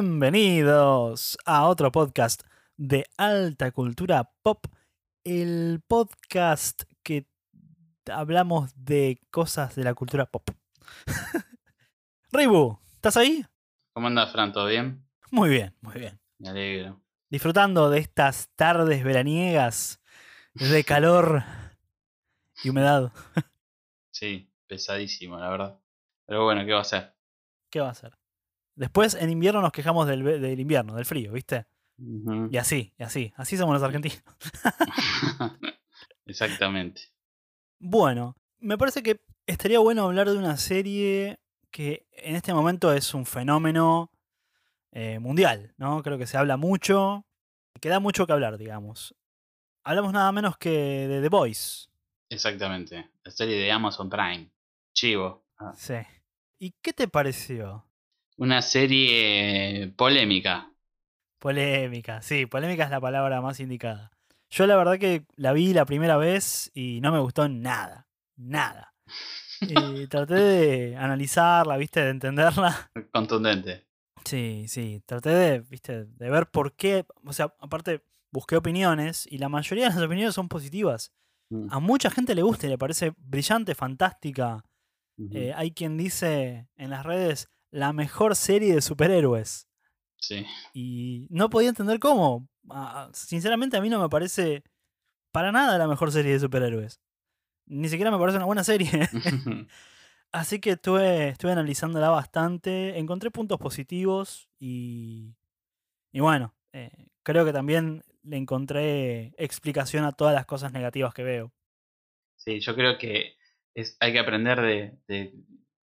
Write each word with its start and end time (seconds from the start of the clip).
Bienvenidos 0.00 1.36
a 1.44 1.66
otro 1.66 1.90
podcast 1.90 2.44
de 2.76 3.04
alta 3.16 3.72
cultura 3.72 4.30
pop, 4.42 4.64
el 5.24 5.82
podcast 5.88 6.84
que 7.02 7.26
hablamos 8.08 8.70
de 8.76 9.20
cosas 9.32 9.74
de 9.74 9.82
la 9.82 9.94
cultura 9.94 10.26
pop. 10.26 10.48
Ribu, 12.30 12.78
¿estás 12.94 13.16
ahí? 13.16 13.44
¿Cómo 13.92 14.06
andas, 14.06 14.30
Fran? 14.30 14.52
¿Todo 14.52 14.66
bien? 14.66 15.04
Muy 15.32 15.48
bien, 15.48 15.74
muy 15.80 15.94
bien. 15.94 16.20
Me 16.38 16.50
alegro. 16.50 17.02
Disfrutando 17.28 17.90
de 17.90 17.98
estas 17.98 18.50
tardes 18.54 19.02
veraniegas 19.02 20.00
de 20.54 20.84
calor 20.84 21.42
y 22.62 22.68
humedad. 22.68 23.12
Sí, 24.12 24.48
pesadísimo, 24.68 25.40
la 25.40 25.50
verdad. 25.50 25.80
Pero 26.24 26.44
bueno, 26.44 26.64
¿qué 26.64 26.72
va 26.72 26.82
a 26.82 26.84
ser? 26.84 27.16
¿Qué 27.68 27.80
va 27.80 27.90
a 27.90 27.94
ser? 27.94 28.16
Después 28.78 29.14
en 29.14 29.28
invierno 29.28 29.60
nos 29.60 29.72
quejamos 29.72 30.06
del, 30.06 30.60
invierno, 30.60 30.94
del 30.94 31.04
frío, 31.04 31.32
¿viste? 31.32 31.66
Y 32.48 32.56
así, 32.58 32.94
y 32.96 33.02
así. 33.02 33.32
Así 33.36 33.56
somos 33.56 33.74
los 33.74 33.82
argentinos. 33.82 34.22
Exactamente. 36.26 37.02
Bueno, 37.80 38.36
me 38.60 38.78
parece 38.78 39.02
que 39.02 39.20
estaría 39.46 39.80
bueno 39.80 40.04
hablar 40.04 40.30
de 40.30 40.38
una 40.38 40.56
serie 40.56 41.40
que 41.72 42.06
en 42.12 42.36
este 42.36 42.54
momento 42.54 42.92
es 42.92 43.14
un 43.14 43.26
fenómeno 43.26 44.12
eh, 44.92 45.18
mundial, 45.18 45.74
¿no? 45.76 46.00
Creo 46.04 46.16
que 46.16 46.28
se 46.28 46.36
habla 46.36 46.56
mucho, 46.56 47.26
que 47.80 47.88
da 47.88 47.98
mucho 47.98 48.28
que 48.28 48.32
hablar, 48.32 48.58
digamos. 48.58 49.16
Hablamos 49.82 50.12
nada 50.12 50.30
menos 50.30 50.56
que 50.56 50.70
de 50.70 51.20
The 51.20 51.28
Voice. 51.28 51.88
Exactamente. 52.28 53.10
La 53.24 53.32
serie 53.32 53.56
de 53.56 53.72
Amazon 53.72 54.08
Prime. 54.08 54.52
Chivo. 54.92 55.46
Ah. 55.58 55.72
Sí. 55.74 55.94
¿Y 56.60 56.76
qué 56.80 56.92
te 56.92 57.08
pareció? 57.08 57.87
Una 58.38 58.62
serie 58.62 59.92
polémica. 59.96 60.72
Polémica, 61.38 62.20
sí, 62.20 62.46
polémica 62.46 62.84
es 62.84 62.90
la 62.90 63.00
palabra 63.00 63.40
más 63.40 63.60
indicada. 63.60 64.10
Yo 64.50 64.66
la 64.66 64.76
verdad 64.76 64.98
que 64.98 65.24
la 65.36 65.52
vi 65.52 65.72
la 65.72 65.84
primera 65.84 66.16
vez 66.16 66.70
y 66.74 67.00
no 67.00 67.12
me 67.12 67.20
gustó 67.20 67.48
nada, 67.48 68.08
nada. 68.36 68.94
Y 69.66 70.06
traté 70.08 70.34
de 70.34 70.96
analizarla, 70.96 71.76
viste, 71.76 72.00
de 72.02 72.10
entenderla. 72.10 72.90
Contundente. 73.12 73.86
Sí, 74.24 74.66
sí, 74.68 75.02
traté 75.06 75.30
de, 75.30 75.60
viste, 75.60 76.04
de 76.04 76.30
ver 76.30 76.50
por 76.50 76.74
qué, 76.74 77.06
o 77.24 77.32
sea, 77.32 77.54
aparte 77.60 78.02
busqué 78.30 78.56
opiniones 78.56 79.26
y 79.30 79.38
la 79.38 79.48
mayoría 79.48 79.88
de 79.88 79.94
las 79.94 80.02
opiniones 80.04 80.34
son 80.34 80.48
positivas. 80.48 81.12
Mm, 81.50 81.68
A 81.70 81.80
mucha 81.80 82.10
gente 82.10 82.34
le 82.34 82.42
gusta 82.42 82.66
y 82.66 82.70
le 82.70 82.78
parece 82.78 83.14
brillante, 83.16 83.74
fantástica. 83.74 84.64
Eh, 85.30 85.52
hay 85.56 85.72
quien 85.72 85.96
dice 85.96 86.68
en 86.76 86.90
las 86.90 87.04
redes 87.06 87.48
la 87.70 87.92
mejor 87.92 88.36
serie 88.36 88.74
de 88.74 88.82
superhéroes. 88.82 89.68
Sí. 90.16 90.46
Y 90.74 91.26
no 91.30 91.50
podía 91.50 91.68
entender 91.68 91.98
cómo. 91.98 92.48
Sinceramente 93.12 93.76
a 93.76 93.80
mí 93.80 93.88
no 93.88 94.00
me 94.00 94.08
parece 94.08 94.64
para 95.32 95.52
nada 95.52 95.78
la 95.78 95.88
mejor 95.88 96.12
serie 96.12 96.32
de 96.32 96.40
superhéroes. 96.40 97.00
Ni 97.66 97.88
siquiera 97.88 98.10
me 98.10 98.18
parece 98.18 98.36
una 98.36 98.46
buena 98.46 98.64
serie. 98.64 98.90
Así 100.32 100.60
que 100.60 100.70
estuve, 100.72 101.28
estuve 101.28 101.52
analizándola 101.52 102.10
bastante. 102.10 102.98
Encontré 102.98 103.30
puntos 103.30 103.58
positivos 103.58 104.48
y, 104.58 105.34
y 106.12 106.20
bueno, 106.20 106.54
eh, 106.72 106.90
creo 107.22 107.44
que 107.44 107.52
también 107.52 108.02
le 108.22 108.36
encontré 108.36 109.32
explicación 109.38 110.04
a 110.04 110.12
todas 110.12 110.34
las 110.34 110.46
cosas 110.46 110.72
negativas 110.72 111.14
que 111.14 111.22
veo. 111.22 111.52
Sí, 112.36 112.60
yo 112.60 112.74
creo 112.74 112.98
que 112.98 113.36
es, 113.74 113.96
hay 114.00 114.12
que 114.12 114.18
aprender 114.18 114.60
de, 114.60 114.98
de 115.08 115.34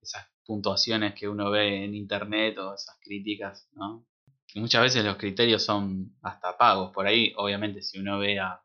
esas 0.00 0.26
puntuaciones 0.46 1.14
que 1.14 1.28
uno 1.28 1.50
ve 1.50 1.84
en 1.84 1.94
internet 1.94 2.58
o 2.58 2.74
esas 2.74 2.96
críticas, 3.00 3.68
¿no? 3.74 4.06
Que 4.46 4.60
muchas 4.60 4.82
veces 4.82 5.04
los 5.04 5.16
criterios 5.16 5.62
son 5.64 6.16
hasta 6.22 6.56
pagos. 6.56 6.92
Por 6.92 7.06
ahí, 7.06 7.32
obviamente, 7.36 7.82
si 7.82 7.98
uno 7.98 8.18
ve 8.18 8.38
a 8.38 8.62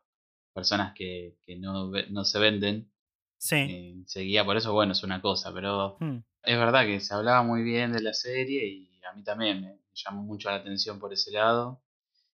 personas 0.52 0.92
que, 0.94 1.36
que 1.44 1.56
no, 1.56 1.90
no 2.10 2.24
se 2.24 2.38
venden, 2.38 2.90
Sí. 3.38 3.56
eh, 3.56 3.94
se 4.06 4.20
guía 4.20 4.44
por 4.44 4.56
eso, 4.56 4.72
bueno, 4.72 4.92
es 4.92 5.02
una 5.02 5.20
cosa. 5.22 5.52
Pero 5.54 5.96
Hmm. 6.00 6.18
es 6.42 6.58
verdad 6.58 6.84
que 6.84 7.00
se 7.00 7.14
hablaba 7.14 7.42
muy 7.42 7.62
bien 7.62 7.92
de 7.92 8.02
la 8.02 8.12
serie 8.12 8.66
y 8.66 9.00
a 9.10 9.14
mí 9.14 9.24
también 9.24 9.60
me, 9.62 9.68
me 9.68 9.78
llamó 9.94 10.22
mucho 10.22 10.50
la 10.50 10.56
atención 10.56 10.98
por 11.00 11.12
ese 11.12 11.30
lado. 11.32 11.82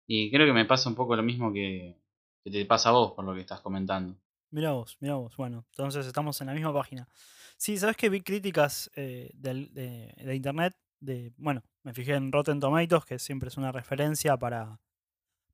Y 0.07 0.31
creo 0.31 0.47
que 0.47 0.53
me 0.53 0.65
pasa 0.65 0.89
un 0.89 0.95
poco 0.95 1.17
lo 1.17 1.23
mismo 1.23 1.53
que, 1.53 1.97
que 2.45 2.51
te 2.51 2.65
pasa 2.67 2.89
a 2.91 2.93
vos 2.93 3.13
por 3.13 3.25
lo 3.25 3.35
que 3.35 3.41
estás 3.41 3.61
comentando. 3.61 4.17
Mira 4.51 4.73
vos, 4.73 4.97
mira 5.01 5.15
vos. 5.17 5.37
Bueno, 5.37 5.65
entonces 5.71 6.07
estamos 6.07 6.41
en 6.41 6.47
la 6.49 6.55
misma 6.55 6.73
página. 6.73 7.09
Sí, 7.57 7.79
¿sabes 7.79 7.97
que 7.97 8.09
vi 8.09 8.21
críticas 8.21 8.91
eh, 8.97 9.31
del- 9.35 9.73
de, 9.73 10.15
de 10.17 10.35
internet? 10.35 10.77
De, 11.01 11.33
bueno, 11.37 11.63
me 11.83 11.93
fijé 11.95 12.15
en 12.15 12.33
Rotten 12.33 12.61
Tomatoes, 12.61 13.05
que 13.05 13.19
siempre 13.19 13.49
es 13.49 13.57
una 13.57 13.73
referencia 13.73 14.37
para. 14.37 14.79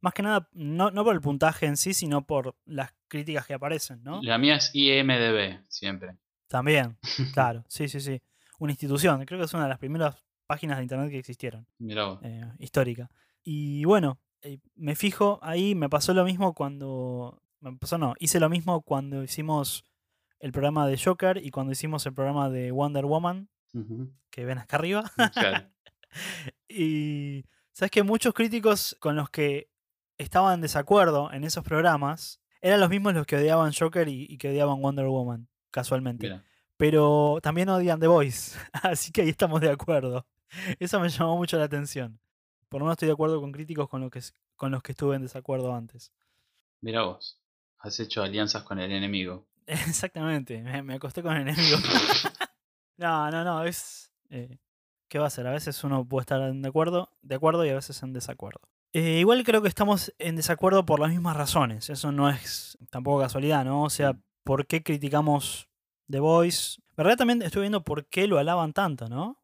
Más 0.00 0.12
que 0.14 0.22
nada, 0.22 0.48
no, 0.52 0.90
no 0.90 1.04
por 1.04 1.14
el 1.14 1.20
puntaje 1.20 1.66
en 1.66 1.76
sí, 1.76 1.94
sino 1.94 2.26
por 2.26 2.56
las 2.64 2.92
críticas 3.08 3.46
que 3.46 3.54
aparecen, 3.54 4.02
¿no? 4.02 4.20
La 4.22 4.36
mía 4.36 4.56
es 4.56 4.70
IMDB, 4.74 5.60
siempre. 5.68 6.16
También, 6.48 6.98
claro, 7.32 7.64
sí, 7.68 7.88
sí, 7.88 8.00
sí. 8.00 8.20
Una 8.58 8.72
institución, 8.72 9.24
creo 9.24 9.38
que 9.38 9.44
es 9.46 9.54
una 9.54 9.64
de 9.64 9.68
las 9.68 9.78
primeras 9.78 10.16
páginas 10.46 10.78
de 10.78 10.82
internet 10.84 11.10
que 11.10 11.18
existieron, 11.18 11.66
Mirá 11.78 12.04
vos. 12.06 12.18
eh, 12.22 12.44
histórica. 12.58 13.10
Y 13.44 13.84
bueno, 13.84 14.18
eh, 14.42 14.58
me 14.74 14.96
fijo 14.96 15.38
ahí, 15.42 15.74
me 15.76 15.88
pasó 15.88 16.12
lo 16.14 16.24
mismo 16.24 16.52
cuando. 16.54 17.40
Me 17.60 17.76
pasó, 17.76 17.96
no, 17.96 18.14
hice 18.18 18.40
lo 18.40 18.48
mismo 18.48 18.82
cuando 18.82 19.22
hicimos 19.22 19.84
el 20.42 20.50
programa 20.52 20.86
de 20.88 20.98
Joker 20.98 21.38
y 21.38 21.50
cuando 21.50 21.72
hicimos 21.72 22.04
el 22.04 22.14
programa 22.14 22.50
de 22.50 22.72
Wonder 22.72 23.06
Woman, 23.06 23.48
que 24.28 24.44
ven 24.44 24.58
acá 24.58 24.76
arriba. 24.76 25.10
Claro. 25.32 25.70
y 26.68 27.44
sabes 27.72 27.90
que 27.92 28.02
muchos 28.02 28.34
críticos 28.34 28.96
con 29.00 29.14
los 29.16 29.30
que 29.30 29.70
estaban 30.18 30.54
en 30.54 30.60
desacuerdo 30.60 31.32
en 31.32 31.44
esos 31.44 31.64
programas 31.64 32.40
eran 32.60 32.80
los 32.80 32.90
mismos 32.90 33.14
los 33.14 33.24
que 33.24 33.36
odiaban 33.36 33.72
Joker 33.72 34.08
y, 34.08 34.26
y 34.28 34.36
que 34.36 34.50
odiaban 34.50 34.82
Wonder 34.82 35.06
Woman, 35.06 35.48
casualmente. 35.70 36.26
Mira. 36.26 36.44
Pero 36.76 37.38
también 37.40 37.68
odian 37.68 38.00
The 38.00 38.08
Voice, 38.08 38.58
así 38.82 39.12
que 39.12 39.22
ahí 39.22 39.28
estamos 39.28 39.60
de 39.60 39.70
acuerdo. 39.70 40.26
Eso 40.80 40.98
me 40.98 41.08
llamó 41.08 41.36
mucho 41.36 41.56
la 41.56 41.64
atención. 41.64 42.18
Por 42.68 42.80
lo 42.80 42.86
menos 42.86 42.94
estoy 42.94 43.06
de 43.06 43.12
acuerdo 43.12 43.40
con 43.40 43.52
críticos 43.52 43.88
con, 43.88 44.00
lo 44.00 44.10
que, 44.10 44.20
con 44.56 44.72
los 44.72 44.82
que 44.82 44.90
estuve 44.90 45.14
en 45.14 45.22
desacuerdo 45.22 45.72
antes. 45.72 46.12
Mira 46.80 47.02
vos. 47.02 47.38
Has 47.78 48.00
hecho 48.00 48.22
alianzas 48.22 48.64
con 48.64 48.80
el 48.80 48.90
enemigo. 48.90 49.46
Exactamente, 49.88 50.62
me, 50.62 50.82
me 50.82 50.94
acosté 50.94 51.22
con 51.22 51.34
el 51.36 51.42
enemigo. 51.48 51.78
no, 52.96 53.30
no, 53.30 53.44
no, 53.44 53.64
es... 53.64 54.12
eh, 54.30 54.58
¿Qué 55.08 55.18
va 55.18 55.26
a 55.26 55.30
ser? 55.30 55.46
A 55.46 55.50
veces 55.52 55.82
uno 55.84 56.06
puede 56.08 56.22
estar 56.22 56.52
de 56.52 56.68
acuerdo, 56.68 57.10
de 57.20 57.34
acuerdo 57.34 57.64
y 57.66 57.68
a 57.68 57.74
veces 57.74 58.02
en 58.02 58.12
desacuerdo. 58.14 58.60
Eh, 58.94 59.18
igual 59.20 59.44
creo 59.44 59.60
que 59.62 59.68
estamos 59.68 60.12
en 60.18 60.36
desacuerdo 60.36 60.86
por 60.86 61.00
las 61.00 61.10
mismas 61.10 61.36
razones. 61.36 61.90
Eso 61.90 62.12
no 62.12 62.30
es 62.30 62.78
tampoco 62.90 63.20
casualidad, 63.20 63.64
¿no? 63.64 63.82
O 63.84 63.90
sea, 63.90 64.12
Mm. 64.14 64.22
¿por 64.44 64.66
qué 64.66 64.82
criticamos 64.82 65.68
The 66.10 66.18
Voice? 66.20 66.80
¿Verdad? 66.96 67.16
También 67.16 67.42
estoy 67.42 67.60
viendo 67.62 67.84
por 67.84 68.06
qué 68.06 68.26
lo 68.26 68.38
alaban 68.38 68.72
tanto, 68.72 69.08
¿no? 69.08 69.38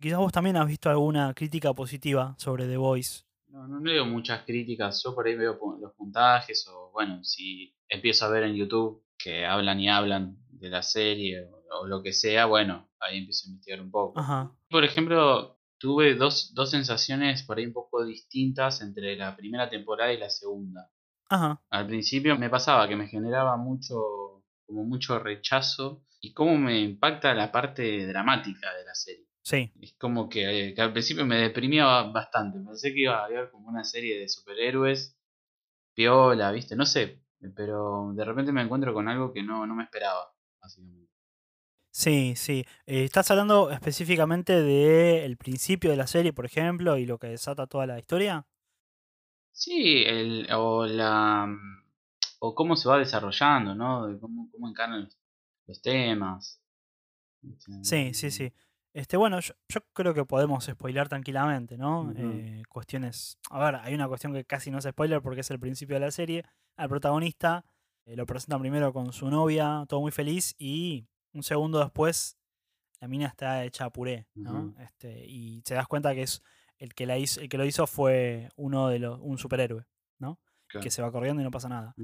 Quizás 0.00 0.18
vos 0.18 0.32
también 0.32 0.56
has 0.56 0.66
visto 0.66 0.88
alguna 0.88 1.34
crítica 1.34 1.74
positiva 1.74 2.34
sobre 2.38 2.66
The 2.66 2.76
Voice. 2.76 3.24
No, 3.48 3.66
no 3.66 3.80
veo 3.80 4.06
muchas 4.06 4.44
críticas. 4.44 5.02
Yo 5.04 5.14
por 5.14 5.26
ahí 5.26 5.34
veo 5.36 5.58
los 5.80 5.92
puntajes 5.94 6.66
o, 6.68 6.90
bueno, 6.92 7.22
si 7.24 7.74
empiezo 7.88 8.24
a 8.26 8.28
ver 8.28 8.44
en 8.44 8.54
YouTube 8.54 9.02
que 9.22 9.46
hablan 9.46 9.80
y 9.80 9.88
hablan 9.88 10.36
de 10.50 10.68
la 10.70 10.82
serie 10.82 11.42
o, 11.42 11.62
o 11.82 11.86
lo 11.86 12.02
que 12.02 12.12
sea, 12.12 12.46
bueno, 12.46 12.88
ahí 13.00 13.18
empiezo 13.18 13.46
a 13.46 13.50
investigar 13.50 13.80
un 13.80 13.90
poco. 13.90 14.18
Ajá. 14.20 14.52
Por 14.68 14.84
ejemplo, 14.84 15.58
tuve 15.78 16.14
dos, 16.14 16.52
dos 16.54 16.70
sensaciones 16.70 17.42
por 17.42 17.58
ahí 17.58 17.66
un 17.66 17.72
poco 17.72 18.04
distintas 18.04 18.80
entre 18.82 19.16
la 19.16 19.36
primera 19.36 19.68
temporada 19.70 20.12
y 20.12 20.18
la 20.18 20.30
segunda. 20.30 20.90
Ajá. 21.28 21.62
Al 21.70 21.86
principio 21.86 22.36
me 22.36 22.50
pasaba 22.50 22.88
que 22.88 22.96
me 22.96 23.06
generaba 23.08 23.56
mucho, 23.56 24.42
como 24.66 24.84
mucho 24.84 25.18
rechazo 25.18 26.04
y 26.20 26.32
cómo 26.32 26.56
me 26.58 26.78
impacta 26.80 27.32
la 27.34 27.50
parte 27.50 28.06
dramática 28.06 28.74
de 28.74 28.84
la 28.84 28.94
serie. 28.94 29.26
Sí. 29.42 29.72
Es 29.80 29.94
como 29.94 30.28
que, 30.28 30.68
eh, 30.68 30.74
que 30.74 30.82
al 30.82 30.92
principio 30.92 31.24
me 31.24 31.36
deprimía 31.36 31.84
ba- 31.86 32.10
bastante. 32.10 32.58
Pensé 32.60 32.92
que 32.92 33.00
iba 33.02 33.18
a 33.20 33.24
haber 33.24 33.50
como 33.50 33.68
una 33.68 33.84
serie 33.84 34.18
de 34.20 34.28
superhéroes, 34.28 35.16
piola, 35.94 36.52
viste, 36.52 36.76
no 36.76 36.84
sé. 36.86 37.22
Pero 37.54 38.12
de 38.14 38.24
repente 38.24 38.52
me 38.52 38.62
encuentro 38.62 38.92
con 38.92 39.08
algo 39.08 39.32
que 39.32 39.42
no, 39.42 39.66
no 39.66 39.74
me 39.74 39.84
esperaba, 39.84 40.32
básicamente. 40.60 41.10
Sí, 41.92 42.34
sí. 42.36 42.64
Eh, 42.86 43.04
¿Estás 43.04 43.30
hablando 43.30 43.70
específicamente 43.70 44.62
del 44.62 45.36
principio 45.36 45.90
de 45.90 45.96
la 45.96 46.06
serie, 46.06 46.32
por 46.32 46.46
ejemplo, 46.46 46.96
y 46.96 47.06
lo 47.06 47.18
que 47.18 47.28
desata 47.28 47.66
toda 47.66 47.86
la 47.86 47.98
historia? 47.98 48.46
Sí, 49.52 50.04
el, 50.06 50.46
o 50.52 50.86
la 50.86 51.46
mm, 51.46 51.84
o 52.40 52.54
cómo 52.54 52.76
se 52.76 52.88
va 52.88 52.98
desarrollando, 52.98 53.74
¿no? 53.74 54.06
De 54.06 54.18
cómo, 54.18 54.48
cómo 54.50 54.68
encaran 54.68 55.04
los, 55.04 55.18
los 55.66 55.82
temas. 55.82 56.60
Este, 57.42 57.72
Sí, 57.82 58.14
sí, 58.14 58.30
sí. 58.30 58.52
Este, 58.92 59.16
bueno, 59.16 59.38
yo, 59.40 59.54
yo 59.68 59.80
creo 59.92 60.14
que 60.14 60.24
podemos 60.24 60.64
spoilar 60.64 61.08
tranquilamente, 61.08 61.78
¿no? 61.78 62.12
Eh, 62.16 62.62
cuestiones. 62.68 63.38
A 63.50 63.64
ver, 63.64 63.76
hay 63.76 63.94
una 63.94 64.08
cuestión 64.08 64.32
que 64.32 64.44
casi 64.44 64.70
no 64.70 64.78
es 64.78 64.84
spoiler 64.84 65.22
porque 65.22 65.40
es 65.42 65.50
el 65.50 65.60
principio 65.60 65.96
de 65.96 66.00
la 66.00 66.10
serie. 66.10 66.44
Al 66.80 66.88
protagonista 66.88 67.64
eh, 68.06 68.16
lo 68.16 68.24
presentan 68.24 68.60
primero 68.60 68.92
con 68.92 69.12
su 69.12 69.28
novia, 69.28 69.84
todo 69.86 70.00
muy 70.00 70.12
feliz, 70.12 70.54
y 70.58 71.06
un 71.34 71.42
segundo 71.42 71.78
después 71.78 72.38
la 73.00 73.08
mina 73.08 73.26
está 73.26 73.64
hecha 73.64 73.84
a 73.84 73.90
puré, 73.90 74.26
¿no? 74.34 74.74
Este, 74.78 75.24
y 75.26 75.60
te 75.62 75.74
das 75.74 75.86
cuenta 75.86 76.14
que 76.14 76.22
es 76.22 76.42
el 76.78 76.94
que, 76.94 77.04
la 77.04 77.18
hizo, 77.18 77.40
el 77.40 77.50
que 77.50 77.58
lo 77.58 77.66
hizo 77.66 77.86
fue 77.86 78.48
uno 78.56 78.88
de 78.88 78.98
los, 78.98 79.18
un 79.20 79.36
superhéroe, 79.36 79.84
¿no? 80.18 80.40
Claro. 80.68 80.82
Que 80.82 80.90
se 80.90 81.02
va 81.02 81.12
corriendo 81.12 81.42
y 81.42 81.44
no 81.44 81.50
pasa 81.50 81.68
nada. 81.68 81.94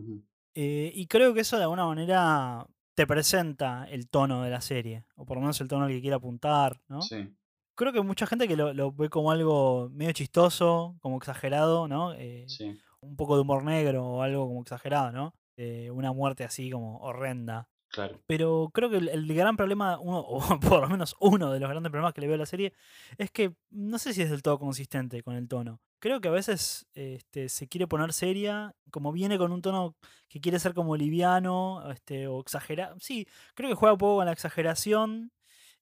Eh, 0.54 0.92
y 0.94 1.06
creo 1.06 1.32
que 1.32 1.40
eso 1.40 1.56
de 1.56 1.62
alguna 1.62 1.86
manera 1.86 2.66
te 2.94 3.06
presenta 3.06 3.86
el 3.88 4.08
tono 4.08 4.42
de 4.42 4.50
la 4.50 4.60
serie, 4.60 5.06
o 5.14 5.24
por 5.24 5.38
lo 5.38 5.40
menos 5.40 5.58
el 5.62 5.68
tono 5.68 5.86
al 5.86 5.90
que 5.90 6.02
quiere 6.02 6.16
apuntar, 6.16 6.82
¿no? 6.88 7.00
Sí, 7.00 7.34
Creo 7.74 7.92
que 7.92 8.00
mucha 8.00 8.26
gente 8.26 8.48
que 8.48 8.56
lo, 8.56 8.72
lo 8.72 8.90
ve 8.90 9.10
como 9.10 9.30
algo 9.30 9.90
medio 9.92 10.12
chistoso, 10.12 10.96
como 11.00 11.18
exagerado, 11.18 11.88
¿no? 11.88 12.14
Eh, 12.14 12.46
sí. 12.48 12.78
Un 13.00 13.16
poco 13.16 13.36
de 13.36 13.42
humor 13.42 13.64
negro 13.64 14.04
o 14.04 14.22
algo 14.22 14.46
como 14.46 14.62
exagerado, 14.62 15.12
¿no? 15.12 15.34
Eh, 15.56 15.90
una 15.90 16.12
muerte 16.12 16.44
así 16.44 16.70
como 16.70 16.98
horrenda. 16.98 17.68
Claro. 17.88 18.20
Pero 18.26 18.70
creo 18.74 18.90
que 18.90 18.96
el, 18.96 19.08
el 19.08 19.32
gran 19.34 19.56
problema, 19.56 19.98
uno, 19.98 20.18
o 20.28 20.60
por 20.60 20.82
lo 20.82 20.88
menos 20.88 21.16
uno 21.20 21.52
de 21.52 21.60
los 21.60 21.70
grandes 21.70 21.90
problemas 21.90 22.14
que 22.14 22.20
le 22.20 22.26
veo 22.26 22.34
a 22.34 22.38
la 22.38 22.46
serie, 22.46 22.72
es 23.18 23.30
que 23.30 23.54
no 23.70 23.98
sé 23.98 24.12
si 24.12 24.22
es 24.22 24.30
del 24.30 24.42
todo 24.42 24.58
consistente 24.58 25.22
con 25.22 25.34
el 25.34 25.48
tono. 25.48 25.80
Creo 25.98 26.20
que 26.20 26.28
a 26.28 26.32
veces 26.32 26.86
este, 26.94 27.48
se 27.48 27.68
quiere 27.68 27.86
poner 27.86 28.12
seria, 28.12 28.74
como 28.90 29.12
viene 29.12 29.38
con 29.38 29.50
un 29.50 29.62
tono 29.62 29.96
que 30.28 30.40
quiere 30.40 30.58
ser 30.58 30.74
como 30.74 30.96
liviano 30.96 31.90
este, 31.90 32.26
o 32.28 32.40
exagerado. 32.40 32.96
Sí, 33.00 33.26
creo 33.54 33.70
que 33.70 33.76
juega 33.76 33.94
un 33.94 33.98
poco 33.98 34.16
con 34.16 34.26
la 34.26 34.32
exageración 34.32 35.32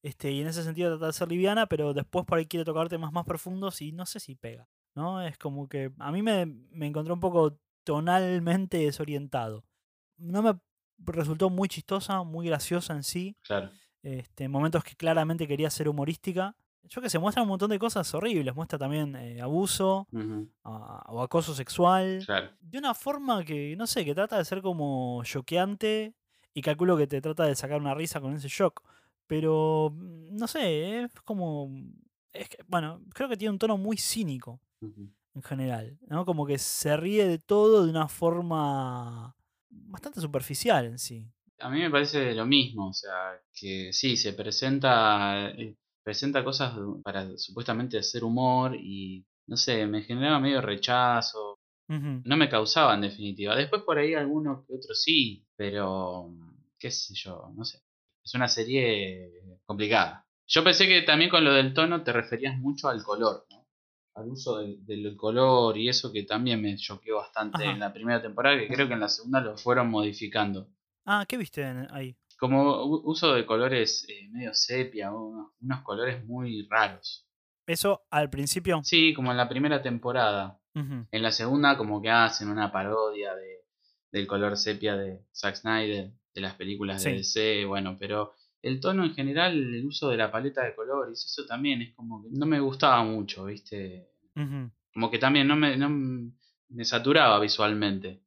este, 0.04 0.30
y 0.30 0.42
en 0.42 0.48
ese 0.48 0.62
sentido 0.62 0.90
trata 0.90 1.06
de 1.06 1.12
ser 1.14 1.28
liviana, 1.28 1.66
pero 1.66 1.94
después 1.94 2.26
por 2.26 2.38
ahí 2.38 2.46
quiere 2.46 2.64
tocar 2.64 2.90
temas 2.90 3.10
más 3.10 3.24
profundos 3.24 3.80
y 3.80 3.90
no 3.92 4.04
sé 4.04 4.20
si 4.20 4.34
pega. 4.36 4.68
¿No? 4.94 5.20
Es 5.22 5.38
como 5.38 5.68
que 5.68 5.92
a 5.98 6.12
mí 6.12 6.22
me, 6.22 6.46
me 6.46 6.86
encontré 6.86 7.12
un 7.12 7.20
poco 7.20 7.58
tonalmente 7.84 8.78
desorientado. 8.78 9.64
No 10.16 10.42
me 10.42 10.54
resultó 10.98 11.50
muy 11.50 11.68
chistosa, 11.68 12.22
muy 12.22 12.46
graciosa 12.46 12.94
en 12.94 13.02
sí. 13.02 13.36
Claro. 13.42 13.70
Este, 14.02 14.48
momentos 14.48 14.84
que 14.84 14.94
claramente 14.96 15.48
quería 15.48 15.70
ser 15.70 15.88
humorística. 15.88 16.54
Yo 16.84 17.00
que 17.00 17.08
se 17.08 17.18
muestra 17.18 17.42
un 17.42 17.48
montón 17.48 17.70
de 17.70 17.78
cosas 17.78 18.12
horribles. 18.14 18.54
Muestra 18.54 18.78
también 18.78 19.16
eh, 19.16 19.40
abuso 19.40 20.06
a- 20.64 21.04
o 21.08 21.22
acoso 21.22 21.54
sexual. 21.54 22.22
Claro. 22.26 22.50
De 22.60 22.78
una 22.78 22.94
forma 22.94 23.42
que, 23.44 23.74
no 23.76 23.86
sé, 23.86 24.04
que 24.04 24.14
trata 24.14 24.36
de 24.38 24.44
ser 24.44 24.60
como 24.62 25.22
choqueante. 25.24 26.14
Y 26.52 26.62
calculo 26.62 26.96
que 26.96 27.06
te 27.06 27.20
trata 27.20 27.44
de 27.46 27.56
sacar 27.56 27.80
una 27.80 27.94
risa 27.94 28.20
con 28.20 28.34
ese 28.34 28.48
shock. 28.48 28.82
Pero, 29.26 29.90
mm, 29.94 30.36
no 30.36 30.46
sé, 30.46 31.04
es 31.04 31.12
como... 31.24 31.70
Es 32.32 32.48
que, 32.48 32.58
bueno, 32.68 33.00
creo 33.14 33.28
que 33.28 33.36
tiene 33.36 33.52
un 33.52 33.58
tono 33.58 33.78
muy 33.78 33.96
cínico 33.96 34.60
En 35.34 35.42
general, 35.42 35.98
¿no? 36.06 36.24
Como 36.24 36.46
que 36.46 36.58
se 36.58 36.96
ríe 36.96 37.26
de 37.26 37.38
todo 37.38 37.84
de 37.84 37.90
una 37.90 38.08
forma 38.08 39.34
bastante 39.68 40.20
superficial 40.20 40.86
en 40.86 40.98
sí. 40.98 41.26
A 41.58 41.70
mí 41.70 41.80
me 41.80 41.90
parece 41.90 42.34
lo 42.34 42.46
mismo, 42.46 42.88
o 42.88 42.92
sea, 42.92 43.40
que 43.52 43.92
sí, 43.92 44.16
se 44.16 44.32
presenta, 44.32 45.50
eh, 45.50 45.76
presenta 46.02 46.44
cosas 46.44 46.76
para 47.02 47.36
supuestamente 47.36 47.98
hacer 47.98 48.24
humor 48.24 48.76
y, 48.76 49.24
no 49.46 49.56
sé, 49.56 49.86
me 49.86 50.02
generaba 50.02 50.40
medio 50.40 50.60
rechazo, 50.60 51.58
no 51.86 52.36
me 52.36 52.48
causaba 52.48 52.94
en 52.94 53.02
definitiva. 53.02 53.54
Después 53.54 53.82
por 53.82 53.98
ahí 53.98 54.14
alguno 54.14 54.64
que 54.66 54.74
otro 54.74 54.94
sí, 54.94 55.44
pero, 55.56 56.30
qué 56.78 56.90
sé 56.90 57.14
yo, 57.14 57.52
no 57.54 57.64
sé. 57.64 57.80
Es 58.24 58.34
una 58.34 58.48
serie 58.48 59.30
complicada. 59.66 60.26
Yo 60.46 60.64
pensé 60.64 60.86
que 60.86 61.02
también 61.02 61.30
con 61.30 61.44
lo 61.44 61.52
del 61.52 61.74
tono 61.74 62.02
te 62.02 62.12
referías 62.12 62.58
mucho 62.58 62.88
al 62.88 63.02
color, 63.02 63.46
¿no? 63.50 63.53
Al 64.14 64.28
uso 64.28 64.58
del, 64.58 64.84
del 64.86 65.16
color 65.16 65.76
y 65.76 65.88
eso 65.88 66.12
que 66.12 66.22
también 66.22 66.62
me 66.62 66.76
choqueó 66.76 67.16
bastante 67.16 67.64
Ajá. 67.64 67.72
en 67.72 67.80
la 67.80 67.92
primera 67.92 68.22
temporada, 68.22 68.56
que 68.58 68.68
creo 68.68 68.86
que 68.86 68.94
en 68.94 69.00
la 69.00 69.08
segunda 69.08 69.40
lo 69.40 69.56
fueron 69.56 69.90
modificando. 69.90 70.68
Ah, 71.04 71.24
¿qué 71.28 71.36
viste 71.36 71.64
ahí? 71.90 72.16
Como 72.38 72.84
uso 72.84 73.34
de 73.34 73.44
colores 73.46 74.06
eh, 74.08 74.28
medio 74.30 74.54
sepia, 74.54 75.12
unos, 75.12 75.52
unos 75.60 75.82
colores 75.82 76.24
muy 76.26 76.66
raros. 76.70 77.26
Eso 77.66 78.02
al 78.10 78.28
principio. 78.30 78.80
Sí, 78.84 79.14
como 79.14 79.30
en 79.30 79.36
la 79.36 79.48
primera 79.48 79.82
temporada. 79.82 80.60
En 80.76 81.22
la 81.22 81.30
segunda 81.30 81.76
como 81.76 82.02
que 82.02 82.10
hacen 82.10 82.48
una 82.50 82.72
parodia 82.72 83.32
de, 83.36 83.60
del 84.10 84.26
color 84.26 84.56
sepia 84.56 84.96
de 84.96 85.24
Zack 85.32 85.54
Snyder, 85.54 86.10
de 86.34 86.40
las 86.40 86.54
películas 86.54 87.02
de 87.04 87.10
Sí. 87.10 87.16
DC, 87.16 87.64
bueno, 87.64 87.96
pero 87.98 88.32
el 88.64 88.80
tono 88.80 89.04
en 89.04 89.14
general, 89.14 89.52
el 89.74 89.86
uso 89.86 90.08
de 90.08 90.16
la 90.16 90.30
paleta 90.30 90.62
de 90.64 90.74
colores, 90.74 91.24
eso 91.24 91.44
también 91.46 91.82
es 91.82 91.94
como 91.94 92.22
que 92.22 92.28
no 92.32 92.46
me 92.46 92.60
gustaba 92.60 93.02
mucho, 93.04 93.44
¿viste? 93.44 94.08
Como 94.92 95.10
que 95.10 95.18
también 95.18 95.46
no 95.46 95.54
me, 95.56 95.76
no 95.76 95.88
me 95.88 96.84
saturaba 96.84 97.38
visualmente. 97.40 98.22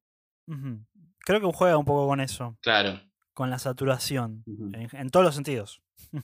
Creo 1.19 1.41
que 1.41 1.51
juega 1.57 1.77
un 1.77 1.85
poco 1.85 2.07
con 2.07 2.19
eso, 2.21 2.57
Claro. 2.61 3.01
con 3.33 3.49
la 3.49 3.59
saturación, 3.59 4.43
en, 4.47 4.87
en 4.91 5.09
todos 5.09 5.25
los 5.25 5.35
sentidos. 5.35 5.81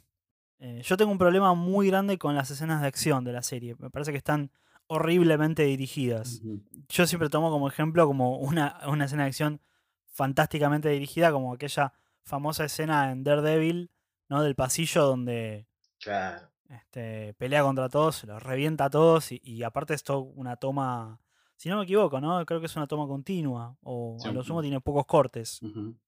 Eh, 0.60 0.82
yo 0.86 0.96
tengo 0.96 1.12
un 1.12 1.18
problema 1.18 1.54
muy 1.56 1.88
grande 1.90 2.18
con 2.18 2.36
las 2.36 2.50
escenas 2.50 2.80
de 2.80 2.88
acción 2.88 3.26
de 3.26 3.34
la 3.34 3.44
serie. 3.44 3.76
Me 3.80 3.90
parece 3.90 4.12
que 4.14 4.18
están 4.18 4.50
horriblemente 4.88 5.64
dirigidas. 5.64 6.42
Yo 6.88 7.06
siempre 7.06 7.28
tomo 7.28 7.52
como 7.52 7.68
ejemplo 7.68 8.08
como 8.08 8.38
una, 8.38 8.80
una 8.88 9.04
escena 9.04 9.24
de 9.24 9.28
acción 9.30 9.60
fantásticamente 10.06 10.88
dirigida, 10.88 11.34
como 11.34 11.54
aquella 11.54 11.92
famosa 12.24 12.64
escena 12.64 13.12
en 13.12 13.26
Daredevil, 13.26 13.92
¿no? 14.34 14.42
Del 14.44 14.56
pasillo 14.56 15.04
donde 15.04 15.68
Claro. 16.00 16.50
este, 16.70 17.34
pelea 17.36 17.62
contra 17.62 17.88
todos, 17.90 18.24
los 18.24 18.42
revienta 18.42 18.86
a 18.86 18.90
todos 18.90 19.32
y, 19.32 19.40
y 19.44 19.64
aparte 19.64 19.94
es 19.94 20.04
todo 20.04 20.20
una 20.22 20.56
toma, 20.58 21.20
si 21.56 21.70
no 21.70 21.78
me 21.78 21.84
equivoco, 21.84 22.20
¿no? 22.20 22.44
Creo 22.46 22.60
que 22.60 22.66
es 22.66 22.76
una 22.76 22.88
toma 22.88 23.08
continua 23.08 23.78
o 23.82 24.18
Sí, 24.20 24.28
a 24.28 24.32
lo 24.32 24.44
sumo 24.44 24.62
tiene 24.62 24.82
pocos 24.82 25.06
cortes. 25.06 25.60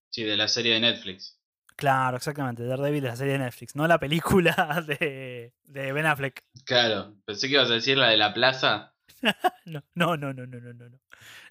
Sí, 0.09 0.23
de 0.23 0.35
la 0.35 0.47
serie 0.47 0.73
de 0.73 0.79
Netflix. 0.79 1.39
Claro, 1.75 2.17
exactamente. 2.17 2.63
Daredevil 2.65 3.03
es 3.05 3.11
la 3.11 3.15
serie 3.17 3.33
de 3.33 3.39
Netflix, 3.39 3.75
no 3.75 3.85
la 3.87 3.99
película 3.99 4.83
de, 4.87 5.53
de 5.65 5.91
Ben 5.93 6.05
Affleck. 6.05 6.43
Claro. 6.65 7.15
Pensé 7.25 7.47
que 7.47 7.53
ibas 7.55 7.69
a 7.69 7.73
decir 7.75 7.97
la 7.97 8.09
de 8.09 8.17
la 8.17 8.33
plaza. 8.33 8.93
No, 9.65 9.81
no, 9.95 10.15
no, 10.17 10.33
no, 10.33 10.45
no, 10.45 10.59
no. 10.59 10.73
No, 10.89 10.99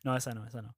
No, 0.05 0.17
esa 0.17 0.32
no, 0.32 0.47
esa 0.47 0.62
no. 0.62 0.76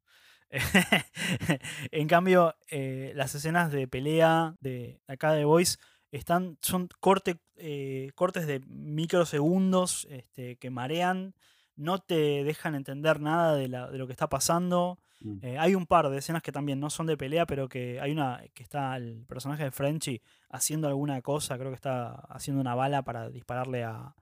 en 1.90 2.08
cambio, 2.08 2.54
eh, 2.68 3.12
las 3.14 3.34
escenas 3.34 3.72
de 3.72 3.88
pelea 3.88 4.54
de 4.60 5.00
acá 5.06 5.32
de 5.32 5.44
Voice 5.44 5.78
están, 6.12 6.56
son 6.60 6.88
corte, 7.00 7.36
eh, 7.56 8.10
cortes 8.14 8.46
de 8.46 8.60
microsegundos 8.66 10.06
este, 10.10 10.56
que 10.56 10.70
marean, 10.70 11.34
no 11.74 11.98
te 11.98 12.42
dejan 12.44 12.74
entender 12.74 13.20
nada 13.20 13.54
de, 13.54 13.68
la- 13.68 13.90
de 13.90 13.98
lo 13.98 14.06
que 14.06 14.12
está 14.12 14.28
pasando. 14.28 14.98
Mm. 15.20 15.38
Eh, 15.42 15.58
hay 15.58 15.74
un 15.74 15.86
par 15.86 16.08
de 16.08 16.18
escenas 16.18 16.42
que 16.42 16.52
también 16.52 16.80
no 16.80 16.90
son 16.90 17.06
de 17.06 17.16
pelea, 17.16 17.46
pero 17.46 17.68
que 17.68 18.00
hay 18.00 18.12
una 18.12 18.42
que 18.54 18.62
está 18.62 18.96
el 18.96 19.24
personaje 19.26 19.64
de 19.64 19.70
Frenchy 19.70 20.22
haciendo 20.48 20.88
alguna 20.88 21.20
cosa, 21.22 21.58
creo 21.58 21.70
que 21.70 21.74
está 21.76 22.10
haciendo 22.28 22.60
una 22.60 22.74
bala 22.74 23.02
para 23.02 23.28
dispararle 23.30 23.84
a 23.84 24.14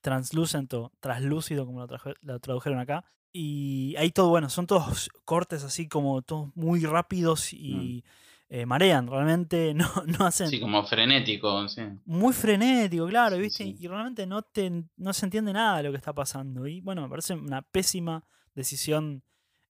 Translucent 0.00 0.72
o 0.74 0.92
Translúcido, 1.00 1.66
como 1.66 1.86
lo 2.22 2.40
tradujeron 2.40 2.78
acá. 2.78 3.04
Y 3.36 3.96
ahí 3.96 4.12
todo, 4.12 4.28
bueno, 4.28 4.48
son 4.48 4.68
todos 4.68 5.10
cortes 5.24 5.64
así 5.64 5.88
como 5.88 6.22
todos 6.22 6.54
muy 6.54 6.84
rápidos 6.84 7.52
y 7.52 8.04
eh, 8.48 8.64
marean, 8.64 9.08
realmente 9.08 9.74
no, 9.74 9.88
no 10.06 10.24
hacen... 10.24 10.48
Sí, 10.48 10.60
como 10.60 10.84
frenético, 10.84 11.66
sí. 11.68 11.82
Muy 12.04 12.32
frenético, 12.32 13.08
claro, 13.08 13.34
Sí, 13.34 13.42
¿viste? 13.42 13.64
sí. 13.64 13.76
Y 13.80 13.88
realmente 13.88 14.24
no, 14.24 14.42
te, 14.42 14.70
no 14.96 15.12
se 15.12 15.26
entiende 15.26 15.52
nada 15.52 15.78
de 15.78 15.82
lo 15.82 15.90
que 15.90 15.96
está 15.96 16.12
pasando. 16.12 16.68
Y 16.68 16.80
bueno, 16.80 17.02
me 17.02 17.08
parece 17.08 17.34
una 17.34 17.62
pésima 17.62 18.22
decisión 18.54 19.24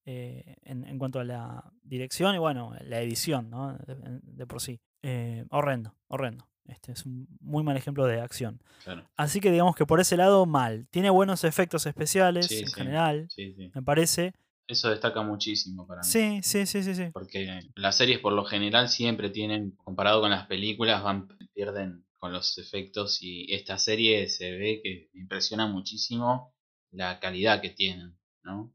eh, 0.04 0.56
en, 0.64 0.86
en 0.86 0.98
cuanto 0.98 1.18
a 1.20 1.24
la 1.24 1.72
dirección 1.82 2.34
y 2.34 2.38
bueno, 2.38 2.74
la 2.82 3.00
edición, 3.00 3.48
¿no? 3.48 3.78
De, 3.78 3.96
de 4.20 4.46
por 4.46 4.60
sí. 4.60 4.78
Eh, 5.02 5.46
horrendo, 5.48 5.94
horrendo. 6.08 6.46
Este 6.66 6.92
es 6.92 7.04
un 7.04 7.26
muy 7.40 7.62
mal 7.62 7.76
ejemplo 7.76 8.06
de 8.06 8.20
acción. 8.20 8.60
Claro. 8.84 9.04
Así 9.16 9.40
que 9.40 9.50
digamos 9.50 9.76
que 9.76 9.86
por 9.86 10.00
ese 10.00 10.16
lado, 10.16 10.46
mal. 10.46 10.86
Tiene 10.90 11.10
buenos 11.10 11.44
efectos 11.44 11.86
especiales 11.86 12.46
Sí, 12.46 12.60
en 12.60 12.68
sí. 12.68 12.74
general, 12.74 13.26
Sí, 13.30 13.54
sí. 13.54 13.70
me 13.74 13.82
parece. 13.82 14.32
Eso 14.66 14.88
destaca 14.88 15.20
muchísimo 15.22 15.86
para 15.86 16.00
mí. 16.00 16.08
Sí, 16.08 16.40
sí, 16.42 16.64
sí, 16.64 16.82
sí, 16.82 16.94
sí. 16.94 17.10
Porque 17.12 17.60
las 17.74 17.96
series 17.98 18.18
por 18.20 18.32
lo 18.32 18.44
general 18.44 18.88
siempre 18.88 19.28
tienen, 19.28 19.72
comparado 19.72 20.22
con 20.22 20.30
las 20.30 20.46
películas, 20.46 21.02
van 21.02 21.28
pierden 21.52 22.06
con 22.18 22.32
los 22.32 22.56
efectos 22.56 23.18
y 23.22 23.52
esta 23.52 23.76
serie 23.78 24.26
se 24.30 24.50
ve 24.52 24.80
que 24.82 25.10
impresiona 25.12 25.66
muchísimo 25.66 26.54
la 26.90 27.20
calidad 27.20 27.60
que 27.60 27.70
tienen, 27.70 28.16
¿no? 28.42 28.72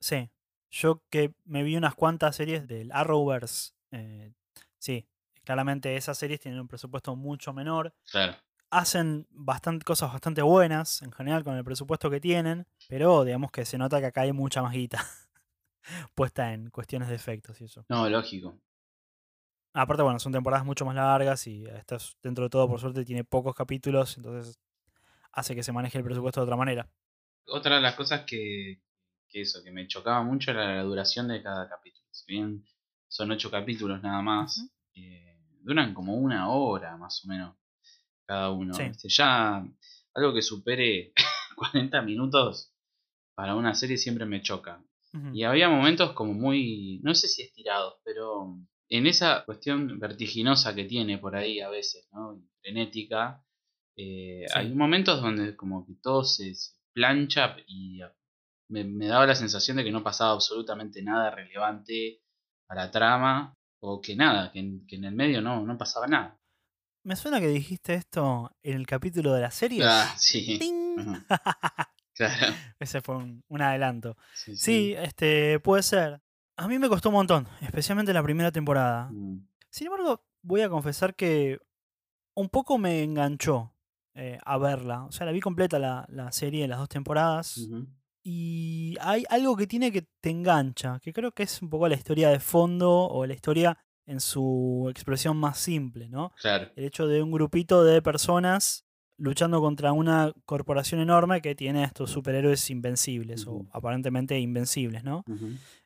Sí. 0.00 0.30
Yo 0.70 1.02
que 1.10 1.32
me 1.44 1.64
vi 1.64 1.76
unas 1.76 1.94
cuantas 1.96 2.36
series 2.36 2.66
del 2.68 2.92
Arrowverse. 2.92 3.72
eh, 3.90 4.32
sí, 4.78 5.06
claramente 5.46 5.96
esas 5.96 6.18
series 6.18 6.40
tienen 6.40 6.60
un 6.60 6.68
presupuesto 6.68 7.14
mucho 7.16 7.52
menor. 7.54 7.94
Claro. 8.10 8.36
Hacen 8.68 9.26
bastante, 9.30 9.84
cosas 9.84 10.12
bastante 10.12 10.42
buenas 10.42 11.00
en 11.02 11.12
general 11.12 11.44
con 11.44 11.56
el 11.56 11.64
presupuesto 11.64 12.10
que 12.10 12.20
tienen. 12.20 12.66
Pero 12.88 13.24
digamos 13.24 13.52
que 13.52 13.64
se 13.64 13.78
nota 13.78 14.00
que 14.00 14.06
acá 14.06 14.22
hay 14.22 14.32
mucha 14.32 14.60
más 14.60 14.72
guita 14.72 15.06
puesta 16.14 16.52
en 16.52 16.68
cuestiones 16.70 17.08
de 17.08 17.14
efectos 17.14 17.60
y 17.60 17.64
eso. 17.64 17.86
No, 17.88 18.10
lógico. 18.10 18.60
Aparte, 19.72 20.02
bueno, 20.02 20.18
son 20.18 20.32
temporadas 20.32 20.66
mucho 20.66 20.84
más 20.84 20.96
largas 20.96 21.46
y 21.46 21.64
esta 21.66 21.96
es, 21.96 22.16
dentro 22.22 22.44
de 22.44 22.50
todo, 22.50 22.66
por 22.68 22.80
suerte, 22.80 23.04
tiene 23.04 23.24
pocos 23.24 23.54
capítulos, 23.54 24.16
entonces 24.16 24.58
hace 25.32 25.54
que 25.54 25.62
se 25.62 25.70
maneje 25.70 25.98
el 25.98 26.04
presupuesto 26.04 26.40
de 26.40 26.44
otra 26.44 26.56
manera. 26.56 26.88
Otra 27.46 27.76
de 27.76 27.82
las 27.82 27.94
cosas 27.94 28.22
que, 28.26 28.80
que 29.28 29.42
eso, 29.42 29.62
que 29.62 29.70
me 29.70 29.86
chocaba 29.86 30.22
mucho 30.22 30.50
era 30.50 30.76
la 30.76 30.82
duración 30.82 31.28
de 31.28 31.42
cada 31.42 31.68
capítulo. 31.68 32.08
Si 32.10 32.24
bien 32.26 32.64
son 33.06 33.30
ocho 33.30 33.50
capítulos 33.50 34.02
nada 34.02 34.22
más, 34.22 34.66
eh, 34.94 35.35
duran 35.66 35.92
como 35.94 36.14
una 36.14 36.48
hora 36.48 36.96
más 36.96 37.24
o 37.24 37.28
menos 37.28 37.56
cada 38.26 38.50
uno. 38.50 38.72
Sí. 38.74 38.84
¿viste? 38.84 39.08
Ya 39.08 39.64
algo 40.14 40.32
que 40.34 40.42
supere 40.42 41.12
40 41.56 42.00
minutos 42.02 42.72
para 43.34 43.54
una 43.54 43.74
serie 43.74 43.98
siempre 43.98 44.24
me 44.24 44.40
choca. 44.42 44.82
Y 45.32 45.44
había 45.44 45.70
momentos 45.70 46.12
como 46.12 46.34
muy, 46.34 47.00
no 47.02 47.14
sé 47.14 47.26
si 47.28 47.40
estirados, 47.40 47.94
pero 48.04 48.54
en 48.90 49.06
esa 49.06 49.46
cuestión 49.46 49.98
vertiginosa 49.98 50.74
que 50.74 50.84
tiene 50.84 51.16
por 51.16 51.34
ahí 51.36 51.60
a 51.60 51.70
veces, 51.70 52.06
¿no? 52.12 52.38
Frenética, 52.60 53.42
eh, 53.96 54.44
Sí. 54.46 54.52
hay 54.54 54.74
momentos 54.74 55.22
donde 55.22 55.56
como 55.56 55.86
que 55.86 55.94
todo 56.02 56.22
se, 56.22 56.54
se 56.54 56.74
plancha 56.92 57.56
y 57.66 58.00
me, 58.68 58.84
me 58.84 59.06
daba 59.06 59.24
la 59.26 59.34
sensación 59.34 59.78
de 59.78 59.84
que 59.84 59.90
no 59.92 60.02
pasaba 60.02 60.32
absolutamente 60.32 61.02
nada 61.02 61.30
relevante 61.30 62.20
a 62.68 62.74
la 62.74 62.90
trama, 62.90 63.55
o 63.80 64.00
que 64.00 64.16
nada, 64.16 64.50
que 64.52 64.60
en, 64.60 64.86
que 64.86 64.96
en 64.96 65.04
el 65.04 65.14
medio 65.14 65.40
no, 65.42 65.64
no 65.64 65.76
pasaba 65.78 66.06
nada. 66.06 66.38
Me 67.04 67.14
suena 67.16 67.38
que 67.40 67.48
dijiste 67.48 67.94
esto 67.94 68.50
en 68.62 68.74
el 68.76 68.86
capítulo 68.86 69.32
de 69.32 69.40
la 69.42 69.50
serie. 69.50 69.82
Ah, 69.84 70.14
sí. 70.16 70.58
Claro. 72.14 72.54
Ese 72.80 73.02
fue 73.02 73.16
un, 73.16 73.44
un 73.48 73.60
adelanto. 73.60 74.16
Sí, 74.34 74.56
Sí, 74.56 74.94
este, 74.96 75.60
puede 75.60 75.82
ser. 75.82 76.22
A 76.56 76.66
mí 76.66 76.78
me 76.78 76.88
costó 76.88 77.10
un 77.10 77.16
montón, 77.16 77.46
especialmente 77.60 78.14
la 78.14 78.22
primera 78.22 78.50
temporada. 78.50 79.10
Mm, 79.12 79.46
Sin 79.68 79.88
embargo, 79.88 80.24
voy 80.40 80.62
a 80.62 80.70
confesar 80.70 81.14
que 81.14 81.58
un 82.34 82.48
poco 82.48 82.78
me 82.78 83.02
enganchó 83.02 83.74
eh, 84.14 84.38
a 84.46 84.56
verla. 84.56 85.04
O 85.04 85.12
sea, 85.12 85.26
la 85.26 85.32
vi 85.32 85.40
completa 85.42 85.78
la, 85.78 86.06
la 86.08 86.32
serie, 86.32 86.66
las 86.66 86.78
dos 86.78 86.88
temporadas. 86.88 87.58
ujú. 87.58 87.86
Y 88.28 88.96
hay 89.00 89.22
algo 89.30 89.54
que 89.56 89.68
tiene 89.68 89.92
que 89.92 90.02
te 90.20 90.30
engancha, 90.30 90.98
que 91.00 91.12
creo 91.12 91.30
que 91.30 91.44
es 91.44 91.62
un 91.62 91.70
poco 91.70 91.86
la 91.88 91.94
historia 91.94 92.28
de 92.30 92.40
fondo 92.40 92.90
o 93.08 93.24
la 93.24 93.34
historia 93.34 93.78
en 94.04 94.18
su 94.18 94.88
expresión 94.90 95.36
más 95.36 95.58
simple, 95.58 96.08
¿no? 96.08 96.32
Claro. 96.40 96.72
El 96.74 96.84
hecho 96.84 97.06
de 97.06 97.22
un 97.22 97.30
grupito 97.30 97.84
de 97.84 98.02
personas 98.02 98.84
luchando 99.16 99.60
contra 99.60 99.92
una 99.92 100.32
corporación 100.44 101.00
enorme 101.00 101.40
que 101.40 101.54
tiene 101.54 101.82
a 101.84 101.86
estos 101.86 102.10
superhéroes 102.10 102.68
invencibles 102.68 103.46
o 103.46 103.64
aparentemente 103.70 104.38
invencibles, 104.40 105.04
¿no? 105.04 105.24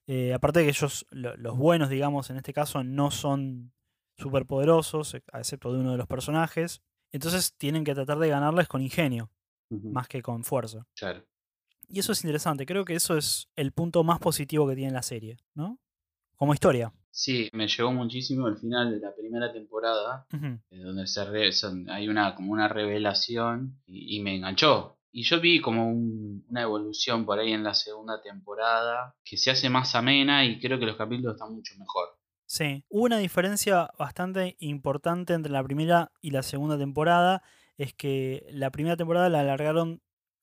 Eh, 0.07 0.33
aparte 0.33 0.61
de 0.61 0.65
que 0.65 0.71
ellos, 0.71 1.07
lo- 1.11 1.37
los 1.37 1.57
buenos, 1.59 1.91
digamos, 1.91 2.31
en 2.31 2.39
este 2.39 2.53
caso, 2.55 2.83
no 2.83 3.11
son 3.11 3.73
superpoderosos, 4.17 5.15
a 5.33 5.39
excepto 5.39 5.73
de 5.73 5.81
uno 5.81 5.93
de 5.93 5.99
los 5.99 6.07
personajes. 6.07 6.81
Entonces 7.13 7.55
tienen 7.59 7.85
que 7.85 7.95
tratar 7.95 8.19
de 8.19 8.29
ganarles 8.29 8.67
con 8.67 8.81
ingenio, 8.83 9.31
más 9.93 10.09
que 10.09 10.23
con 10.23 10.43
fuerza. 10.45 10.87
Claro. 10.97 11.25
Y 11.93 11.99
eso 11.99 12.13
es 12.13 12.23
interesante, 12.25 12.65
creo 12.67 12.85
que 12.85 12.95
eso 12.95 13.17
es 13.17 13.49
el 13.57 13.73
punto 13.73 14.05
más 14.05 14.19
positivo 14.21 14.69
que 14.69 14.77
tiene 14.77 14.93
la 14.93 15.03
serie, 15.03 15.39
¿no? 15.55 15.79
Como 16.37 16.55
historia. 16.55 16.93
Sí, 17.11 17.51
me 17.53 17.67
llegó 17.67 17.93
muchísimo 17.93 18.47
el 18.49 18.57
final 18.57 18.93
de 18.93 19.01
la 19.01 19.15
primera 19.15 19.53
temporada, 19.53 20.27
eh, 20.71 20.79
donde 20.79 21.07
se 21.07 21.25
re- 21.25 21.53
son- 21.53 21.91
hay 21.91 22.09
una 22.09 22.35
como 22.37 22.53
una 22.53 22.69
revelación 22.69 23.81
y, 23.87 24.17
y 24.17 24.21
me 24.23 24.37
enganchó. 24.37 24.97
Y 25.13 25.25
yo 25.25 25.41
vi 25.41 25.61
como 25.61 25.91
un- 25.91 26.45
una 26.49 26.63
evolución 26.63 27.27
por 27.27 27.41
ahí 27.41 27.53
en 27.53 27.65
la 27.65 27.75
segunda 27.75 28.23
temporada 28.23 29.17
que 29.25 29.37
se 29.37 29.51
hace 29.51 29.69
más 29.69 29.95
amena 29.97 30.45
y 30.45 30.61
creo 30.61 30.79
que 30.79 30.87
los 30.87 30.97
capítulos 30.97 31.35
están 31.35 31.53
mucho 31.53 31.75
mejor. 31.79 32.09
Sí, 32.47 32.85
hubo 32.89 33.05
una 33.05 33.19
diferencia 33.19 33.91
bastante 33.99 34.57
importante 34.61 35.35
entre 35.35 35.53
la 35.53 35.63
primera 35.65 36.13
y 36.21 36.31
la 36.31 36.43
segunda 36.45 36.79
temporada, 36.79 37.43
es 37.77 37.93
que 37.95 38.47
la 38.51 38.71
primera 38.71 38.97
temporada 38.97 39.29
la 39.29 39.41
alargaron 39.41 40.01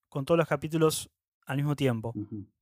con 0.10 0.26
todos 0.26 0.38
los 0.38 0.48
capítulos 0.48 1.10
al 1.48 1.58
mismo 1.58 1.76
tiempo, 1.76 2.14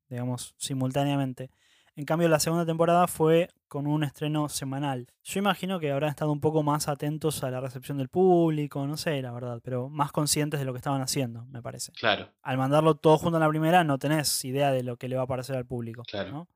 digamos, 0.08 0.54
simultáneamente. 0.58 1.50
En 1.98 2.06
cambio, 2.06 2.28
la 2.28 2.40
segunda 2.40 2.66
temporada 2.66 3.08
fue 3.08 3.50
con 3.68 3.88
un 3.88 4.04
estreno 4.04 4.50
semanal. 4.50 5.08
Yo 5.24 5.40
imagino 5.40 5.80
que 5.80 5.92
habrán 5.92 6.10
estado 6.10 6.32
un 6.32 6.42
poco 6.42 6.62
más 6.62 6.88
atentos 6.88 7.44
a 7.44 7.50
la 7.50 7.62
recepción 7.62 7.98
del 7.98 8.10
público, 8.10 8.86
no 8.86 8.98
sé, 8.98 9.22
la 9.22 9.32
verdad, 9.32 9.62
pero 9.64 9.90
más 9.90 10.12
conscientes 10.12 10.60
de 10.60 10.66
lo 10.66 10.74
que 10.74 10.78
estaban 10.78 11.02
haciendo, 11.02 11.46
me 11.46 11.62
parece. 11.62 11.94
Claro, 11.94 12.30
Al 12.42 12.58
mandarlo 12.58 12.96
todo 12.96 13.18
junto 13.18 13.38
en 13.38 13.44
la 13.44 13.50
primera, 13.50 13.84
no 13.84 13.98
tenés 13.98 14.44
idea 14.44 14.72
de 14.72 14.84
lo 14.84 14.98
que 14.98 15.08
le 15.08 15.16
va 15.16 15.24
a 15.24 15.28
parecer 15.28 15.56
al 15.56 15.66
público. 15.66 16.04
Claro. 16.04 16.32
¿no? 16.32 16.48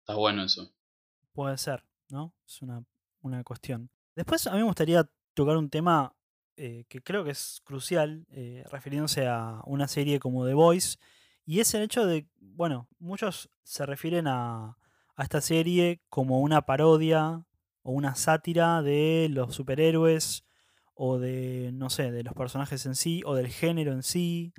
está 0.00 0.14
bueno 0.14 0.42
eso. 0.42 0.68
Puede 1.32 1.56
ser, 1.58 1.84
¿no? 2.08 2.34
Es 2.46 2.60
una, 2.62 2.82
una 3.20 3.44
cuestión. 3.44 3.90
Después 4.16 4.46
a 4.48 4.52
mí 4.52 4.58
me 4.58 4.64
gustaría 4.64 5.08
tocar 5.34 5.56
un 5.56 5.70
tema 5.70 6.12
eh, 6.56 6.86
que 6.88 7.00
creo 7.00 7.22
que 7.22 7.30
es 7.30 7.60
crucial, 7.62 8.26
eh, 8.30 8.64
refiriéndose 8.68 9.28
a 9.28 9.60
una 9.64 9.86
serie 9.86 10.18
como 10.18 10.44
The 10.44 10.54
Voice, 10.54 10.98
y 11.48 11.60
es 11.60 11.72
el 11.72 11.80
hecho 11.80 12.04
de, 12.04 12.26
bueno, 12.40 12.88
muchos 12.98 13.48
se 13.62 13.86
refieren 13.86 14.26
a, 14.26 14.76
a 15.16 15.22
esta 15.22 15.40
serie 15.40 16.02
como 16.10 16.40
una 16.40 16.66
parodia 16.66 17.42
o 17.82 17.92
una 17.92 18.16
sátira 18.16 18.82
de 18.82 19.28
los 19.30 19.54
superhéroes 19.54 20.44
o 20.92 21.18
de, 21.18 21.70
no 21.72 21.88
sé, 21.88 22.12
de 22.12 22.22
los 22.22 22.34
personajes 22.34 22.84
en 22.84 22.94
sí 22.94 23.22
o 23.24 23.34
del 23.34 23.48
género 23.48 23.92
en 23.92 24.02
sí. 24.02 24.52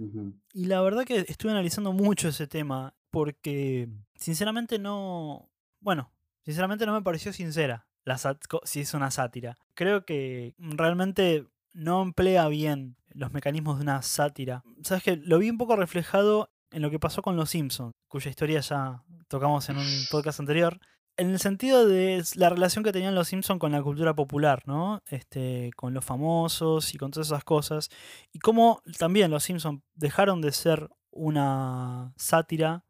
Y 0.52 0.66
la 0.66 0.82
verdad 0.82 1.06
que 1.06 1.26
estuve 1.28 1.52
analizando 1.52 1.94
mucho 1.94 2.30
ese 2.30 2.48
tema 2.48 2.96
porque 3.12 3.88
sinceramente 4.16 4.80
no, 4.80 5.48
bueno, 5.82 6.12
sinceramente 6.44 6.88
no 6.88 6.94
me 6.94 7.04
pareció 7.04 7.32
sincera 7.34 7.86
la 8.04 8.18
si 8.64 8.80
es 8.80 8.94
una 8.96 9.12
sátira. 9.12 9.60
Creo 9.76 10.06
que 10.06 10.56
realmente 10.58 11.46
no 11.72 12.02
emplea 12.02 12.48
bien 12.48 12.96
los 13.10 13.32
mecanismos 13.32 13.78
de 13.78 13.84
una 13.84 14.02
sátira. 14.02 14.64
Sabes 14.82 15.04
que 15.04 15.18
lo 15.18 15.38
vi 15.38 15.52
un 15.52 15.60
poco 15.60 15.76
reflejado 15.76 16.50
en 16.72 16.82
lo 16.82 16.90
que 16.90 17.00
pasó 17.00 17.22
con 17.22 17.36
Los 17.36 17.50
Simpsons, 17.52 17.94
cuya 18.08 18.30
historia 18.30 18.60
ya 18.60 19.04
tocamos 19.28 19.70
en 19.70 19.78
un 19.78 19.88
podcast 20.12 20.40
anterior. 20.40 20.80
En 21.18 21.32
el 21.32 21.40
sentido 21.40 21.86
de 21.86 22.24
la 22.36 22.50
relación 22.50 22.84
que 22.84 22.94
tenían 22.94 23.16
los 23.16 23.28
Simpsons 23.28 23.60
con 23.60 23.72
la 23.74 23.84
cultura 23.84 24.14
popular, 24.14 24.64
¿no? 24.66 25.02
Este, 25.08 25.72
con 25.76 25.94
los 25.94 26.06
famosos 26.06 26.94
y 26.94 26.98
con 26.98 27.12
todas 27.12 27.28
esas 27.28 27.44
cosas. 27.44 27.90
Y 28.32 28.40
cómo 28.40 28.82
también 28.98 29.30
los 29.30 29.44
Simpsons 29.44 29.82
dejaron 29.96 30.42
de 30.42 30.52
ser 30.54 30.90
una 31.12 32.14
sátira 32.16 32.86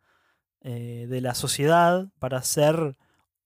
eh, 0.61 1.07
de 1.09 1.21
la 1.21 1.33
sociedad 1.33 2.09
para 2.19 2.43
ser 2.43 2.97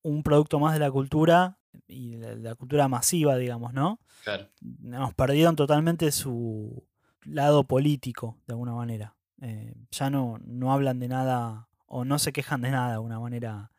un 0.01 0.23
producto 0.23 0.59
más 0.59 0.73
de 0.73 0.79
la 0.79 0.91
cultura 0.91 1.59
y 1.87 2.15
de 2.15 2.35
la 2.37 2.55
cultura 2.55 2.87
masiva, 2.87 3.37
digamos, 3.37 3.73
¿no? 3.73 3.99
Claro. 4.23 4.49
Nos 4.61 5.13
perdieron 5.13 5.55
totalmente 5.55 6.11
su 6.11 6.85
lado 7.23 7.63
político, 7.65 8.37
de 8.47 8.53
alguna 8.53 8.73
manera. 8.73 9.15
Eh, 9.45 9.73
ya 9.91 10.09
no, 10.09 10.39
no 10.45 10.71
hablan 10.71 10.99
de 10.99 11.09
nada 11.09 11.67
o 11.85 12.05
no 12.05 12.17
se 12.17 12.31
quejan 12.31 12.61
de 12.61 12.71
nada 12.71 12.87
de 12.87 12.93
alguna 12.93 13.19
manera. 13.19 13.71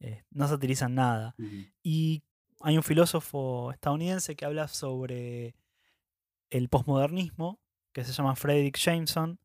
eh, 0.00 0.24
no 0.30 0.46
satirizan 0.48 0.94
nada. 0.94 1.34
Y 1.82 2.22
hay 2.60 2.76
un 2.76 2.82
filósofo 2.82 3.72
estadounidense 3.72 4.36
que 4.36 4.44
habla 4.44 4.68
sobre 4.68 5.54
el 6.50 6.68
posmodernismo, 6.68 7.60
que 7.92 8.04
se 8.04 8.12
llama 8.12 8.36
Frederick 8.36 8.76
Jameson, 8.78 9.38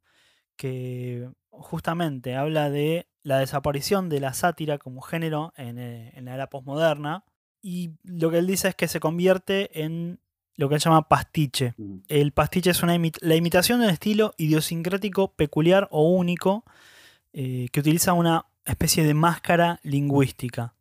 que 0.56 1.30
justamente 1.50 2.36
habla 2.36 2.70
de 2.70 3.08
la 3.24 3.40
desaparición 3.40 4.10
de 4.10 4.20
la 4.20 4.34
sátira 4.34 4.78
como 4.78 5.02
género 5.02 5.54
en, 5.56 5.78
eh, 5.80 6.12
en 6.16 6.26
la 6.26 6.34
era 6.36 6.50
posmoderna. 6.50 7.24
Y 7.62 7.92
lo 8.04 8.30
que 8.30 8.40
él 8.40 8.48
dice 8.48 8.70
es 8.70 8.76
que 8.76 8.88
se 8.88 9.00
convierte 9.00 9.84
en 9.84 10.20
lo 10.56 10.70
que 10.70 10.76
él 10.76 10.82
llama 10.82 11.08
pastiche. 11.08 11.74
El 12.08 12.32
pastiche 12.32 12.72
es 12.72 12.84
una 12.84 12.98
la 13.22 13.36
imitación 13.36 13.80
de 13.80 13.88
un 13.88 13.92
estilo 13.92 14.34
idiosincrático 14.38 15.34
peculiar 15.34 15.88
o 15.92 16.10
único 16.12 16.64
eh, 17.34 17.68
que 17.72 17.80
utiliza 17.80 18.14
una 18.14 18.46
especie 18.66 19.04
de 19.04 19.14
máscara 19.14 19.80
lingüística. 19.84 20.76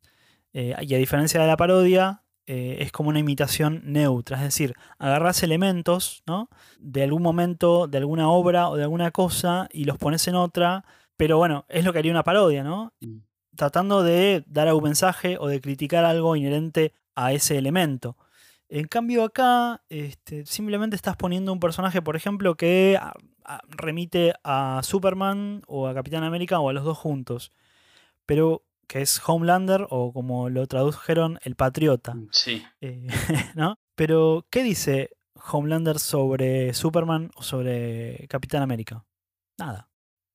Eh, 0.52 0.74
y 0.82 0.94
a 0.94 0.98
diferencia 0.98 1.40
de 1.40 1.46
la 1.46 1.56
parodia, 1.56 2.22
eh, 2.46 2.78
es 2.80 2.92
como 2.92 3.08
una 3.08 3.20
imitación 3.20 3.82
neutra, 3.84 4.36
es 4.38 4.42
decir, 4.42 4.74
agarras 4.98 5.42
elementos 5.44 6.22
¿no? 6.26 6.48
de 6.78 7.04
algún 7.04 7.22
momento, 7.22 7.86
de 7.86 7.98
alguna 7.98 8.28
obra 8.28 8.68
o 8.68 8.76
de 8.76 8.82
alguna 8.82 9.12
cosa 9.12 9.68
y 9.72 9.84
los 9.84 9.96
pones 9.96 10.26
en 10.26 10.34
otra, 10.34 10.84
pero 11.16 11.38
bueno, 11.38 11.64
es 11.68 11.84
lo 11.84 11.92
que 11.92 12.00
haría 12.00 12.10
una 12.10 12.24
parodia, 12.24 12.64
¿no? 12.64 12.92
Mm. 13.00 13.18
Tratando 13.54 14.02
de 14.02 14.42
dar 14.46 14.66
algún 14.66 14.84
mensaje 14.84 15.36
o 15.38 15.46
de 15.46 15.60
criticar 15.60 16.04
algo 16.04 16.34
inherente 16.34 16.94
a 17.14 17.32
ese 17.32 17.56
elemento. 17.58 18.16
En 18.74 18.86
cambio 18.88 19.22
acá, 19.24 19.82
este, 19.90 20.46
simplemente 20.46 20.96
estás 20.96 21.16
poniendo 21.16 21.52
un 21.52 21.60
personaje, 21.60 22.00
por 22.00 22.16
ejemplo, 22.16 22.54
que 22.56 22.96
a- 22.98 23.12
a- 23.44 23.60
remite 23.68 24.32
a 24.44 24.80
Superman 24.82 25.62
o 25.66 25.86
a 25.88 25.94
Capitán 25.94 26.24
América 26.24 26.58
o 26.58 26.70
a 26.70 26.72
los 26.72 26.82
dos 26.84 26.96
juntos. 26.96 27.52
Pero 28.24 28.64
que 28.88 29.02
es 29.02 29.20
Homelander 29.26 29.86
o 29.90 30.12
como 30.12 30.48
lo 30.48 30.66
tradujeron, 30.66 31.38
el 31.42 31.54
patriota. 31.54 32.14
Sí, 32.30 32.64
Eh, 32.80 33.06
¿no? 33.56 33.78
Pero, 33.94 34.46
¿qué 34.50 34.62
dice 34.62 35.10
Homelander 35.50 35.98
sobre 35.98 36.72
Superman 36.72 37.30
o 37.34 37.42
sobre 37.42 38.26
Capitán 38.28 38.62
América? 38.62 39.04
Nada. 39.58 39.90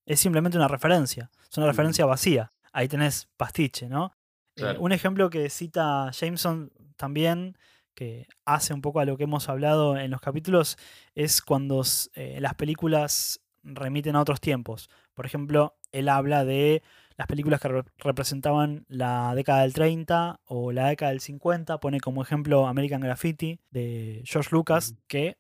Es 0.06 0.20
simplemente 0.20 0.58
una 0.58 0.68
referencia. 0.68 1.32
Es 1.50 1.58
una 1.58 1.66
Mm. 1.66 1.70
referencia 1.70 2.06
vacía. 2.06 2.54
Ahí 2.72 2.88
tenés 2.88 3.30
pastiche, 3.36 3.90
¿no? 3.90 4.14
Eh, 4.58 4.76
un 4.80 4.92
ejemplo 4.92 5.30
que 5.32 5.50
cita 5.50 6.12
Jameson 6.12 6.72
también, 6.98 7.58
que 7.98 8.28
hace 8.46 8.76
un 8.76 8.82
poco 8.82 9.00
a 9.00 9.06
lo 9.06 9.18
que 9.18 9.24
hemos 9.24 9.50
hablado 9.50 9.98
en 9.98 10.12
los 10.12 10.22
capítulos, 10.22 10.78
es 11.16 11.42
cuando 11.42 11.82
eh, 12.14 12.38
las 12.40 12.54
películas 12.54 13.42
remiten 13.64 14.16
a 14.16 14.22
otros 14.22 14.40
tiempos. 14.40 14.88
Por 15.16 15.26
ejemplo, 15.26 15.76
él 15.92 16.08
habla 16.08 16.46
de 16.46 16.84
las 17.18 17.26
películas 17.26 17.60
que 17.60 17.70
re- 17.70 17.84
representaban 17.98 18.86
la 18.88 19.34
década 19.34 19.64
del 19.64 19.74
30 19.74 20.42
o 20.46 20.72
la 20.72 20.90
década 20.90 21.10
del 21.10 21.22
50. 21.22 21.80
Pone 21.80 22.00
como 22.00 22.22
ejemplo 22.22 22.68
American 22.68 23.02
Graffiti 23.02 23.60
de 23.72 24.22
George 24.26 24.50
Lucas, 24.52 24.94
que 25.08 25.40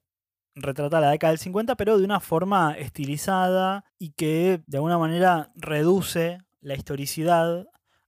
retrata 0.55 0.99
la 0.99 1.11
década 1.11 1.31
del 1.33 1.39
50, 1.39 1.75
pero 1.75 1.99
de 1.99 2.05
una 2.05 2.19
forma 2.19 2.73
estilizada 2.75 3.85
y 3.99 4.13
que 4.13 4.63
de 4.65 4.77
alguna 4.77 4.97
manera 4.97 5.51
reduce 5.53 6.39
la 6.59 6.73
historicidad 6.73 7.67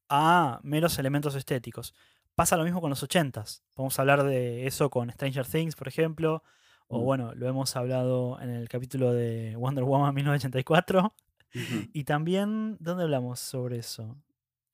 a 0.10 0.60
meros 0.64 0.98
elementos 0.98 1.36
estéticos. 1.36 1.94
Pasa 2.40 2.56
lo 2.56 2.64
mismo 2.64 2.80
con 2.80 2.90
los 2.90 3.04
80s. 3.04 3.64
Vamos 3.76 4.00
a 4.00 4.02
hablar 4.02 4.24
de 4.24 4.66
eso 4.66 4.90
con 4.90 5.12
Stranger 5.12 5.46
Things, 5.46 5.76
por 5.76 5.90
ejemplo. 5.90 6.42
O 6.88 7.02
Mm. 7.02 7.04
bueno, 7.04 7.34
lo 7.36 7.50
hemos 7.50 7.76
hablado 7.76 8.40
en 8.40 8.50
el 8.50 8.70
capítulo 8.70 9.12
de 9.12 9.58
Wonder 9.58 9.84
Woman 9.84 10.16
1984. 10.16 11.14
Ujú. 11.54 11.90
Y 11.92 12.06
también, 12.06 12.78
¿dónde 12.80 13.04
hablamos 13.04 13.42
sobre 13.42 13.80
eso? 13.80 14.16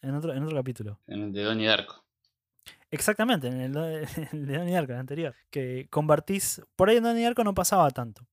En 0.03 0.13
otro, 0.13 0.31
en 0.35 0.43
otro 0.43 0.55
capítulo. 0.55 0.99
En 1.07 1.23
el 1.23 1.33
de 1.33 1.41
Donnie 1.41 1.65
Darko. 1.65 2.03
Exactamente, 2.91 3.47
en 3.47 3.59
el, 3.59 3.73
de- 3.73 4.01
el 4.31 4.45
de 4.45 4.57
Donnie 4.59 4.73
Darko, 4.75 4.91
el 4.93 4.99
anterior. 4.99 5.33
Que 5.49 5.87
convertís. 5.89 6.61
Por 6.75 6.89
ahí 6.89 6.97
en 6.97 7.03
Donnie 7.03 7.23
Darko 7.23 7.43
no 7.43 7.55
pasaba 7.55 7.89
tanto. 7.89 8.27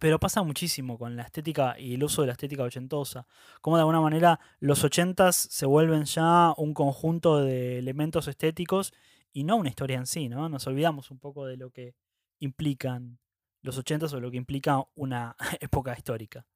Pero 0.00 0.18
pasa 0.20 0.42
muchísimo 0.42 0.96
con 0.98 1.16
la 1.16 1.22
estética 1.22 1.78
y 1.78 1.94
el 1.94 2.04
uso 2.04 2.22
de 2.22 2.26
la 2.28 2.32
estética 2.32 2.62
ochentosa. 2.62 3.26
Como 3.60 3.76
de 3.76 3.80
alguna 3.82 4.00
manera 4.00 4.38
los 4.60 4.84
ochentas 4.84 5.36
se 5.36 5.66
vuelven 5.66 6.04
ya 6.04 6.52
un 6.56 6.72
conjunto 6.74 7.40
de 7.40 7.78
elementos 7.78 8.28
estéticos 8.28 8.92
y 9.32 9.44
no 9.44 9.56
una 9.56 9.68
historia 9.68 9.96
en 9.98 10.06
sí, 10.06 10.28
¿no? 10.28 10.48
Nos 10.48 10.66
olvidamos 10.66 11.10
un 11.10 11.18
poco 11.18 11.46
de 11.46 11.56
lo 11.56 11.70
que 11.70 11.94
implican 12.38 13.18
los 13.62 13.76
ochentas 13.78 14.12
o 14.12 14.20
lo 14.20 14.30
que 14.30 14.36
implica 14.36 14.82
una 14.94 15.34
época 15.60 15.92
histórica, 15.96 16.46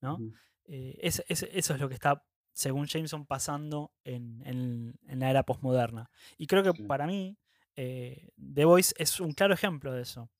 ¿no? 0.00 0.18
Eh, 0.64 0.98
es- 1.02 1.22
es- 1.28 1.46
eso 1.52 1.74
es 1.74 1.80
lo 1.80 1.88
que 1.88 1.94
está, 1.94 2.24
según 2.52 2.86
Jameson, 2.86 3.26
pasando 3.26 3.92
en, 4.04 4.42
en- 4.46 4.94
en 5.06 5.20
la 5.20 5.30
era 5.30 5.42
posmoderna. 5.44 6.10
Y 6.38 6.46
creo 6.46 6.62
que 6.62 6.72
Sí. 6.72 6.82
para 6.84 7.06
mí, 7.06 7.36
eh, 7.76 8.30
The 8.54 8.64
Voice 8.64 8.94
es 8.98 9.20
un 9.20 9.32
claro 9.32 9.52
ejemplo 9.54 9.92
de 9.92 10.02
eso. 10.02 10.30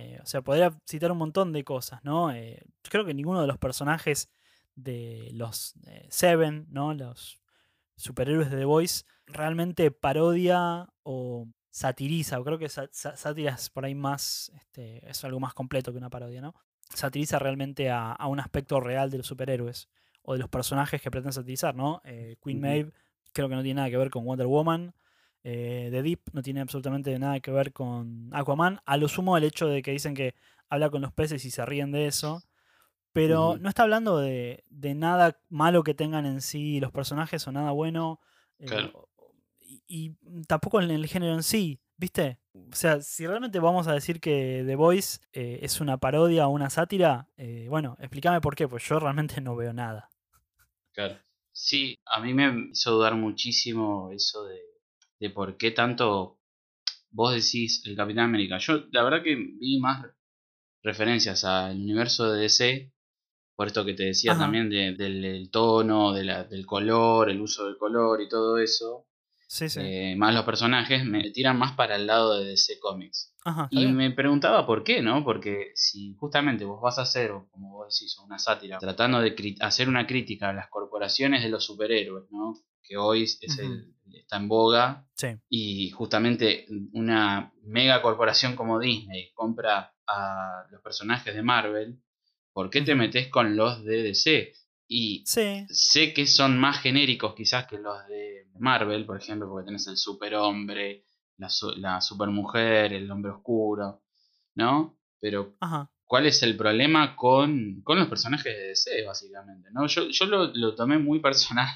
Eh, 0.00 0.20
o 0.22 0.26
sea, 0.26 0.42
podría 0.42 0.72
citar 0.86 1.10
un 1.10 1.18
montón 1.18 1.52
de 1.52 1.64
cosas, 1.64 2.04
¿no? 2.04 2.30
Eh, 2.32 2.62
yo 2.84 2.90
creo 2.90 3.04
que 3.04 3.14
ninguno 3.14 3.40
de 3.40 3.48
los 3.48 3.58
personajes 3.58 4.30
de 4.76 5.30
los 5.32 5.74
eh, 5.86 6.06
Seven, 6.08 6.66
¿no? 6.70 6.94
Los 6.94 7.40
superhéroes 7.96 8.48
de 8.50 8.58
The 8.58 8.64
Voice, 8.64 9.04
realmente 9.26 9.90
parodia 9.90 10.86
o 11.02 11.48
satiriza, 11.70 12.38
o 12.38 12.44
creo 12.44 12.58
que 12.58 12.68
sa- 12.68 12.88
sa- 12.92 13.16
sátira 13.16 13.54
es 13.54 13.70
por 13.70 13.84
ahí 13.84 13.94
más, 13.96 14.52
este, 14.54 15.08
es 15.08 15.24
algo 15.24 15.40
más 15.40 15.52
completo 15.52 15.90
que 15.92 15.98
una 15.98 16.10
parodia, 16.10 16.40
¿no? 16.40 16.54
Satiriza 16.94 17.38
realmente 17.40 17.90
a, 17.90 18.12
a 18.12 18.26
un 18.28 18.38
aspecto 18.40 18.78
real 18.80 19.10
de 19.10 19.18
los 19.18 19.26
superhéroes 19.26 19.88
o 20.22 20.34
de 20.34 20.38
los 20.38 20.48
personajes 20.48 21.02
que 21.02 21.10
pretenden 21.10 21.32
satirizar, 21.32 21.74
¿no? 21.74 22.00
Queen 22.04 22.58
Ujú. 22.58 22.66
Maeve 22.66 22.92
creo 23.32 23.48
que 23.48 23.54
no 23.56 23.62
tiene 23.62 23.78
nada 23.78 23.90
que 23.90 23.96
ver 23.98 24.10
con 24.10 24.24
Wonder 24.24 24.46
Woman. 24.46 24.94
Eh, 25.44 25.88
The 25.90 26.02
Deep 26.02 26.20
no 26.32 26.42
tiene 26.42 26.60
absolutamente 26.60 27.18
nada 27.18 27.40
que 27.40 27.50
ver 27.50 27.72
con 27.72 28.30
Aquaman. 28.32 28.80
A 28.86 28.96
lo 28.96 29.08
sumo 29.08 29.36
el 29.36 29.44
hecho 29.44 29.66
de 29.68 29.82
que 29.82 29.92
dicen 29.92 30.14
que 30.14 30.34
habla 30.68 30.90
con 30.90 31.02
los 31.02 31.12
peces 31.12 31.44
y 31.44 31.50
se 31.50 31.64
ríen 31.66 31.92
de 31.92 32.06
eso. 32.06 32.42
Pero 33.12 33.56
no 33.58 33.68
está 33.68 33.82
hablando 33.84 34.18
de, 34.18 34.64
de 34.70 34.94
nada 34.94 35.40
malo 35.48 35.82
que 35.82 35.94
tengan 35.94 36.26
en 36.26 36.40
sí 36.40 36.80
los 36.80 36.92
personajes 36.92 37.46
o 37.48 37.52
nada 37.52 37.72
bueno. 37.72 38.20
eh, 38.58 38.66
Claro. 38.66 39.08
y, 39.60 39.82
y 39.86 40.14
tampoco 40.46 40.80
en 40.80 40.90
el 40.90 41.06
género 41.06 41.34
en 41.34 41.42
sí, 41.42 41.80
¿viste? 41.96 42.38
O 42.54 42.74
sea, 42.74 43.00
si 43.00 43.26
realmente 43.26 43.58
vamos 43.60 43.86
a 43.88 43.94
decir 43.94 44.20
que 44.20 44.62
The 44.66 44.76
Voice 44.76 45.20
eh, 45.32 45.60
es 45.62 45.80
una 45.80 45.98
parodia 45.98 46.46
o 46.48 46.50
una 46.50 46.70
sátira, 46.70 47.28
eh, 47.36 47.66
bueno, 47.68 47.96
explícame 48.00 48.40
por 48.40 48.54
qué, 48.56 48.68
pues 48.68 48.84
yo 48.88 48.98
realmente 49.00 49.40
no 49.40 49.56
veo 49.56 49.72
nada. 49.72 50.10
Claro. 50.92 51.18
Sí, 51.52 51.98
a 52.06 52.20
mí 52.20 52.34
me 52.34 52.70
hizo 52.72 52.92
dudar 52.92 53.14
muchísimo 53.14 54.10
eso 54.12 54.44
de, 54.44 54.60
de 55.20 55.30
por 55.30 55.56
qué 55.56 55.70
tanto 55.70 56.38
vos 57.10 57.32
decís 57.34 57.82
el 57.86 57.96
Capitán 57.96 58.24
América. 58.24 58.58
Yo 58.58 58.84
la 58.92 59.02
verdad 59.02 59.22
que 59.22 59.34
vi 59.34 59.78
más 59.80 60.04
referencias 60.82 61.44
al 61.44 61.76
universo 61.76 62.30
de 62.32 62.40
DC, 62.42 62.92
por 63.56 63.66
esto 63.66 63.84
que 63.84 63.94
te 63.94 64.04
decía 64.04 64.32
Ajá. 64.32 64.42
también 64.42 64.70
de- 64.70 64.94
del, 64.94 65.20
del 65.22 65.50
tono, 65.50 66.12
de 66.12 66.24
la- 66.24 66.44
del 66.44 66.64
color, 66.66 67.30
el 67.30 67.40
uso 67.40 67.66
del 67.66 67.76
color 67.76 68.20
y 68.22 68.28
todo 68.28 68.58
eso. 68.58 69.06
Sí, 69.48 69.68
sí. 69.68 69.80
Eh, 69.82 70.14
más 70.16 70.34
los 70.34 70.44
personajes 70.44 71.04
me 71.04 71.30
tiran 71.30 71.58
más 71.58 71.72
para 71.72 71.96
el 71.96 72.06
lado 72.06 72.38
de 72.38 72.50
DC 72.50 72.78
Comics. 72.78 73.34
Ajá, 73.44 73.66
Y 73.70 73.78
bien. 73.80 73.96
me 73.96 74.10
preguntaba 74.10 74.66
por 74.66 74.84
qué, 74.84 75.00
¿no? 75.00 75.24
Porque 75.24 75.72
si 75.74 76.14
justamente 76.18 76.64
vos 76.66 76.80
vas 76.82 76.98
a 76.98 77.02
hacer, 77.02 77.32
como 77.50 77.72
vos 77.72 77.88
decís, 77.98 78.16
una 78.18 78.38
sátira, 78.38 78.78
tratando 78.78 79.20
de 79.20 79.34
hacer 79.60 79.88
una 79.88 80.06
crítica 80.06 80.50
a 80.50 80.52
las 80.52 80.68
corporaciones 80.68 81.42
de 81.42 81.48
los 81.48 81.64
superhéroes, 81.64 82.30
¿no? 82.30 82.54
Que 82.82 82.96
hoy 82.98 83.22
es 83.24 83.58
el- 83.58 83.94
está 84.14 84.36
en 84.36 84.48
boga 84.48 85.06
Sí. 85.14 85.28
y 85.48 85.90
justamente 85.90 86.66
una 86.92 87.52
mega 87.62 88.00
corporación 88.02 88.56
como 88.56 88.78
Disney 88.78 89.30
compra 89.34 89.92
a 90.06 90.64
los 90.70 90.80
personajes 90.82 91.34
de 91.34 91.42
Marvel, 91.42 92.00
¿por 92.52 92.70
qué 92.70 92.80
te 92.82 92.94
metes 92.94 93.28
con 93.28 93.56
los 93.56 93.84
de 93.84 94.02
DC? 94.04 94.52
Y 94.88 95.22
Sí, 95.26 95.66
sé 95.68 96.14
que 96.14 96.26
son 96.26 96.58
más 96.58 96.80
genéricos 96.80 97.34
quizás 97.34 97.66
que 97.66 97.78
los 97.78 98.06
de 98.08 98.46
Marvel, 98.58 99.04
por 99.04 99.18
ejemplo, 99.20 99.48
porque 99.48 99.66
tenés 99.66 99.86
el 99.86 99.96
superhombre, 99.96 101.04
la, 101.36 101.48
su- 101.50 101.74
la 101.76 102.00
supermujer, 102.00 102.92
el 102.94 103.10
hombre 103.10 103.32
oscuro, 103.32 104.02
¿no? 104.54 104.98
Pero 105.20 105.56
ajá. 105.60 105.90
¿cuál 106.04 106.24
es 106.26 106.42
el 106.42 106.56
problema 106.56 107.14
con, 107.16 107.82
con 107.82 107.98
los 107.98 108.08
personajes 108.08 108.56
de 108.56 108.68
DC, 108.68 109.04
básicamente? 109.04 109.68
¿no? 109.72 109.86
Yo, 109.86 110.08
yo 110.08 110.24
lo, 110.26 110.46
lo 110.54 110.74
tomé 110.74 110.98
muy 110.98 111.20
personal. 111.20 111.68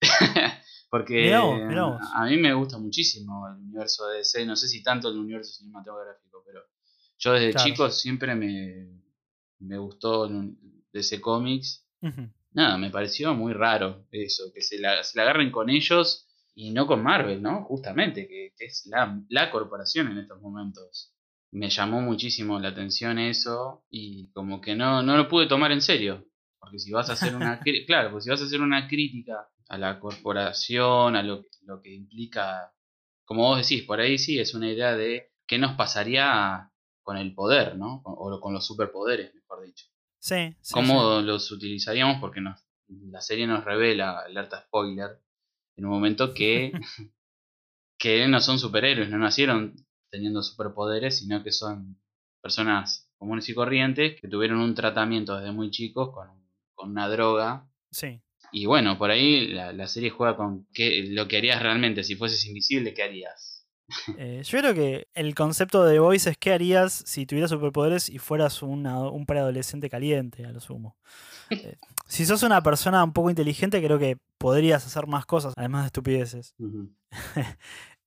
porque 0.92 1.22
Mirá 1.22 1.40
vos, 1.40 1.58
mirá 1.70 1.84
vos. 1.86 2.02
a 2.14 2.26
mí 2.26 2.36
me 2.36 2.52
gusta 2.52 2.76
muchísimo 2.76 3.48
el 3.48 3.54
universo 3.54 4.06
de 4.08 4.18
DC, 4.18 4.44
no 4.44 4.56
sé 4.56 4.68
si 4.68 4.82
tanto 4.82 5.08
el 5.08 5.16
universo 5.16 5.54
cinematográfico, 5.54 6.42
pero 6.46 6.60
yo 7.18 7.32
desde 7.32 7.52
Claro. 7.52 7.70
chico 7.70 7.90
siempre 7.90 8.34
me, 8.34 9.00
me 9.60 9.78
gustó 9.78 10.28
DC 10.92 11.18
Comics 11.22 11.88
Ujú. 12.02 12.28
nada, 12.52 12.76
me 12.76 12.90
pareció 12.90 13.32
muy 13.34 13.54
raro 13.54 14.06
eso, 14.10 14.52
que 14.52 14.60
se 14.60 14.78
la, 14.78 15.02
se 15.02 15.16
la 15.16 15.22
agarren 15.22 15.50
con 15.50 15.70
ellos 15.70 16.28
y 16.54 16.72
no 16.72 16.86
con 16.86 17.02
Marvel, 17.02 17.40
¿no? 17.40 17.64
Justamente, 17.64 18.28
que, 18.28 18.52
que 18.54 18.66
es 18.66 18.84
la, 18.84 19.18
la 19.30 19.50
corporación 19.50 20.08
en 20.08 20.18
estos 20.18 20.42
momentos. 20.42 21.14
Me 21.52 21.70
llamó 21.70 22.02
muchísimo 22.02 22.58
la 22.60 22.68
atención 22.68 23.18
eso 23.18 23.86
y 23.88 24.30
como 24.32 24.60
que 24.60 24.74
no, 24.74 25.02
no 25.02 25.16
lo 25.16 25.26
pude 25.26 25.46
tomar 25.46 25.72
en 25.72 25.80
serio. 25.80 26.26
Porque 26.62 26.78
si 26.78 26.92
vas 26.92 27.10
a 27.10 27.14
hacer 27.14 27.34
una 27.34 27.60
claro, 27.86 28.12
pues 28.12 28.24
si 28.24 28.30
vas 28.30 28.40
a 28.40 28.44
hacer 28.44 28.60
una 28.60 28.86
crítica 28.86 29.48
a 29.68 29.78
la 29.78 29.98
corporación, 29.98 31.16
a 31.16 31.22
lo, 31.22 31.44
lo 31.62 31.82
que 31.82 31.92
implica, 31.92 32.72
como 33.24 33.42
vos 33.42 33.58
decís, 33.58 33.84
por 33.84 34.00
ahí 34.00 34.16
sí 34.16 34.38
es 34.38 34.54
una 34.54 34.70
idea 34.70 34.94
de 34.94 35.32
qué 35.46 35.58
nos 35.58 35.74
pasaría 35.76 36.70
con 37.02 37.16
el 37.16 37.34
poder, 37.34 37.76
¿no? 37.76 38.00
O 38.04 38.40
con 38.40 38.54
los 38.54 38.64
superpoderes, 38.64 39.34
mejor 39.34 39.64
dicho 39.64 39.86
Sí, 40.20 40.54
sí, 40.60 40.72
cómo 40.72 41.18
sí. 41.18 41.26
los 41.26 41.50
utilizaríamos 41.50 42.20
porque 42.20 42.40
nos, 42.40 42.64
la 42.86 43.20
serie 43.20 43.48
nos 43.48 43.64
revela, 43.64 44.20
alerta 44.20 44.62
spoiler, 44.62 45.20
en 45.76 45.84
un 45.84 45.90
momento 45.90 46.32
que, 46.32 46.72
que 47.98 48.28
no 48.28 48.40
son 48.40 48.60
superhéroes, 48.60 49.10
no 49.10 49.18
nacieron 49.18 49.74
teniendo 50.10 50.42
superpoderes, 50.44 51.18
sino 51.18 51.42
que 51.42 51.50
son 51.50 52.00
personas 52.40 53.10
comunes 53.16 53.48
y 53.48 53.54
corrientes 53.54 54.20
que 54.20 54.28
tuvieron 54.28 54.60
un 54.60 54.76
tratamiento 54.76 55.36
desde 55.36 55.52
muy 55.52 55.70
chicos 55.72 56.12
con, 56.14 56.41
con 56.82 56.90
una 56.90 57.08
droga. 57.08 57.68
Sí. 57.90 58.20
Y 58.52 58.66
bueno, 58.66 58.98
por 58.98 59.10
ahí 59.10 59.48
la, 59.48 59.72
la 59.72 59.88
serie 59.88 60.10
juega 60.10 60.36
con 60.36 60.66
qué, 60.74 61.04
lo 61.08 61.26
que 61.26 61.38
harías 61.38 61.62
realmente, 61.62 62.04
si 62.04 62.16
fueses 62.16 62.44
invisible, 62.46 62.92
¿qué 62.92 63.02
harías? 63.02 63.66
Eh, 64.18 64.42
yo 64.44 64.58
creo 64.60 64.74
que 64.74 65.08
el 65.14 65.34
concepto 65.34 65.84
de 65.84 65.94
The 65.94 65.98
Voice 65.98 66.30
es 66.30 66.38
qué 66.38 66.52
harías 66.52 67.02
si 67.06 67.26
tuvieras 67.26 67.50
superpoderes 67.50 68.08
y 68.08 68.18
fueras 68.18 68.62
una- 68.62 69.00
un 69.10 69.26
preadolescente 69.26 69.88
caliente, 69.90 70.44
a 70.46 70.52
lo 70.52 70.60
sumo. 70.60 70.96
Eh, 71.50 71.76
si 72.06 72.24
sos 72.24 72.42
una 72.42 72.62
persona 72.62 73.02
un 73.04 73.12
poco 73.12 73.28
inteligente, 73.30 73.82
creo 73.82 73.98
que 73.98 74.16
podrías 74.38 74.86
hacer 74.86 75.06
más 75.06 75.26
cosas, 75.26 75.52
además 75.56 75.82
de 75.82 75.86
estupideces. 75.86 76.54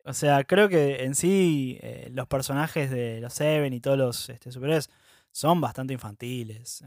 O 0.07 0.13
sea, 0.13 0.43
creo 0.43 0.69
que 0.69 1.03
en 1.03 1.15
sí 1.15 1.79
eh, 1.81 2.09
los 2.13 2.27
personajes 2.27 2.91
de 2.91 3.19
los 3.21 3.33
Seven 3.33 3.73
y 3.73 3.79
todos 3.79 3.97
los 3.97 4.29
este, 4.29 4.51
superhéroes 4.51 4.91
son 5.31 5.59
bastante 5.59 5.93
infantiles. 5.93 6.83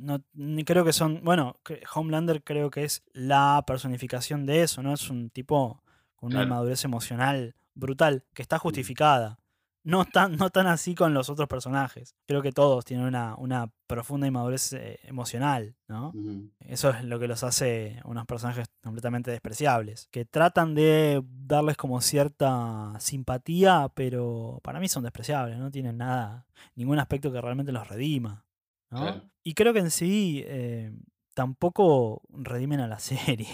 No, 0.00 0.22
ni 0.34 0.64
creo 0.64 0.84
que 0.84 0.92
son. 0.92 1.20
Bueno, 1.22 1.56
Homelander 1.94 2.42
creo 2.42 2.70
que 2.70 2.84
es 2.84 3.02
la 3.12 3.62
personificación 3.66 4.46
de 4.46 4.62
eso, 4.62 4.82
¿no? 4.82 4.92
Es 4.94 5.08
un 5.10 5.30
tipo 5.30 5.82
con 6.16 6.28
una 6.28 6.40
Claro. 6.40 6.46
inmadurez 6.48 6.84
emocional 6.84 7.54
brutal, 7.74 8.24
que 8.34 8.42
está 8.42 8.58
justificada. 8.58 9.38
No 9.82 10.04
tan, 10.04 10.36
no 10.36 10.50
tan 10.50 10.66
así 10.66 10.94
con 10.94 11.14
los 11.14 11.30
otros 11.30 11.48
personajes. 11.48 12.14
Creo 12.26 12.42
que 12.42 12.52
todos 12.52 12.84
tienen 12.84 13.06
una, 13.06 13.34
una 13.36 13.72
profunda 13.86 14.26
inmadurez 14.26 14.74
eh, 14.74 14.98
emocional, 15.04 15.74
¿no? 15.88 16.12
Eso 16.60 16.90
es 16.90 17.02
lo 17.04 17.18
que 17.18 17.26
los 17.26 17.42
hace 17.44 17.98
unos 18.04 18.26
personajes 18.26 18.66
completamente 18.82 19.30
despreciables. 19.30 20.08
Que 20.10 20.26
tratan 20.26 20.74
de 20.74 21.22
darles 21.24 21.78
como 21.78 22.02
cierta 22.02 22.92
simpatía, 23.00 23.90
pero 23.94 24.60
para 24.62 24.80
mí 24.80 24.88
son 24.88 25.02
despreciables, 25.02 25.58
no 25.58 25.70
tienen 25.70 25.96
nada, 25.96 26.44
ningún 26.74 26.98
aspecto 26.98 27.32
que 27.32 27.40
realmente 27.40 27.72
los 27.72 27.88
redima. 27.88 28.44
¿No? 28.90 29.00
Claro. 29.00 29.30
Y 29.42 29.54
creo 29.54 29.72
que 29.72 29.80
en 29.80 29.90
sí 29.90 30.42
eh, 30.46 30.92
tampoco 31.34 32.22
redimen 32.28 32.80
a 32.80 32.88
la 32.88 32.98
serie. 33.00 33.48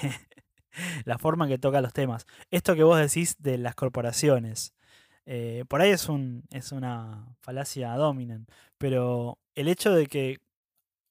la 1.05 1.18
forma 1.18 1.44
en 1.44 1.53
que 1.53 1.59
toca 1.59 1.81
los 1.81 1.92
temas. 1.92 2.27
Esto 2.51 2.75
que 2.75 2.83
vos 2.83 2.99
decís 2.99 3.37
de 3.38 3.59
las 3.59 3.75
corporaciones. 3.75 4.75
Eh, 5.27 5.64
por 5.68 5.81
ahí 5.81 5.90
es, 5.90 6.09
un, 6.09 6.44
es 6.53 6.70
una 6.72 7.27
falacia 7.40 7.94
dominant, 7.94 8.49
pero 8.79 9.38
el 9.57 9.66
hecho 9.68 9.92
de 9.92 10.07
que 10.07 10.38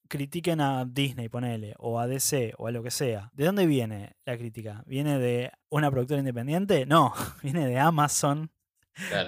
critiquen 0.08 0.62
a 0.62 0.86
Disney, 0.86 1.28
ponele, 1.28 1.74
o 1.80 2.00
a 2.00 2.08
DC, 2.08 2.54
o 2.58 2.68
a 2.68 2.72
lo 2.72 2.82
que 2.82 2.92
sea, 2.92 3.32
¿de 3.34 3.46
dónde 3.46 3.66
viene 3.66 4.16
la 4.24 4.38
crítica? 4.38 4.84
¿Viene 4.86 5.20
de 5.20 5.52
una 5.70 5.92
productora 5.92 6.20
independiente? 6.20 6.86
No, 6.86 7.14
viene 7.44 7.68
de 7.68 7.78
Amazon, 7.78 8.52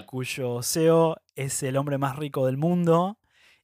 cuyo 0.06 0.62
CEO 0.64 1.18
es 1.36 1.62
el 1.64 1.76
hombre 1.76 1.98
más 1.98 2.16
rico 2.16 2.46
del 2.46 2.56
mundo, 2.56 3.18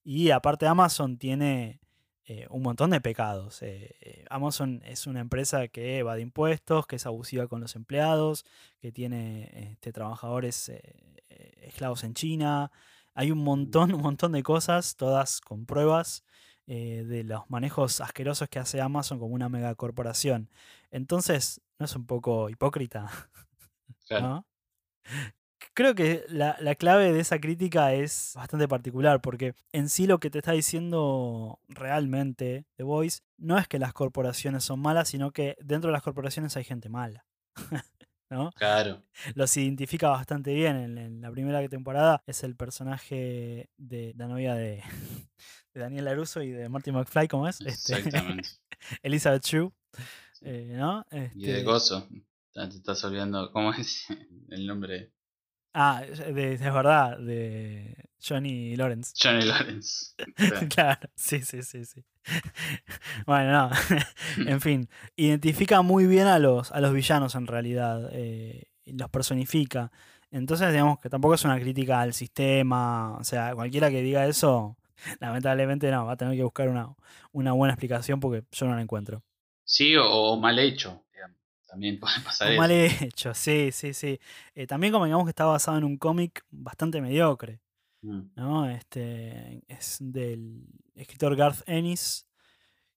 y 0.03 0.31
aparte 0.31 0.67
Amazon 0.67 1.17
tiene 1.17 1.79
eh, 2.25 2.47
un 2.49 2.61
montón 2.61 2.91
de 2.91 3.01
pecados. 3.01 3.61
Eh, 3.61 3.95
eh, 3.99 4.25
Amazon 4.29 4.81
es 4.85 5.07
una 5.07 5.19
empresa 5.19 5.67
que 5.67 5.99
evade 5.99 6.21
impuestos, 6.21 6.87
que 6.87 6.95
es 6.95 7.05
abusiva 7.05 7.47
con 7.47 7.59
los 7.59 7.75
empleados, 7.75 8.45
que 8.79 8.91
tiene 8.91 9.71
este, 9.71 9.91
trabajadores 9.91 10.71
esclavos 11.61 12.03
en 12.03 12.13
China. 12.13 12.71
Hay 13.13 13.31
un 13.31 13.43
montón, 13.43 13.93
un 13.93 14.01
montón 14.01 14.31
de 14.31 14.43
cosas, 14.43 14.95
todas 14.95 15.41
con 15.41 15.65
pruebas 15.65 16.23
de 16.65 17.23
los 17.25 17.49
manejos 17.49 17.99
asquerosos 17.99 18.47
que 18.47 18.59
hace 18.59 18.79
Amazon 18.79 19.19
como 19.19 19.33
una 19.35 19.49
megacorporación. 19.49 20.49
Entonces, 20.91 21.61
¿no 21.77 21.85
es 21.85 21.95
un 21.95 22.05
poco 22.05 22.49
hipócrita? 22.49 23.11
¿No? 24.09 24.45
Creo 25.73 25.95
que 25.95 26.23
la, 26.28 26.76
clave 26.76 27.12
de 27.12 27.19
esa 27.19 27.39
crítica 27.39 27.93
es 27.93 28.34
bastante 28.36 28.67
particular, 28.67 29.21
porque 29.21 29.56
en 29.71 29.89
sí 29.89 30.08
lo 30.08 30.19
que 30.19 30.30
te 30.30 30.39
está 30.39 30.52
diciendo 30.52 31.60
realmente 31.67 32.65
The 32.76 32.84
Voice 32.84 33.21
no 33.38 33.58
es 33.58 33.67
que 33.67 33.80
las 33.80 33.93
corporaciones 33.93 34.63
son 34.63 34.80
malas, 34.80 35.10
sino 35.10 35.32
que 35.32 35.58
dentro 35.62 35.89
de 35.89 35.93
las 35.93 36.04
corporaciones 36.04 36.56
hay 36.58 36.63
gente 36.63 36.89
mala. 36.89 37.26
¿no? 38.30 38.52
Claro. 38.54 39.04
Los 39.36 39.56
identifica 39.58 40.10
bastante 40.10 40.54
bien. 40.54 40.97
En, 40.97 41.21
la 41.21 41.32
primera 41.32 41.67
temporada 41.69 42.23
es 42.26 42.43
el 42.43 42.56
personaje 42.56 43.69
de 43.78 44.13
la 44.17 44.28
novia 44.28 44.56
de, 44.56 44.84
Daniel 45.73 46.06
Laruso 46.06 46.41
y 46.41 46.52
de 46.52 46.69
Marty 46.69 46.91
McFly, 46.91 47.28
¿cómo 47.28 47.47
es? 47.47 47.62
Este, 47.62 47.95
Exactamente. 47.95 48.49
Elizabeth 49.04 49.45
Shue. 49.45 49.71
Eh, 50.41 50.73
¿no? 50.76 51.06
Y 51.12 51.45
de 51.45 51.52
este 51.52 51.63
Gozo. 51.63 52.08
Te 52.54 52.63
estás 52.63 53.04
olvidando, 53.04 53.52
¿cómo 53.52 53.73
es 53.73 54.08
el 54.49 54.67
nombre? 54.67 55.12
Ah, 55.73 56.03
es 56.07 56.19
verdad, 56.59 57.17
de 57.17 57.95
Johnny 58.25 58.75
Lawrence. 58.75 59.13
Johnny 59.21 59.45
Lawrence. 59.45 60.13
claro, 60.69 61.09
sí, 61.15 61.41
sí, 61.41 61.63
sí, 61.63 61.83
sí. 61.86 62.03
bueno, 63.25 63.51
no. 63.51 63.71
en 64.49 64.62
fin, 64.62 64.88
identifica 65.15 65.81
muy 65.81 66.05
bien 66.05 66.27
a 66.27 66.39
los, 66.39 66.71
a 66.71 66.79
los 66.79 66.93
villanos 66.93 67.36
en 67.36 67.47
realidad. 67.47 68.09
Eh, 68.13 68.69
los 68.86 69.09
personifica. 69.09 69.91
Entonces, 70.29 70.71
digamos 70.71 70.99
que 70.99 71.09
tampoco 71.09 71.36
es 71.36 71.43
una 71.43 71.59
crítica 71.59 72.01
al 72.01 72.13
sistema. 72.13 73.17
O 73.17 73.23
sea, 73.23 73.53
cualquiera 73.55 73.89
que 73.89 74.01
diga 74.01 74.25
eso, 74.27 74.77
lamentablemente 75.19 75.89
no, 75.91 76.05
va 76.05 76.13
a 76.13 76.17
tener 76.17 76.36
que 76.36 76.43
buscar 76.43 76.69
una, 76.69 76.93
una 77.31 77.51
buena 77.53 77.73
explicación 77.73 78.19
porque 78.19 78.43
yo 78.51 78.65
no 78.67 78.75
la 78.75 78.81
encuentro. 78.81 79.23
Sí, 79.63 79.95
o 79.97 80.36
mal 80.38 80.59
hecho. 80.59 81.03
También 81.73 81.99
puede 81.99 82.19
pasar 82.23 82.55
Mal 82.55 82.69
hecho, 82.69 83.33
sí, 83.33 83.71
sí, 83.71 83.95
sí. 83.95 84.19
Eh, 84.53 84.67
también 84.67 84.93
como 84.93 85.05
digamos 85.05 85.25
que 85.25 85.31
está 85.31 85.45
basado 85.45 85.79
en 85.79 85.83
un 85.83 85.97
cómic 85.97 86.45
bastante 86.51 87.01
mediocre. 87.01 87.59
Mm. 88.03 88.21
¿no? 88.36 88.69
Este, 88.69 89.63
es 89.67 89.97
del 89.99 90.67
escritor 90.93 91.36
Garth 91.36 91.63
Ennis, 91.65 92.27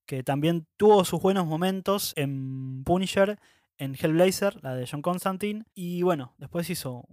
que 0.05 0.23
también 0.23 0.67
tuvo 0.77 1.07
sus 1.07 1.23
buenos 1.23 1.47
momentos 1.47 2.13
en 2.17 2.85
Punisher, 2.85 3.39
en 3.79 3.95
Hellblazer, 3.95 4.63
la 4.63 4.75
de 4.75 4.87
John 4.87 5.01
Constantine, 5.01 5.65
y 5.75 6.03
bueno, 6.03 6.35
después 6.37 6.69
hizo 6.69 7.07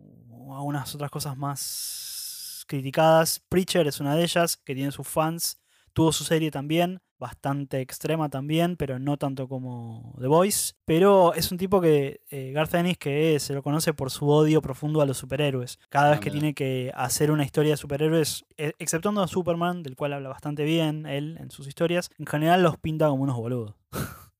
algunas 0.54 0.94
otras 0.94 1.12
cosas 1.12 1.38
más 1.38 2.66
criticadas. 2.68 3.40
Preacher 3.48 3.88
es 3.88 4.02
una 4.02 4.16
de 4.16 4.24
ellas, 4.24 4.58
que 4.58 4.76
tiene 4.76 4.92
sus 4.92 5.08
fans, 5.08 5.63
tuvo 5.94 6.12
su 6.12 6.24
serie 6.24 6.52
también, 6.52 7.02
bastante 7.20 7.80
extrema 7.80 8.28
también, 8.30 8.76
pero 8.76 9.00
no 9.00 9.18
tanto 9.18 9.48
como 9.48 10.14
The 10.20 10.28
Voice. 10.28 10.74
Pero 10.84 11.34
es 11.34 11.52
un 11.52 11.58
tipo 11.58 11.80
que, 11.80 12.22
eh, 12.30 12.52
Garth 12.52 12.74
Ennis, 12.74 12.98
que 12.98 13.40
se 13.40 13.54
lo 13.54 13.64
conoce 13.64 13.94
por 13.94 14.12
su 14.12 14.28
odio 14.28 14.62
profundo 14.62 15.02
a 15.02 15.06
los 15.06 15.18
superhéroes. 15.18 15.80
Cada 15.90 16.10
vez 16.10 16.18
ah, 16.18 16.22
que 16.22 16.32
tiene 16.32 16.54
que 16.54 16.92
hacer 16.94 17.32
una 17.32 17.46
historia 17.46 17.72
de 17.72 17.78
superhéroes, 17.78 18.46
e, 18.58 18.74
exceptuando 18.78 19.22
a 19.22 19.28
Superman, 19.28 19.84
del 19.84 19.96
cual 19.96 20.14
habla 20.14 20.30
bastante 20.30 20.64
bien 20.66 21.06
él 21.06 21.38
en 21.40 21.50
sus 21.50 21.68
historias, 21.68 22.10
en 22.18 22.26
general 22.26 22.62
los 22.62 22.78
pinta 22.78 23.08
como 23.08 23.24
unos 23.24 23.38
boludos. 23.38 23.76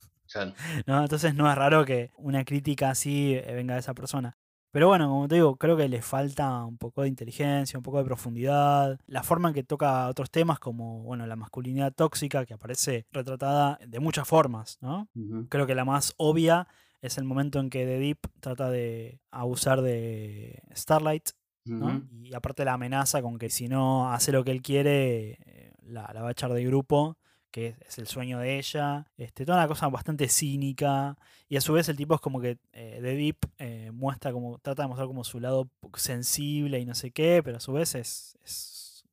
¿No? 0.88 1.02
Entonces 1.02 1.36
no 1.36 1.50
es 1.50 1.56
raro 1.56 1.86
que 1.86 2.12
una 2.18 2.44
crítica 2.44 2.90
así 2.90 3.36
eh, 3.36 3.54
venga 3.54 3.76
de 3.76 3.80
esa 3.80 3.94
persona. 3.94 4.36
Pero 4.74 4.88
bueno, 4.88 5.08
como 5.08 5.28
te 5.28 5.36
digo, 5.36 5.56
creo 5.58 5.78
que 5.78 5.88
le 5.88 6.02
falta 6.02 6.66
un 6.66 6.80
poco 6.80 7.04
de 7.04 7.08
inteligencia, 7.08 7.78
un 7.78 7.84
poco 7.84 8.00
de 8.00 8.06
profundidad. 8.06 9.00
La 9.06 9.22
forma 9.22 9.50
en 9.50 9.54
que 9.54 9.64
toca 9.64 10.08
otros 10.08 10.32
temas 10.32 10.58
como, 10.58 11.04
bueno, 11.04 11.28
la 11.28 11.36
masculinidad 11.36 11.94
tóxica, 11.94 12.44
que 12.48 12.56
aparece 12.56 13.06
retratada 13.12 13.78
de 13.86 14.00
muchas 14.00 14.28
formas, 14.28 14.80
¿no? 14.82 15.08
Creo 15.50 15.68
que 15.68 15.76
la 15.76 15.86
más 15.86 16.16
obvia 16.18 16.68
es 17.02 17.20
el 17.20 17.24
momento 17.24 17.60
en 17.60 17.70
que 17.70 17.86
The 17.86 18.00
Deep 18.00 18.18
trata 18.40 18.72
de 18.72 19.22
abusar 19.30 19.84
de 19.84 20.64
Starlight, 20.76 21.30
¿no? 21.66 22.02
Y 22.24 22.34
aparte 22.34 22.66
la 22.66 22.74
amenaza 22.74 23.22
con 23.22 23.38
que 23.38 23.52
si 23.52 23.68
no 23.68 24.12
hace 24.12 24.32
lo 24.32 24.44
que 24.44 24.50
él 24.52 24.64
quiere, 24.64 25.38
eh, 25.46 25.74
la, 25.84 26.10
la 26.16 26.24
va 26.24 26.30
a 26.30 26.32
echar 26.32 26.52
de 26.52 26.66
grupo 26.66 27.20
que 27.54 27.76
es 27.88 28.00
el 28.00 28.08
sueño 28.08 28.40
de 28.40 28.58
ella. 28.58 29.06
Este, 29.16 29.46
toda 29.46 29.60
una 29.60 29.68
cosa 29.68 29.88
bastante 29.88 30.28
cínica. 30.28 31.16
Y 31.48 31.56
a 31.56 31.62
su 31.62 31.72
vez 31.72 31.88
el 31.88 31.96
tipo 31.96 32.16
es 32.16 32.20
como 32.20 32.42
que 32.42 32.58
eh, 32.74 33.00
The 33.00 33.16
Deep 33.16 33.38
eh, 33.60 33.92
muestra 33.94 34.34
como, 34.34 34.58
trata 34.58 34.82
de 34.82 34.88
mostrar 34.88 35.08
como 35.08 35.24
su 35.24 35.40
lado 35.40 35.70
sensible 35.96 36.80
y 36.80 36.86
no 36.86 36.96
sé 36.96 37.12
qué, 37.12 37.42
pero 37.44 37.58
a 37.58 37.60
su 37.60 37.72
vez 37.72 37.94
es, 37.94 38.40
es 38.44 39.06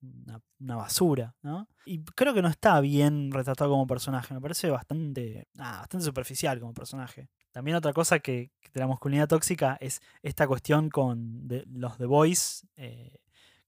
una, 0.58 0.76
basura, 0.76 1.36
¿no? 1.42 1.68
Y 1.84 2.02
creo 2.02 2.32
que 2.32 2.40
no 2.40 2.48
está 2.48 2.80
bien 2.80 3.30
retratado 3.30 3.70
como 3.70 3.86
personaje. 3.86 4.32
Me 4.32 4.40
parece 4.40 4.70
bastante, 4.70 5.46
bastante 5.52 6.06
superficial 6.06 6.58
como 6.60 6.72
personaje. 6.72 7.28
También 7.52 7.76
otra 7.76 7.92
cosa 7.92 8.20
que, 8.20 8.52
de 8.72 8.80
la 8.80 8.86
masculinidad 8.86 9.28
tóxica 9.28 9.76
es 9.82 10.00
esta 10.22 10.46
cuestión 10.46 10.88
con 10.88 11.46
los 11.66 11.98
The 11.98 12.06
Boys, 12.06 12.66
eh, 12.76 13.18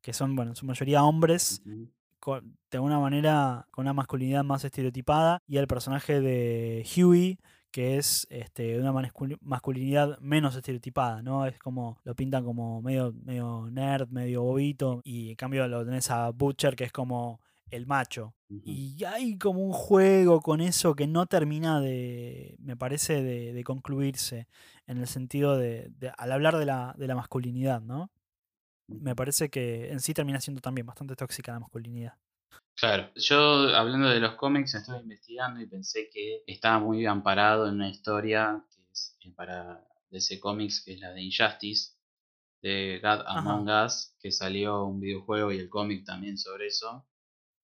que 0.01 0.15
son, 0.15 0.35
bueno, 0.35 0.53
en 0.53 0.57
su 0.57 0.65
mayoría 0.65 1.05
hombres, 1.05 1.63
de 2.71 2.79
alguna 2.79 2.99
manera 2.99 3.67
con 3.71 3.85
una 3.85 3.93
masculinidad 3.93 4.45
más 4.45 4.65
estereotipada 4.65 5.43
y 5.47 5.57
el 5.57 5.67
personaje 5.67 6.21
de 6.21 6.87
Huey 6.97 7.39
que 7.73 7.97
es 7.97 8.27
este, 8.31 8.79
una 8.79 8.93
masculinidad 9.41 10.19
menos 10.21 10.55
estereotipada, 10.55 11.23
¿no? 11.23 11.47
Es 11.47 11.59
como, 11.59 11.99
lo 12.05 12.15
pintan 12.15 12.45
como 12.45 12.83
medio, 12.83 13.15
medio 13.25 13.69
nerd, 13.73 14.09
medio 14.11 14.43
bobito, 14.43 15.01
y 15.05 15.31
en 15.31 15.37
cambio 15.37 15.67
lo 15.67 15.85
tenés 15.85 16.11
a 16.11 16.31
Butcher, 16.31 16.77
que 16.77 16.85
es 16.85 16.93
como 16.93 17.41
el 17.71 17.87
macho. 17.87 18.35
Y 18.51 19.03
hay 19.05 19.39
como 19.39 19.65
un 19.65 19.73
juego 19.73 20.43
con 20.43 20.61
eso 20.61 20.95
que 20.95 21.07
no 21.07 21.25
termina 21.25 21.81
de, 21.81 22.57
me 22.59 22.77
parece, 22.77 23.23
de, 23.23 23.65
concluirse, 23.65 24.47
en 24.87 24.99
el 24.99 25.07
sentido 25.07 25.57
de, 25.57 25.91
al 26.19 26.33
hablar 26.33 26.59
de 26.59 26.67
la, 26.67 26.95
de 26.99 27.07
la 27.07 27.15
masculinidad, 27.15 27.81
¿no? 27.81 28.11
Me 29.01 29.15
parece 29.15 29.49
que 29.49 29.91
en 29.91 30.01
sí 30.01 30.15
termina 30.15 30.41
siendo 30.41 30.61
también 30.61 30.87
bastante 30.87 31.17
tóxica 31.17 31.53
la 31.53 31.61
masculinidad. 31.61 32.15
Claro, 32.75 33.11
yo 33.15 33.75
hablando 33.77 34.09
de 34.09 34.21
los 34.21 34.35
cómics 34.35 34.75
estuve 34.75 34.99
investigando 35.01 35.61
y 35.61 35.67
pensé 35.67 36.09
que 36.11 36.43
estaba 36.47 36.79
muy 36.79 37.05
amparado 37.07 37.69
en 37.69 37.75
una 37.75 37.89
historia 37.89 38.65
que 38.75 38.83
es 38.91 39.17
eh, 39.21 39.33
para 39.37 39.87
DC 40.11 40.41
Comics, 40.41 40.83
que 40.85 40.95
es 40.95 41.01
la 41.01 41.13
de 41.13 41.23
Injustice, 41.23 41.93
de 42.63 43.01
God 43.03 43.25
Among 43.27 43.69
Us, 43.69 44.15
que 44.21 44.31
salió 44.31 44.85
un 44.85 45.01
videojuego 45.01 45.53
y 45.53 45.59
el 45.59 45.69
cómic 45.69 46.05
también 46.05 46.39
sobre 46.39 46.69
eso. 46.69 47.07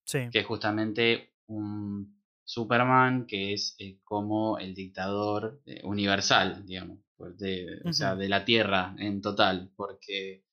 Sí. 0.05 0.29
Que 0.31 0.41
es 0.41 0.47
justamente 0.47 1.35
un 1.47 2.19
Superman 2.45 3.27
que 3.27 3.53
es 3.53 3.77
eh, 3.79 3.99
como 4.05 4.59
el 4.59 4.75
dictador 4.75 5.61
eh, 5.67 5.81
universal, 5.85 6.64
digamos, 6.64 6.99
o 7.19 7.93
sea, 7.93 8.14
de 8.14 8.29
la 8.29 8.45
Tierra 8.45 8.95
en 8.99 9.21
total, 9.21 9.71
porque 9.77 10.45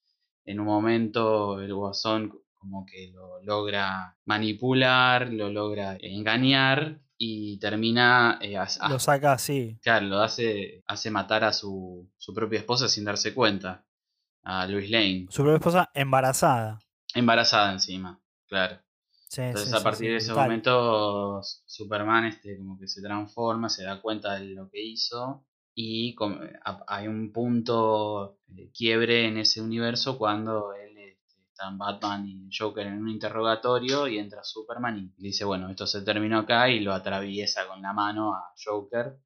en 0.45 0.59
un 0.59 0.65
momento 0.65 1.59
el 1.61 1.73
guasón 1.73 2.39
como 2.53 2.85
que 2.85 3.11
lo 3.13 3.41
logra 3.43 4.17
manipular, 4.25 5.31
lo 5.31 5.49
logra 5.49 5.97
engañar 5.99 6.99
y 7.17 7.57
termina... 7.59 8.39
Eh, 8.41 8.57
lo 8.89 8.99
saca 8.99 9.33
así. 9.33 9.77
Claro, 9.81 10.07
lo 10.07 10.19
hace, 10.19 10.83
hace 10.87 11.11
matar 11.11 11.43
a 11.43 11.53
su, 11.53 12.09
su 12.17 12.33
propia 12.33 12.59
esposa 12.59 12.87
sin 12.87 13.05
darse 13.05 13.33
cuenta, 13.33 13.85
a 14.43 14.65
Louis 14.67 14.89
Lane. 14.89 15.27
Su 15.29 15.43
propia 15.43 15.57
esposa 15.57 15.91
embarazada. 15.93 16.79
Embarazada 17.13 17.71
encima, 17.71 18.19
claro. 18.47 18.79
Entonces 19.37 19.73
a 19.73 19.83
partir 19.83 20.11
de 20.11 20.17
ese 20.17 20.33
momento 20.33 21.41
Superman 21.65 22.25
este, 22.25 22.57
como 22.57 22.79
que 22.79 22.87
se 22.87 23.01
transforma, 23.01 23.69
se 23.69 23.83
da 23.83 24.01
cuenta 24.01 24.35
de 24.35 24.45
lo 24.45 24.69
que 24.69 24.81
hizo 24.81 25.45
y 25.75 26.15
hay 26.87 27.07
un 27.07 27.31
punto 27.31 28.39
de 28.47 28.71
quiebre 28.71 29.27
en 29.27 29.37
ese 29.37 29.61
universo 29.61 30.17
cuando 30.17 30.73
él 30.73 30.97
este, 30.97 31.41
están 31.49 31.77
Batman 31.77 32.25
y 32.27 32.49
Joker 32.57 32.87
en 32.87 33.01
un 33.01 33.09
interrogatorio 33.09 34.07
y 34.07 34.17
entra 34.17 34.43
Superman 34.43 35.13
y 35.17 35.21
dice 35.21 35.43
bueno 35.43 35.69
esto 35.69 35.85
se 35.85 36.01
terminó 36.01 36.39
acá 36.39 36.69
y 36.69 36.79
lo 36.79 36.93
atraviesa 36.93 37.67
con 37.67 37.81
la 37.81 37.91
mano 37.91 38.33
a 38.33 38.53
Joker 38.63 39.17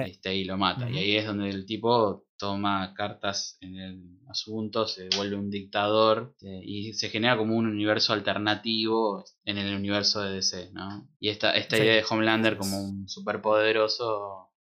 este, 0.00 0.34
y 0.34 0.44
lo 0.44 0.56
mata. 0.56 0.88
Y 0.88 0.98
ahí 0.98 1.16
es 1.16 1.26
donde 1.26 1.50
el 1.50 1.66
tipo 1.66 2.24
toma 2.36 2.94
cartas 2.94 3.58
en 3.60 3.76
el 3.76 4.18
asunto, 4.28 4.86
se 4.86 5.08
vuelve 5.16 5.36
un 5.36 5.50
dictador 5.50 6.34
eh, 6.40 6.60
y 6.64 6.92
se 6.94 7.08
genera 7.08 7.36
como 7.36 7.56
un 7.56 7.66
universo 7.66 8.12
alternativo 8.12 9.24
en 9.44 9.58
el 9.58 9.74
universo 9.76 10.22
de 10.22 10.34
DC, 10.34 10.70
¿no? 10.72 11.08
Y 11.20 11.28
esta, 11.28 11.54
esta 11.54 11.76
idea 11.76 11.94
de 11.94 12.04
Homelander 12.08 12.56
como 12.56 12.82
un 12.82 13.08
superpoderoso 13.08 14.51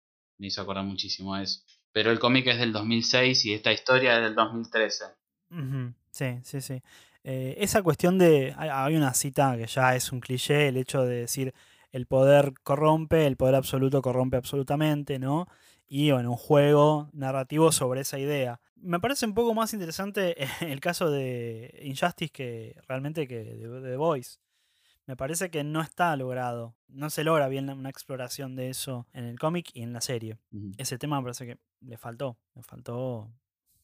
me 0.41 0.47
hizo 0.47 0.61
acordar 0.61 0.83
muchísimo 0.83 1.35
a 1.35 1.43
eso. 1.43 1.61
Pero 1.93 2.11
el 2.11 2.19
cómic 2.19 2.47
es 2.47 2.57
del 2.57 2.73
2006 2.73 3.45
y 3.45 3.53
esta 3.53 3.71
historia 3.71 4.17
es 4.17 4.23
del 4.23 4.35
2013. 4.35 5.05
Sí, 6.09 6.39
sí, 6.43 6.61
sí. 6.61 6.81
Eh, 7.23 7.55
esa 7.59 7.83
cuestión 7.83 8.17
de. 8.17 8.55
Hay 8.57 8.95
una 8.95 9.13
cita 9.13 9.55
que 9.55 9.67
ya 9.67 9.95
es 9.95 10.11
un 10.11 10.19
cliché, 10.19 10.67
el 10.67 10.77
hecho 10.77 11.03
de 11.03 11.21
decir 11.21 11.53
el 11.91 12.07
poder 12.07 12.53
corrompe, 12.63 13.27
el 13.27 13.37
poder 13.37 13.55
absoluto 13.55 14.01
corrompe 14.01 14.37
absolutamente, 14.37 15.19
¿no? 15.19 15.47
Y 15.87 16.11
bueno, 16.11 16.31
un 16.31 16.37
juego 16.37 17.09
narrativo 17.13 17.71
sobre 17.71 18.01
esa 18.01 18.17
idea. 18.17 18.59
Me 18.75 18.99
parece 18.99 19.27
un 19.27 19.35
poco 19.35 19.53
más 19.53 19.73
interesante 19.73 20.35
el 20.61 20.79
caso 20.79 21.11
de 21.11 21.79
Injustice 21.83 22.31
que 22.31 22.75
realmente 22.87 23.27
que 23.27 23.43
de 23.43 23.81
The 23.81 23.95
Voice. 23.97 24.39
Me 25.11 25.17
parece 25.17 25.51
que 25.51 25.65
no 25.65 25.81
está 25.81 26.15
logrado. 26.15 26.73
No 26.87 27.09
se 27.09 27.25
logra 27.25 27.49
bien 27.49 27.69
una 27.69 27.89
exploración 27.89 28.55
de 28.55 28.69
eso 28.69 29.07
en 29.11 29.25
el 29.25 29.37
cómic 29.37 29.69
y 29.73 29.81
en 29.81 29.91
la 29.91 29.99
serie. 29.99 30.37
Ese 30.77 30.97
tema 30.97 31.19
me 31.19 31.23
parece 31.23 31.45
que 31.45 31.57
le 31.81 31.97
faltó. 31.97 32.37
Le 32.55 32.63
faltó 32.63 33.29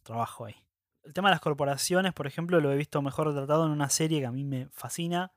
trabajo 0.04 0.46
ahí. 0.46 0.56
El 1.04 1.14
tema 1.14 1.28
de 1.28 1.34
las 1.34 1.42
corporaciones, 1.42 2.14
por 2.14 2.28
ejemplo, 2.28 2.62
lo 2.62 2.72
he 2.72 2.78
visto 2.78 3.02
mejor 3.02 3.28
retratado 3.28 3.66
en 3.66 3.74
una 3.74 3.90
serie 3.90 4.22
que 4.22 4.26
a 4.26 4.32
mí 4.32 4.46
me 4.46 4.70
fascina, 4.70 5.34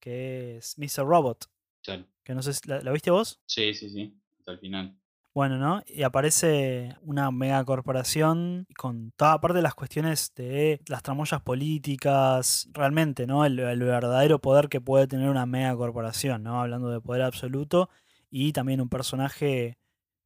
que 0.00 0.56
es 0.56 0.78
Mr. 0.78 1.06
Robot. 1.06 1.50
Que 1.82 2.34
no 2.34 2.40
sé, 2.40 2.52
¿la, 2.66 2.90
viste 2.90 3.10
vos? 3.10 3.42
Sí, 3.44 3.74
sí, 3.74 3.90
sí, 3.90 4.18
hasta 4.38 4.52
el 4.52 4.58
final. 4.60 4.98
Bueno, 5.34 5.58
¿no? 5.58 5.82
Y 5.88 6.04
aparece 6.04 6.96
una 7.02 7.32
megacorporación 7.32 8.68
con 8.78 9.10
toda 9.16 9.40
parte 9.40 9.56
de 9.56 9.62
las 9.62 9.74
cuestiones 9.74 10.32
de 10.36 10.80
las 10.86 11.02
tramoyas 11.02 11.42
políticas, 11.42 12.68
realmente, 12.72 13.26
¿no? 13.26 13.44
El, 13.44 13.56
verdadero 13.56 14.38
poder 14.38 14.68
que 14.68 14.80
puede 14.80 15.08
tener 15.08 15.28
una 15.28 15.44
megacorporación, 15.44 16.44
¿no? 16.44 16.60
Hablando 16.60 16.88
de 16.88 17.00
poder 17.00 17.22
absoluto 17.22 17.90
y 18.30 18.52
también 18.52 18.80
un 18.80 18.88
personaje 18.88 19.76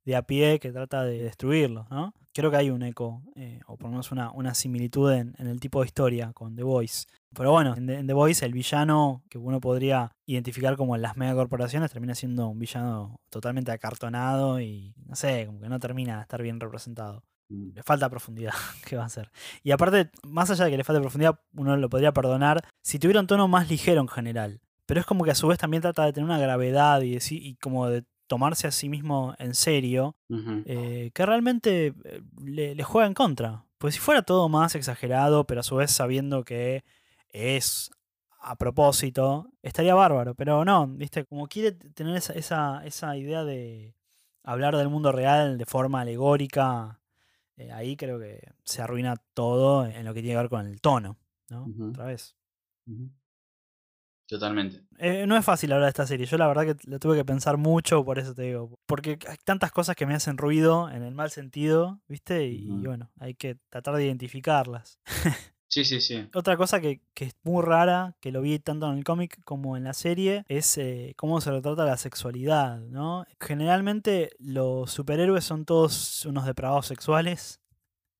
de 0.04 0.16
a 0.16 0.22
pie 0.22 0.58
que 0.60 0.72
trata 0.72 1.04
de 1.04 1.22
destruirlo, 1.22 1.86
¿no? 1.90 2.12
Creo 2.34 2.50
que 2.50 2.58
hay 2.58 2.68
un 2.70 2.82
eco, 2.82 3.22
eh, 3.34 3.60
o 3.66 3.78
por 3.78 3.84
lo 3.86 3.92
menos 3.92 4.12
una, 4.12 4.30
una 4.32 4.54
similitud 4.54 5.10
en, 5.12 5.34
el 5.38 5.58
tipo 5.58 5.80
de 5.80 5.86
historia 5.86 6.32
con 6.34 6.54
The 6.54 6.64
Voice. 6.64 7.06
Pero 7.34 7.52
bueno, 7.52 7.74
en 7.76 8.06
The, 8.06 8.12
Voice 8.12 8.44
el 8.44 8.52
villano 8.52 9.22
que 9.28 9.38
uno 9.38 9.60
podría 9.60 10.12
identificar 10.26 10.76
como 10.76 10.96
las 10.96 11.16
megacorporaciones 11.16 11.90
termina 11.90 12.14
siendo 12.14 12.48
un 12.48 12.58
villano 12.58 13.20
totalmente 13.30 13.70
acartonado 13.70 14.60
y 14.60 14.94
no 15.06 15.14
sé, 15.14 15.46
como 15.46 15.60
que 15.60 15.68
no 15.68 15.78
termina 15.78 16.16
de 16.16 16.22
estar 16.22 16.42
bien 16.42 16.58
representado. 16.58 17.24
Mm. 17.48 17.74
Le 17.74 17.82
falta 17.82 18.08
profundidad, 18.08 18.54
¿qué 18.86 18.96
va 18.96 19.02
a 19.02 19.06
hacer? 19.06 19.30
Y 19.62 19.70
aparte, 19.70 20.10
más 20.22 20.50
allá 20.50 20.64
de 20.64 20.70
que 20.70 20.78
le 20.78 20.84
falte 20.84 21.00
profundidad, 21.00 21.40
uno 21.54 21.76
lo 21.76 21.88
podría 21.88 22.12
perdonar 22.12 22.64
si 22.82 22.98
tuviera 22.98 23.20
un 23.20 23.26
tono 23.26 23.46
más 23.48 23.68
ligero 23.68 24.00
en 24.00 24.08
general. 24.08 24.60
Pero 24.86 25.00
es 25.00 25.06
como 25.06 25.24
que 25.24 25.30
a 25.30 25.34
su 25.34 25.46
vez 25.48 25.58
también 25.58 25.82
trata 25.82 26.04
de 26.04 26.14
tener 26.14 26.24
una 26.24 26.38
gravedad 26.38 27.02
y, 27.02 27.18
y 27.30 27.56
como 27.56 27.88
de 27.88 28.04
tomarse 28.28 28.68
a 28.68 28.70
sí 28.70 28.88
mismo 28.88 29.34
en 29.38 29.54
serio, 29.54 30.16
eh, 30.66 31.10
que 31.12 31.26
realmente 31.26 31.94
eh, 32.04 32.22
le, 32.44 32.82
juega 32.84 33.08
en 33.08 33.14
contra. 33.14 33.64
Pues 33.78 33.94
si 33.94 34.00
fuera 34.00 34.22
todo 34.22 34.48
más 34.48 34.74
exagerado, 34.74 35.46
pero 35.46 35.60
a 35.60 35.64
su 35.64 35.76
vez 35.76 35.90
sabiendo 35.90 36.44
que 36.44 36.84
es 37.30 37.90
a 38.40 38.56
propósito, 38.56 39.50
estaría 39.62 39.94
bárbaro. 39.94 40.34
Pero 40.34 40.64
no, 40.64 40.86
viste, 40.86 41.24
como 41.24 41.48
quiere 41.48 41.72
tener 41.72 42.16
esa, 42.16 42.84
esa, 42.84 43.16
idea 43.16 43.44
de 43.44 43.94
hablar 44.42 44.76
del 44.76 44.88
mundo 44.88 45.12
real 45.12 45.58
de 45.58 45.66
forma 45.66 46.00
alegórica, 46.00 47.00
eh, 47.56 47.72
ahí 47.72 47.96
creo 47.96 48.18
que 48.18 48.40
se 48.64 48.82
arruina 48.82 49.16
todo 49.34 49.86
en 49.86 50.04
lo 50.04 50.14
que 50.14 50.22
tiene 50.22 50.34
que 50.34 50.42
ver 50.42 50.50
con 50.50 50.66
el 50.66 50.80
tono, 50.80 51.16
¿no? 51.50 51.66
Otra 51.90 52.06
vez. 52.06 52.36
Totalmente. 54.28 54.82
Eh, 54.98 55.26
no 55.26 55.38
es 55.38 55.44
fácil 55.44 55.72
hablar 55.72 55.86
de 55.86 55.90
esta 55.90 56.06
serie. 56.06 56.26
Yo 56.26 56.36
la 56.36 56.46
verdad 56.46 56.66
que 56.66 56.76
la 56.90 56.98
tuve 56.98 57.16
que 57.16 57.24
pensar 57.24 57.56
mucho, 57.56 58.04
por 58.04 58.18
eso 58.18 58.34
te 58.34 58.42
digo. 58.42 58.78
Porque 58.84 59.18
hay 59.26 59.38
tantas 59.42 59.72
cosas 59.72 59.96
que 59.96 60.04
me 60.04 60.14
hacen 60.14 60.36
ruido 60.36 60.90
en 60.90 61.02
el 61.02 61.14
mal 61.14 61.30
sentido, 61.30 62.02
¿viste? 62.08 62.46
Y, 62.46 62.68
bueno, 62.68 63.10
hay 63.18 63.34
que 63.34 63.56
tratar 63.70 63.96
de 63.96 64.04
identificarlas. 64.04 65.00
sí, 65.68 65.84
sí, 65.84 66.00
sí. 66.00 66.28
Otra 66.34 66.56
cosa 66.56 66.80
que, 66.80 67.00
es 67.16 67.36
muy 67.42 67.62
rara, 67.64 68.16
que 68.20 68.32
lo 68.32 68.40
vi 68.40 68.58
tanto 68.58 68.90
en 68.90 68.98
el 68.98 69.04
cómic 69.04 69.42
como 69.44 69.76
en 69.76 69.84
la 69.84 69.94
serie, 69.94 70.44
es 70.48 70.76
eh, 70.78 71.14
cómo 71.16 71.40
se 71.40 71.50
retrata 71.50 71.84
la 71.84 71.96
sexualidad, 71.96 72.80
¿no? 72.80 73.24
Generalmente 73.40 74.30
los 74.38 74.90
superhéroes 74.90 75.44
son 75.44 75.64
todos 75.64 76.26
unos 76.26 76.46
depravados 76.46 76.86
sexuales, 76.86 77.60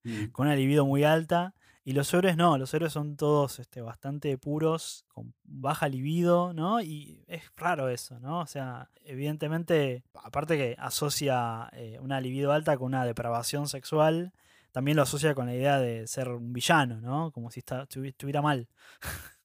mm. 0.05 0.27
con 0.27 0.47
una 0.47 0.57
libido 0.57 0.87
muy 0.87 1.05
alta. 1.05 1.55
Y 1.89 1.93
los 1.93 2.13
héroes 2.13 2.37
no, 2.37 2.59
los 2.59 2.75
héroes 2.75 2.93
son 2.93 3.17
todos 3.17 3.59
este, 3.61 3.81
bastante 3.81 4.37
puros, 4.37 5.07
con 5.09 5.33
baja 5.43 5.89
libido, 5.89 6.53
¿no? 6.53 6.83
Y 6.83 7.25
es 7.29 7.45
raro 7.57 7.89
eso, 7.89 8.21
¿no? 8.21 8.41
O 8.41 8.47
sea, 8.47 8.91
evidentemente, 9.05 10.05
aparte 10.13 10.59
que 10.59 10.77
asocia 10.79 11.71
eh, 11.73 11.99
una 12.03 12.21
libido 12.21 12.53
alta 12.53 12.77
con 12.77 12.89
una 12.89 13.07
depravación 13.07 13.69
sexual, 13.69 14.35
también 14.72 14.96
lo 14.96 15.02
asocia 15.02 15.35
con 15.35 15.46
la 15.46 15.54
idea 15.54 15.78
de 15.78 16.07
ser 16.07 16.28
un 16.28 16.52
villano, 16.52 17.00
¿no? 17.00 17.33
Como 17.33 17.50
si 17.50 17.61
estuviera 17.61 18.42
mal. 18.42 18.68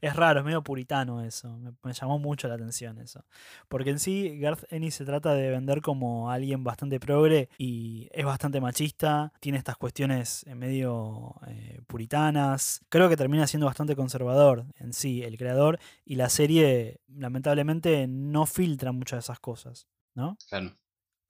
Es 0.00 0.16
raro, 0.16 0.40
es 0.40 0.44
medio 0.44 0.62
puritano 0.62 1.22
eso. 1.22 1.56
Me, 1.82 1.92
llamó 1.92 2.18
mucho 2.18 2.48
la 2.48 2.54
atención 2.54 2.98
eso. 2.98 3.24
Porque 3.68 3.90
en 3.90 3.98
sí, 3.98 4.38
Garth 4.38 4.64
Ennis 4.70 4.94
se 4.94 5.04
trata 5.04 5.34
de 5.34 5.50
vender 5.50 5.80
como 5.80 6.30
alguien 6.30 6.64
bastante 6.64 7.00
progre 7.00 7.48
y 7.58 8.08
es 8.12 8.24
bastante 8.24 8.60
machista. 8.60 9.32
Tiene 9.40 9.58
estas 9.58 9.76
cuestiones 9.76 10.44
medio 10.54 11.36
eh, 11.46 11.80
puritanas. 11.86 12.84
Creo 12.88 13.08
que 13.08 13.16
termina 13.16 13.46
siendo 13.46 13.66
bastante 13.66 13.96
conservador 13.96 14.66
en 14.76 14.92
sí, 14.92 15.22
el 15.22 15.38
creador. 15.38 15.78
Y 16.04 16.16
la 16.16 16.28
serie, 16.28 17.00
lamentablemente, 17.08 18.06
no 18.08 18.46
filtra 18.46 18.92
muchas 18.92 19.18
de 19.18 19.20
esas 19.20 19.40
cosas. 19.40 19.86
¿No? 20.14 20.36
Claro 20.48 20.76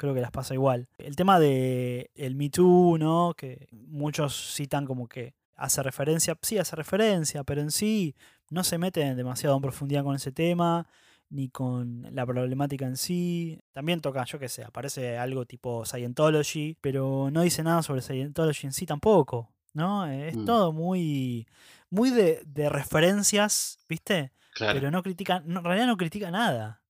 creo 0.01 0.15
que 0.15 0.23
las 0.23 0.31
pasa 0.31 0.55
igual. 0.55 0.89
El 0.97 1.15
tema 1.15 1.39
de 1.39 2.11
el 2.15 2.35
Me 2.35 2.49
Too, 2.49 2.97
¿no? 2.99 3.35
Que 3.37 3.69
muchos 3.71 4.55
citan 4.55 4.87
como 4.87 5.07
que 5.07 5.35
hace 5.57 5.83
referencia, 5.83 6.39
sí 6.41 6.57
hace 6.57 6.75
referencia, 6.75 7.45
pero 7.45 7.61
en 7.61 7.71
sí 7.71 8.17
no 8.49 8.65
se 8.65 8.79
mete 8.79 9.15
demasiado 9.15 9.55
en 9.57 9.63
profundidad 9.63 10.03
con 10.03 10.17
ese 10.17 10.33
tema, 10.33 10.89
ni 11.29 11.51
con 11.51 12.07
la 12.13 12.25
problemática 12.25 12.87
en 12.87 12.97
sí. 12.97 13.61
También 13.73 14.01
toca, 14.01 14.25
yo 14.25 14.39
qué 14.39 14.49
sé, 14.49 14.65
aparece 14.65 15.19
algo 15.19 15.45
tipo 15.45 15.85
Scientology, 15.85 16.79
pero 16.81 17.29
no 17.31 17.43
dice 17.43 17.63
nada 17.63 17.83
sobre 17.83 18.01
Scientology 18.01 18.69
en 18.69 18.73
sí 18.73 18.87
tampoco, 18.87 19.53
¿no? 19.75 20.07
Es 20.07 20.35
mm. 20.35 20.47
todo 20.47 20.73
muy, 20.73 21.47
muy 21.91 22.09
de, 22.09 22.71
referencias, 22.71 23.79
¿viste? 23.87 24.33
Pero 24.59 24.91
no 24.91 25.03
critica, 25.03 25.43
en 25.47 25.63
realidad 25.63 25.87
no 25.87 25.99
critica 25.99 26.31
nada. 26.31 26.81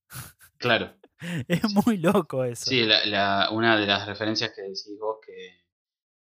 Claro. 0.57 0.93
es 1.47 1.85
muy 1.85 1.97
loco 1.97 2.43
eso. 2.43 2.65
Sí, 2.69 2.83
una 2.83 3.77
de 3.77 3.85
las 3.85 4.05
referencias 4.07 4.51
que 4.55 4.61
decís 4.63 4.97
vos 4.99 5.17
que 5.25 5.61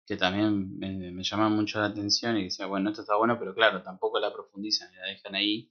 que 0.07 0.15
también 0.15 0.79
me, 0.79 1.23
llama 1.23 1.49
mucho 1.49 1.79
la 1.79 1.87
atención 1.87 2.37
y 2.37 2.45
decía, 2.45 2.65
bueno, 2.65 2.89
esto 2.89 3.01
está 3.01 3.17
bueno, 3.17 3.37
pero 3.37 3.53
claro, 3.53 3.83
tampoco 3.83 4.19
la 4.19 4.31
profundizan 4.31 4.91
y 4.93 4.95
la 4.95 5.07
dejan 5.07 5.35
ahí, 5.35 5.69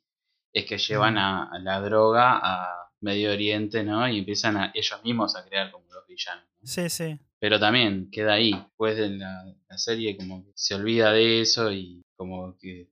es 0.52 0.66
que 0.66 0.76
llevan 0.76 1.16
a, 1.16 1.58
la 1.60 1.80
droga 1.80 2.38
a 2.42 2.92
Medio 3.00 3.32
Oriente, 3.32 3.82
¿no? 3.82 4.06
Y 4.06 4.18
empiezan 4.18 4.58
a 4.58 4.72
ellos 4.74 5.02
mismos 5.02 5.36
a 5.36 5.44
crear 5.44 5.72
como 5.72 5.86
los 5.90 6.06
villanos. 6.06 6.44
Sí, 6.62 6.90
sí. 6.90 7.18
Pero 7.38 7.58
también 7.58 8.10
queda 8.10 8.34
ahí, 8.34 8.52
después 8.52 8.98
de 8.98 9.10
la, 9.10 9.54
serie 9.78 10.16
como 10.16 10.42
que 10.42 10.52
se 10.54 10.74
olvida 10.74 11.12
de 11.12 11.42
eso 11.42 11.70
y 11.70 12.02
como 12.16 12.56
que 12.56 12.88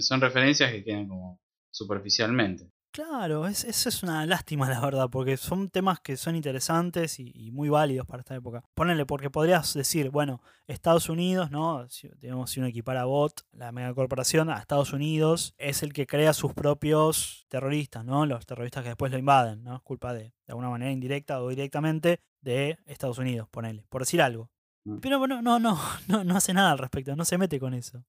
son 0.00 0.20
referencias 0.20 0.70
que 0.70 0.84
quedan 0.84 1.08
como 1.08 1.40
superficialmente. 1.70 2.70
Claro, 2.90 3.46
es, 3.46 3.64
eso 3.64 3.88
es 3.90 4.02
una 4.02 4.24
lástima, 4.24 4.70
la 4.70 4.80
verdad, 4.80 5.08
porque 5.10 5.36
son 5.36 5.68
temas 5.68 6.00
que 6.00 6.16
son 6.16 6.34
interesantes 6.34 7.20
y, 7.20 7.50
muy 7.50 7.68
válidos 7.68 8.06
para 8.06 8.20
esta 8.20 8.34
época. 8.34 8.64
Ponele, 8.74 9.04
porque 9.04 9.28
podrías 9.28 9.74
decir, 9.74 10.10
bueno, 10.10 10.40
Estados 10.66 11.10
Unidos, 11.10 11.50
¿no? 11.50 11.86
Si, 11.90 12.08
digamos, 12.18 12.50
si 12.50 12.60
uno 12.60 12.68
equipara 12.68 13.02
a 13.02 13.04
BOT, 13.04 13.42
la 13.52 13.70
megacorporación, 13.70 14.48
a 14.48 14.58
Estados 14.58 14.94
Unidos, 14.94 15.54
es 15.58 15.82
el 15.82 15.92
que 15.92 16.06
crea 16.06 16.32
sus 16.32 16.54
propios 16.54 17.44
terroristas, 17.48 18.04
¿no? 18.04 18.24
Los 18.24 18.46
terroristas 18.46 18.82
que 18.82 18.90
después 18.90 19.12
lo 19.12 19.18
invaden, 19.18 19.62
¿no? 19.62 19.76
Es 19.76 19.82
culpa 19.82 20.14
de, 20.14 20.24
de 20.24 20.32
alguna 20.48 20.70
manera 20.70 20.90
indirecta 20.90 21.42
o 21.42 21.50
directamente, 21.50 22.20
de 22.40 22.78
Estados 22.86 23.18
Unidos, 23.18 23.48
ponele, 23.50 23.84
por 23.88 24.02
decir 24.02 24.22
algo. 24.22 24.50
Mm. 24.84 24.98
Pero 25.00 25.18
bueno, 25.18 25.42
no, 25.42 25.58
no, 25.58 25.78
no, 26.08 26.24
no 26.24 26.36
hace 26.36 26.54
nada 26.54 26.70
al 26.70 26.78
respecto, 26.78 27.14
no 27.16 27.24
se 27.24 27.38
mete 27.38 27.58
con 27.60 27.74
eso. 27.74 28.04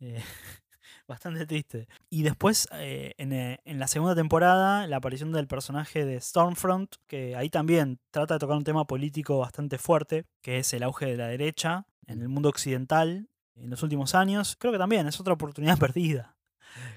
Eh, 0.00 0.22
bastante 1.06 1.46
triste. 1.46 1.88
Y 2.10 2.22
después, 2.22 2.68
eh, 2.72 3.14
eh, 3.18 3.58
en, 3.64 3.78
la 3.78 3.88
segunda 3.88 4.14
temporada, 4.14 4.86
la 4.86 4.96
aparición 4.96 5.32
del 5.32 5.46
personaje 5.46 6.04
de 6.04 6.20
Stormfront, 6.20 6.96
que 7.06 7.36
ahí 7.36 7.50
también 7.50 7.98
trata 8.10 8.34
de 8.34 8.40
tocar 8.40 8.56
un 8.56 8.64
tema 8.64 8.86
político 8.86 9.38
bastante 9.38 9.78
fuerte, 9.78 10.24
que 10.40 10.58
es 10.58 10.72
el 10.72 10.82
auge 10.82 11.06
de 11.06 11.16
la 11.16 11.28
derecha 11.28 11.86
en 12.06 12.20
el 12.22 12.28
mundo 12.28 12.48
occidental 12.48 13.28
en 13.56 13.70
los 13.70 13.82
últimos 13.82 14.14
años. 14.14 14.56
Creo 14.58 14.72
que 14.72 14.78
también 14.78 15.06
es 15.06 15.20
otra 15.20 15.34
oportunidad 15.34 15.78
perdida. 15.78 16.36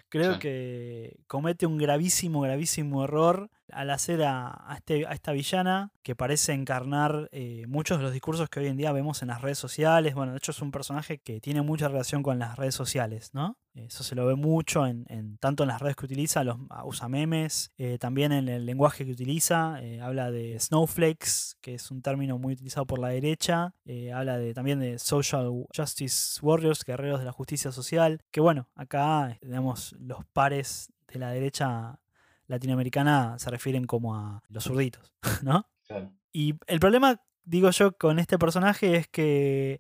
creo 0.10 0.40
que 0.40 1.18
comete 1.28 1.66
un 1.66 1.78
gravísimo, 1.78 2.42
gravísimo 2.42 3.04
error 3.04 3.50
al 3.72 3.90
hacer 3.90 4.24
a, 4.24 4.72
a 4.72 4.76
este- 4.76 5.06
a 5.06 5.14
esta 5.14 5.32
villana 5.34 5.92
que 6.04 6.16
parece 6.16 6.54
encarnar 6.54 7.28
eh, 7.32 7.66
muchos 7.68 7.98
de 7.98 8.04
los 8.04 8.14
discursos 8.14 8.48
que 8.50 8.62
hoy 8.62 8.68
en 8.68 8.78
día 8.78 8.92
vemos 8.94 9.22
en 9.22 9.30
las 9.30 9.42
redes 9.42 9.58
sociales. 9.58 10.14
Bueno, 10.16 10.32
de 10.32 10.38
hecho 10.38 10.52
es 10.52 10.62
un 10.62 10.72
personaje 10.72 11.18
que 11.18 11.42
tiene 11.42 11.62
mucha 11.62 11.88
relación 11.90 12.24
con 12.24 12.40
las 12.40 12.56
redes 12.58 12.76
sociales, 12.76 13.32
¿no? 13.34 13.58
Eso 13.76 14.04
se 14.04 14.16
lo 14.16 14.26
ve 14.26 14.36
mucho 14.36 14.88
en, 14.88 15.06
en- 15.10 15.38
tanto 15.38 15.64
en 15.64 15.70
las 15.70 15.82
redes 15.82 15.96
que 15.98 16.06
utiliza, 16.06 16.44
los, 16.46 16.58
ah, 16.70 16.86
usa 16.86 17.10
memes, 17.10 17.72
eh, 17.78 17.98
también 18.00 18.32
en 18.32 18.48
el 18.48 18.66
lenguaje 18.66 19.06
que 19.06 19.12
utiliza, 19.12 19.82
eh, 19.84 20.00
habla 20.02 20.32
de 20.32 20.58
snowflakes, 20.60 21.56
que 21.62 21.76
es 21.76 21.92
un 21.92 22.02
término 22.02 22.38
muy 22.38 22.54
utilizado 22.54 22.86
por 22.88 23.00
la 23.00 23.10
derecha, 23.10 23.74
eh, 23.86 24.14
habla 24.14 24.38
de, 24.38 24.54
también 24.54 24.80
de 24.80 24.98
social 24.98 25.52
justice 25.76 26.40
warriors, 26.42 26.84
guerreros 26.86 27.20
de 27.20 27.26
la 27.26 27.34
justicia 27.34 27.72
social, 27.74 28.22
que 28.32 28.40
bueno, 28.40 28.70
acá, 28.76 29.38
digamos, 29.42 29.94
los 30.00 30.24
pares 30.34 30.92
de 31.12 31.20
la 31.20 31.32
derecha 31.32 32.00
latinoamericana 32.48 33.38
se 33.40 33.50
refieren 33.50 33.86
como 33.86 34.16
a 34.16 34.42
los 34.50 34.64
zurditos, 34.64 35.12
¿no? 35.44 35.68
Claro. 35.88 36.14
Y 36.32 36.56
el 36.68 36.80
problema, 36.80 37.22
digo 37.44 37.70
yo, 37.72 37.98
con 37.98 38.20
este 38.20 38.38
personaje 38.38 38.96
es 38.98 39.08
que 39.08 39.80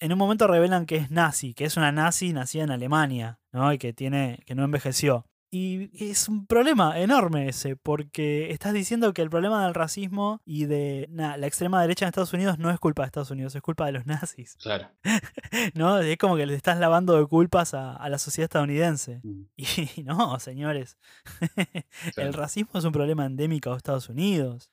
en 0.00 0.12
un 0.12 0.18
momento 0.18 0.46
revelan 0.46 0.86
que 0.86 0.96
es 0.96 1.10
nazi, 1.10 1.54
que 1.54 1.64
es 1.64 1.76
una 1.76 1.92
nazi 1.92 2.32
nacida 2.32 2.64
en 2.64 2.70
Alemania, 2.70 3.40
¿no? 3.52 3.72
Y 3.72 3.78
que 3.78 3.92
tiene, 3.92 4.40
que 4.46 4.54
no 4.54 4.64
envejeció. 4.64 5.26
Y 5.50 6.10
es 6.10 6.28
un 6.28 6.46
problema 6.46 6.98
enorme 7.00 7.48
ese, 7.48 7.74
porque 7.74 8.50
estás 8.50 8.74
diciendo 8.74 9.14
que 9.14 9.22
el 9.22 9.30
problema 9.30 9.64
del 9.64 9.72
racismo 9.72 10.42
y 10.44 10.66
de 10.66 11.06
na, 11.10 11.38
la 11.38 11.46
extrema 11.46 11.80
derecha 11.80 12.04
en 12.04 12.08
Estados 12.08 12.34
Unidos 12.34 12.58
no 12.58 12.70
es 12.70 12.78
culpa 12.78 13.02
de 13.02 13.06
Estados 13.06 13.30
Unidos, 13.30 13.54
es 13.54 13.62
culpa 13.62 13.86
de 13.86 13.92
los 13.92 14.04
nazis. 14.04 14.56
Claro. 14.60 14.90
¿No? 15.74 16.00
Es 16.00 16.18
como 16.18 16.36
que 16.36 16.44
le 16.44 16.54
estás 16.54 16.78
lavando 16.78 17.18
de 17.18 17.26
culpas 17.26 17.72
a, 17.72 17.96
a 17.96 18.08
la 18.10 18.18
sociedad 18.18 18.44
estadounidense. 18.44 19.20
Mm, 19.22 19.44
Y 19.96 20.02
no, 20.02 20.38
señores. 20.38 20.98
El 22.16 22.34
racismo 22.34 22.78
es 22.78 22.84
un 22.84 22.92
problema 22.92 23.24
endémico 23.24 23.70
de 23.70 23.78
Estados 23.78 24.10
Unidos. 24.10 24.70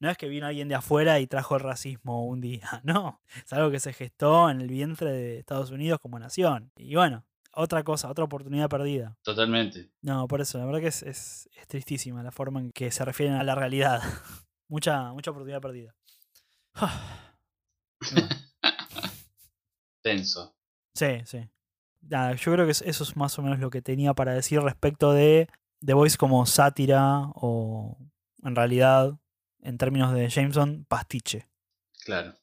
No 0.00 0.08
es 0.10 0.16
que 0.16 0.28
vino 0.28 0.46
alguien 0.46 0.68
de 0.68 0.74
afuera 0.74 1.20
y 1.20 1.26
trajo 1.26 1.54
el 1.56 1.60
racismo 1.60 2.24
un 2.26 2.40
día, 2.40 2.68
no. 2.84 3.20
Es 3.44 3.52
algo 3.52 3.70
que 3.70 3.80
se 3.80 3.92
gestó 3.92 4.48
en 4.50 4.60
el 4.60 4.68
vientre 4.68 5.12
de 5.12 5.38
Estados 5.38 5.70
Unidos 5.70 5.98
como 6.00 6.18
nación. 6.18 6.72
Y 6.76 6.94
bueno, 6.94 7.24
otra 7.52 7.84
cosa, 7.84 8.08
otra 8.10 8.24
oportunidad 8.24 8.68
perdida. 8.68 9.16
Totalmente. 9.22 9.90
No, 10.02 10.26
por 10.26 10.40
eso, 10.40 10.56
la 10.58 10.64
verdad 10.64 10.80
que 10.80 10.86
es, 10.88 11.02
es- 11.02 11.50
es 11.54 11.66
tristísima 11.68 12.22
la 12.22 12.30
forma 12.32 12.60
en 12.60 12.72
que 12.72 12.90
se 12.90 13.04
refieren 13.04 13.36
a 13.36 13.44
la 13.44 13.54
realidad. 13.54 14.00
mucha, 14.68 15.12
mucha 15.12 15.30
oportunidad 15.30 15.60
perdida. 15.60 15.94
No, 18.14 18.22
Tenso. 20.02 20.54
sí, 20.94 21.20
sí. 21.26 21.48
Nada, 22.00 22.34
yo 22.34 22.52
creo 22.52 22.64
que 22.64 22.72
es- 22.72 22.80
eso 22.82 23.04
es 23.04 23.14
más 23.16 23.38
o 23.38 23.42
menos 23.42 23.58
lo 23.58 23.68
que 23.68 23.82
tenía 23.82 24.14
para 24.14 24.32
decir 24.32 24.60
respecto 24.62 25.12
de 25.12 25.48
The 25.84 25.92
Voice 25.92 26.16
como 26.16 26.46
sátira 26.46 27.24
o 27.34 27.98
en 28.42 28.56
realidad, 28.56 29.18
en 29.62 29.78
términos 29.78 30.12
de 30.12 30.28
Jameson, 30.28 30.84
pastiche. 30.88 31.48
Claro. 32.04 32.34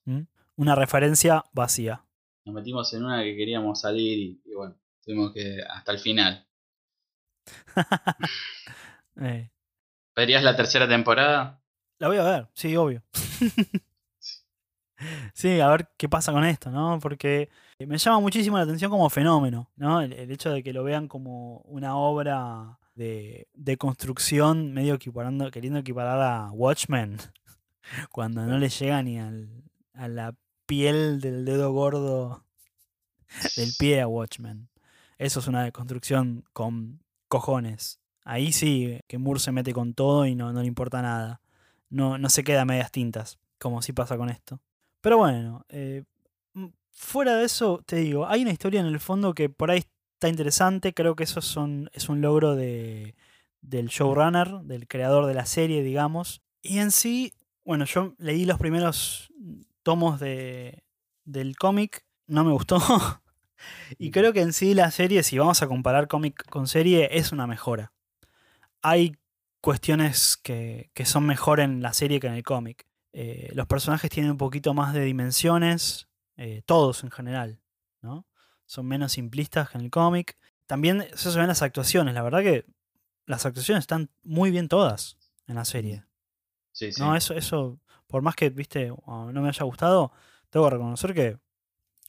Una 0.55 0.75
referencia 0.75 1.43
vacía. 1.53 2.03
Nos 2.45 2.55
metimos 2.55 2.93
en 2.93 3.03
una 3.03 3.23
que 3.23 3.35
queríamos 3.35 3.81
salir 3.81 4.17
y, 4.17 4.41
y 4.45 4.53
bueno, 4.53 4.75
tuvimos 5.03 5.33
que 5.33 5.61
hasta 5.69 5.91
el 5.91 5.99
final. 5.99 6.47
Eh, 9.19 9.49
¿Verías 10.15 10.43
la 10.43 10.55
tercera 10.55 10.87
temporada? 10.87 11.59
la 11.97 12.07
voy 12.07 12.17
a 12.17 12.23
ver, 12.23 12.47
sí, 12.53 12.75
obvio. 12.75 13.01
sí, 15.33 15.59
a 15.59 15.67
ver 15.69 15.89
qué 15.97 16.07
pasa 16.07 16.31
con 16.31 16.45
esto, 16.45 16.69
¿no? 16.69 16.99
Porque 16.99 17.49
me 17.79 17.97
llama 17.97 18.19
muchísimo 18.19 18.57
la 18.57 18.63
atención 18.63 18.91
como 18.91 19.09
fenómeno, 19.09 19.71
¿no? 19.75 20.01
El, 20.01 20.13
el 20.13 20.29
hecho 20.29 20.51
de 20.51 20.61
que 20.61 20.71
lo 20.71 20.83
vean 20.83 21.07
como 21.07 21.61
una 21.61 21.97
obra 21.97 22.77
de, 22.97 23.47
de 23.53 23.77
construcción 23.77 24.73
medio 24.73 24.95
equiparando, 24.95 25.49
queriendo 25.51 25.79
equiparar 25.79 26.19
a 26.21 26.51
Watchmen, 26.51 27.17
cuando 28.11 28.45
no 28.45 28.57
le 28.57 28.69
llega 28.69 29.01
ni 29.03 29.19
al, 29.19 29.63
a 29.93 30.07
la 30.07 30.35
piel 30.65 31.21
del 31.21 31.45
dedo 31.45 31.71
gordo 31.71 32.43
del 33.55 33.69
pie 33.79 34.01
a 34.01 34.07
Watchmen. 34.07 34.69
Eso 35.17 35.39
es 35.39 35.47
una 35.47 35.63
deconstrucción 35.63 36.43
con 36.53 37.01
cojones. 37.27 37.99
Ahí 38.23 38.51
sí 38.51 38.99
que 39.07 39.17
Moore 39.17 39.39
se 39.39 39.51
mete 39.51 39.73
con 39.73 39.93
todo 39.93 40.25
y 40.25 40.35
no, 40.35 40.51
no 40.51 40.61
le 40.61 40.67
importa 40.67 41.01
nada. 41.01 41.41
No, 41.89 42.17
no 42.17 42.29
se 42.29 42.43
queda 42.43 42.61
a 42.61 42.65
medias 42.65 42.91
tintas, 42.91 43.39
como 43.59 43.81
sí 43.81 43.93
pasa 43.93 44.17
con 44.17 44.29
esto. 44.29 44.59
Pero 45.01 45.17
bueno, 45.17 45.65
eh, 45.69 46.03
m- 46.53 46.73
fuera 46.91 47.35
de 47.37 47.45
eso, 47.45 47.81
te 47.85 47.95
digo, 47.97 48.27
hay 48.27 48.41
una 48.41 48.51
historia 48.51 48.81
en 48.81 48.87
el 48.87 48.99
fondo 48.99 49.33
que 49.33 49.49
por 49.49 49.71
ahí 49.71 49.83
está 50.17 50.29
interesante. 50.29 50.93
Creo 50.93 51.15
que 51.15 51.23
eso 51.23 51.41
son, 51.41 51.89
es 51.93 52.09
un 52.09 52.21
logro 52.21 52.55
de, 52.55 53.15
del 53.61 53.87
showrunner, 53.87 54.61
del 54.63 54.87
creador 54.87 55.27
de 55.27 55.35
la 55.35 55.45
serie, 55.45 55.83
digamos. 55.83 56.41
Y 56.63 56.79
en 56.79 56.91
sí, 56.91 57.33
bueno, 57.63 57.85
yo 57.85 58.15
leí 58.17 58.45
los 58.45 58.57
primeros 58.57 59.31
tomos 59.83 60.19
de, 60.19 60.83
del 61.23 61.55
cómic, 61.55 62.03
no 62.25 62.43
me 62.43 62.51
gustó. 62.51 62.79
y 63.99 64.09
creo 64.09 64.33
que 64.33 64.41
en 64.41 64.53
sí 64.53 64.73
la 64.73 64.89
serie, 64.89 65.21
si 65.21 65.37
vamos 65.37 65.61
a 65.61 65.67
comparar 65.67 66.07
cómic 66.07 66.43
con 66.49 66.67
serie, 66.67 67.09
es 67.11 67.31
una 67.31 67.45
mejora. 67.45 67.93
Hay 68.81 69.17
cuestiones 69.61 70.35
que, 70.37 70.89
que 70.95 71.05
son 71.05 71.25
mejor 71.27 71.59
en 71.59 71.81
la 71.83 71.93
serie 71.93 72.19
que 72.19 72.27
en 72.27 72.33
el 72.33 72.43
cómic. 72.43 72.87
Eh, 73.13 73.51
los 73.53 73.67
personajes 73.67 74.09
tienen 74.09 74.31
un 74.31 74.37
poquito 74.37 74.73
más 74.73 74.93
de 74.93 75.01
dimensiones, 75.01 76.07
eh, 76.37 76.63
todos 76.65 77.03
en 77.03 77.11
general, 77.11 77.59
¿no? 78.01 78.25
Son 78.67 78.85
menos 78.85 79.13
simplistas 79.13 79.69
que 79.71 79.79
en 79.79 79.85
el 79.85 79.89
cómic. 79.89 80.37
También 80.67 81.01
eso 81.01 81.31
se 81.31 81.37
ve 81.37 81.43
en 81.43 81.49
las 81.49 81.63
actuaciones, 81.63 82.13
la 82.13 82.21
verdad 82.21 82.41
que 82.43 82.65
las 83.25 83.45
actuaciones 83.45 83.81
están 83.83 84.11
muy 84.23 84.51
bien 84.51 84.67
todas 84.67 85.17
en 85.47 85.55
la 85.55 85.65
serie. 85.65 86.05
Sí, 86.71 86.91
sí. 86.91 87.01
No, 87.01 87.15
eso, 87.15 87.33
eso, 87.33 87.79
por 88.05 88.21
más 88.21 88.35
que, 88.35 88.49
viste, 88.51 88.89
no 88.89 89.31
me 89.33 89.49
haya 89.49 89.65
gustado, 89.65 90.11
tengo 90.49 90.67
que 90.67 90.71
reconocer 90.71 91.13
que 91.13 91.39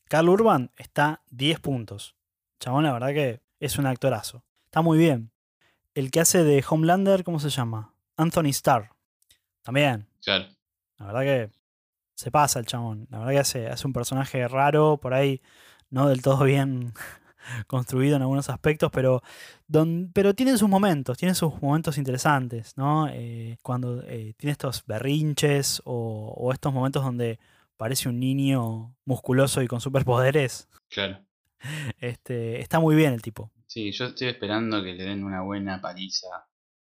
Carl 0.08 0.28
Urban 0.28 0.70
está 0.76 1.22
10 1.30 1.60
puntos. 1.60 2.14
Chabón, 2.60 2.84
la 2.84 2.92
verdad 2.92 3.08
que 3.08 3.40
es 3.60 3.78
un 3.78 3.86
actorazo. 3.86 4.44
Está 4.64 4.82
muy 4.82 4.98
bien. 4.98 5.30
El 5.94 6.10
que 6.10 6.20
hace 6.20 6.44
de 6.44 6.64
Homelander, 6.68 7.24
¿cómo 7.24 7.40
se 7.40 7.50
llama? 7.50 7.94
Anthony 8.16 8.48
Starr. 8.50 8.90
También. 9.62 10.08
Claro. 10.22 10.46
La 10.98 11.06
verdad 11.06 11.20
que 11.22 11.50
se 12.14 12.30
pasa 12.30 12.58
el 12.58 12.66
chabón. 12.66 13.06
La 13.10 13.18
verdad 13.18 13.32
que 13.32 13.38
hace, 13.38 13.68
hace 13.68 13.86
un 13.86 13.92
personaje 13.92 14.46
raro, 14.48 14.96
por 14.96 15.14
ahí 15.14 15.40
no 15.90 16.08
del 16.08 16.22
todo 16.22 16.44
bien 16.44 16.92
construido 17.66 18.16
en 18.16 18.22
algunos 18.22 18.48
aspectos, 18.50 18.90
pero, 18.92 19.22
don- 19.66 20.10
pero 20.12 20.34
tiene 20.34 20.56
sus 20.58 20.68
momentos, 20.68 21.16
tiene 21.18 21.34
sus 21.34 21.60
momentos 21.62 21.98
interesantes, 21.98 22.76
¿no? 22.76 23.08
Eh, 23.10 23.56
cuando 23.62 24.02
eh, 24.02 24.34
tiene 24.36 24.52
estos 24.52 24.84
berrinches 24.86 25.80
o, 25.84 26.34
o 26.36 26.52
estos 26.52 26.72
momentos 26.72 27.02
donde 27.04 27.38
parece 27.76 28.08
un 28.08 28.18
niño 28.20 28.94
musculoso 29.04 29.62
y 29.62 29.66
con 29.68 29.80
superpoderes. 29.80 30.68
Claro. 30.88 31.18
Este, 32.00 32.60
está 32.60 32.78
muy 32.78 32.94
bien 32.94 33.12
el 33.12 33.20
tipo. 33.22 33.50
Sí, 33.66 33.90
yo 33.90 34.06
estoy 34.06 34.28
esperando 34.28 34.80
que 34.82 34.94
le 34.94 35.04
den 35.04 35.24
una 35.24 35.42
buena 35.42 35.80
paliza. 35.80 36.28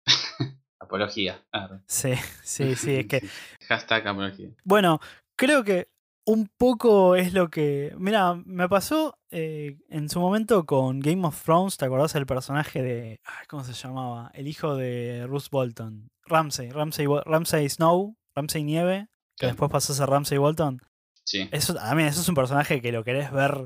apología. 0.80 1.44
Sí, 1.88 2.14
sí, 2.44 2.76
sí, 2.76 2.96
es 2.96 3.08
que 3.08 3.22
Hashtag 3.68 4.08
apología. 4.08 4.50
Bueno, 4.64 5.00
creo 5.36 5.64
que 5.64 5.90
un 6.26 6.50
poco 6.58 7.16
es 7.16 7.34
lo 7.34 7.50
que. 7.50 7.94
Mira, 7.98 8.36
me 8.46 8.70
pasó 8.70 9.18
eh, 9.30 9.78
en 9.90 10.10
su 10.10 10.20
momento 10.20 10.66
con 10.66 11.00
Game 11.00 11.26
of 11.26 11.42
Thrones. 11.44 11.78
¿Te 11.78 11.86
acordás 11.86 12.14
del 12.14 12.26
personaje 12.26 12.82
de. 12.82 13.20
ay, 13.24 13.46
¿Cómo 13.48 13.64
se 13.64 13.74
llamaba? 13.74 14.32
El 14.34 14.48
hijo 14.48 14.76
de 14.76 15.26
Bruce 15.28 15.50
Bolton. 15.52 16.10
Ramsey. 16.26 16.70
Ramsey, 16.70 17.08
Ramsey 17.26 17.70
Snow. 17.70 18.16
Ramsey 18.36 18.64
Nieve. 18.64 19.08
Que 19.38 19.48
después 19.48 19.72
pasó 19.72 19.94
a 19.94 19.96
ser 19.96 20.10
Ramsey 20.10 20.38
Bolton. 20.38 20.80
Sí, 21.24 21.48
Eso, 21.52 21.80
a 21.80 21.96
mí, 21.96 22.04
eso 22.04 22.22
es 22.22 22.30
un 22.30 22.36
personaje 22.36 22.82
que 22.82 22.92
lo 22.92 23.04
querés 23.04 23.32
ver 23.32 23.66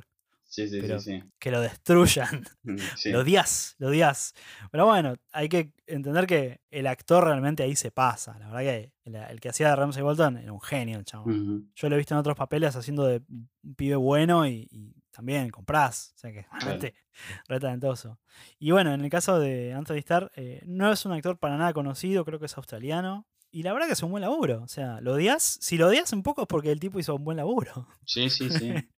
sí, 0.56 0.70
sí, 0.70 0.82
Pero- 0.82 1.00
sí. 1.00 1.24
que 1.40 1.52
lo 1.52 1.62
destruyan. 1.62 2.44
sí. 2.98 3.12
Lo 3.12 3.20
odias, 3.22 3.76
lo 3.78 3.88
odias. 3.90 4.34
Pero 4.72 4.86
bueno, 4.86 5.16
hay 5.32 5.50
que 5.50 5.72
entender 5.88 6.26
que 6.28 6.62
el 6.72 6.88
actor 6.88 7.24
realmente 7.24 7.64
ahí 7.64 7.76
se 7.76 7.92
pasa. 7.92 8.38
La 8.40 8.48
verdad 8.48 8.60
que 8.62 8.94
el, 9.04 9.16
el 9.16 9.40
que 9.42 9.50
hacía 9.50 9.70
de 9.70 9.76
Ramsey 9.76 10.02
Bolton 10.04 10.38
era 10.38 10.52
un 10.52 10.62
genio, 10.62 11.00
el. 11.00 11.22
Ujú. 11.22 11.66
Yo 11.76 11.90
lo 11.90 11.96
he 11.96 11.98
visto 11.98 12.14
en 12.14 12.20
otros 12.20 12.36
papeles 12.38 12.76
haciendo 12.76 13.06
de 13.06 13.22
un 13.30 13.76
pibe 13.76 13.96
bueno 13.96 14.48
y, 14.48 14.68
y 14.72 14.94
también 15.12 15.50
comprás. 15.50 16.14
O 16.16 16.18
sea 16.20 16.32
que 16.32 16.46
realmente 16.52 16.94
re 17.48 17.60
talentoso. 17.60 18.20
Y 18.60 18.72
bueno, 18.72 18.94
en 18.94 19.02
el 19.02 19.10
caso 19.10 19.40
de 19.40 19.74
Anthony 19.74 19.98
Starr, 20.00 20.32
eh, 20.36 20.62
no 20.66 20.92
es 20.92 21.06
un 21.06 21.12
actor 21.14 21.38
para 21.38 21.58
nada 21.58 21.72
conocido, 21.74 22.26
creo 22.26 22.40
que 22.40 22.48
es 22.48 22.58
australiano. 22.58 23.26
Y 23.56 23.64
la 23.64 23.72
verdad 23.72 23.88
que 23.88 23.94
es 23.94 24.04
un 24.04 24.12
buen 24.12 24.20
laburo. 24.20 24.64
O 24.64 24.68
sea, 24.68 25.00
lo 25.00 25.14
odias. 25.14 25.60
Si 25.62 25.78
lo 25.78 25.88
odias 25.88 26.12
un 26.12 26.24
poco 26.24 26.42
es 26.42 26.48
porque 26.48 26.74
el 26.74 26.80
tipo 26.82 27.00
hizo 27.00 27.16
un 27.16 27.24
buen 27.24 27.38
laburo. 27.38 27.88
Sí, 28.06 28.30
sí, 28.30 28.50
sí. 28.50 28.74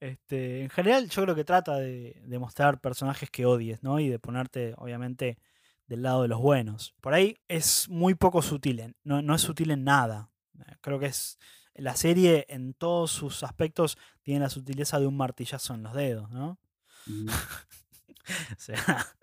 Este, 0.00 0.62
en 0.62 0.70
general, 0.70 1.08
yo 1.08 1.22
creo 1.22 1.34
que 1.36 1.44
trata 1.44 1.76
de, 1.76 2.20
de 2.24 2.38
mostrar 2.40 2.80
personajes 2.80 3.30
que 3.30 3.46
odies, 3.46 3.80
¿no? 3.80 4.00
Y 4.00 4.08
de 4.08 4.18
ponerte, 4.18 4.74
obviamente, 4.78 5.38
del 5.86 6.02
lado 6.02 6.22
de 6.22 6.28
los 6.28 6.40
buenos. 6.40 6.96
Por 7.00 7.12
ahí 7.14 7.38
es 7.46 7.88
muy 7.88 8.14
poco 8.14 8.42
sutil, 8.42 8.96
no, 9.04 9.22
no 9.22 9.34
es 9.34 9.42
sutil 9.42 9.70
en 9.70 9.84
nada. 9.84 10.32
Eh, 10.58 10.76
Creo 10.80 10.98
que 10.98 11.06
es. 11.06 11.38
La 11.74 11.94
serie, 11.94 12.46
en 12.48 12.74
todos 12.74 13.12
sus 13.12 13.44
aspectos, 13.44 13.98
tiene 14.22 14.40
la 14.40 14.50
sutileza 14.50 14.98
de 14.98 15.06
un 15.06 15.16
martillazo 15.16 15.74
en 15.74 15.82
los 15.82 15.92
dedos, 15.92 16.30
¿no? 16.30 16.58
O 18.56 18.58
sea, 18.58 18.76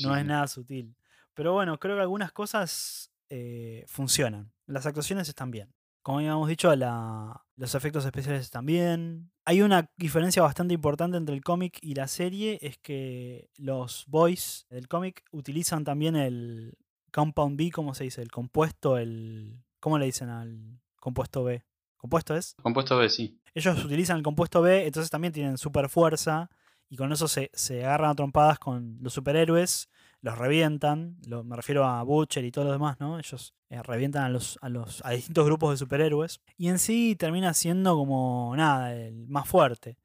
no 0.00 0.16
es 0.16 0.24
nada 0.26 0.48
sutil. 0.48 0.96
Pero 1.34 1.52
bueno, 1.52 1.78
creo 1.78 1.96
que 1.96 2.02
algunas 2.02 2.32
cosas 2.32 3.10
eh, 3.30 3.84
funcionan. 3.86 4.52
Las 4.66 4.86
actuaciones 4.86 5.28
están 5.28 5.50
bien. 5.50 5.72
Como 6.02 6.18
habíamos 6.18 6.48
dicho, 6.48 6.74
la- 6.76 7.42
los 7.56 7.74
efectos 7.74 8.04
especiales 8.04 8.42
están 8.42 8.64
bien. 8.66 9.30
Hay 9.44 9.62
una 9.62 9.90
diferencia 9.96 10.42
bastante 10.42 10.74
importante 10.74 11.16
entre 11.16 11.34
el 11.34 11.42
cómic 11.42 11.78
y 11.82 11.94
la 11.94 12.06
serie, 12.08 12.58
es 12.62 12.78
que 12.78 13.48
los 13.56 14.04
boys 14.06 14.66
del 14.70 14.86
cómic 14.88 15.24
utilizan 15.32 15.82
también 15.84 16.14
el 16.16 16.74
compound 17.12 17.56
B, 17.58 17.70
¿cómo 17.72 17.94
se 17.94 18.04
dice? 18.04 18.22
El 18.22 18.30
compuesto, 18.30 18.98
el... 18.98 19.62
¿Cómo 19.80 19.98
le 19.98 20.06
dicen 20.06 20.28
al 20.28 20.80
compuesto 21.00 21.44
B? 21.44 21.64
¿Compuesto 21.96 22.36
es? 22.36 22.54
Compuesto 22.62 22.96
B, 22.98 23.08
sí. 23.08 23.40
Ellos 23.54 23.84
utilizan 23.84 24.18
el 24.18 24.22
compuesto 24.22 24.60
B, 24.62 24.86
entonces 24.86 25.10
también 25.10 25.32
tienen 25.32 25.56
super 25.58 25.88
fuerza 25.88 26.50
y 26.88 26.96
con 26.96 27.10
eso 27.12 27.26
se, 27.26 27.50
se 27.54 27.84
agarran 27.84 28.10
a 28.10 28.14
trompadas 28.14 28.58
con 28.58 28.98
los 29.00 29.12
superhéroes, 29.14 29.88
los 30.26 30.36
revientan, 30.38 31.16
lo- 31.26 31.44
me 31.44 31.54
refiero 31.56 31.84
a 31.86 32.02
Butcher 32.02 32.44
y 32.44 32.50
todo 32.50 32.64
lo 32.64 32.72
demás, 32.72 32.98
¿no? 33.00 33.18
Ellos 33.18 33.54
eh, 33.70 33.80
revientan 33.82 34.24
a 34.24 34.28
los, 34.28 34.58
a 34.60 34.68
los 34.68 35.04
a 35.04 35.10
distintos 35.10 35.46
grupos 35.46 35.70
de 35.70 35.76
superhéroes 35.78 36.40
y 36.56 36.68
en 36.68 36.78
sí 36.78 37.14
termina 37.16 37.54
siendo 37.54 37.96
como 37.96 38.52
nada, 38.56 38.94
el 38.94 39.26
más 39.28 39.48
fuerte. 39.48 39.98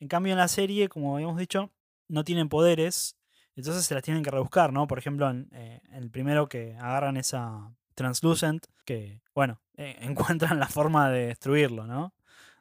En 0.00 0.08
cambio 0.08 0.32
en 0.32 0.38
la 0.38 0.48
serie, 0.48 0.88
como 0.88 1.14
habíamos 1.16 1.38
dicho, 1.38 1.70
no 2.08 2.22
tienen 2.24 2.48
poderes, 2.48 3.16
entonces 3.56 3.84
se 3.84 3.94
las 3.94 4.02
tienen 4.02 4.22
que 4.22 4.30
rebuscar, 4.30 4.72
¿no? 4.72 4.86
Por 4.86 4.98
ejemplo, 4.98 5.28
en, 5.30 5.48
eh, 5.52 5.80
el 5.92 6.10
primero 6.10 6.48
que 6.48 6.74
agarran 6.76 7.16
esa 7.16 7.72
Translucent, 7.94 8.66
que, 8.84 9.22
bueno, 9.34 9.60
eh, 9.76 9.96
encuentran 10.00 10.58
la 10.58 10.68
forma 10.68 11.10
de 11.10 11.26
destruirlo, 11.26 11.86
¿no? 11.86 12.14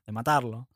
De 0.06 0.12
matarlo. 0.14 0.68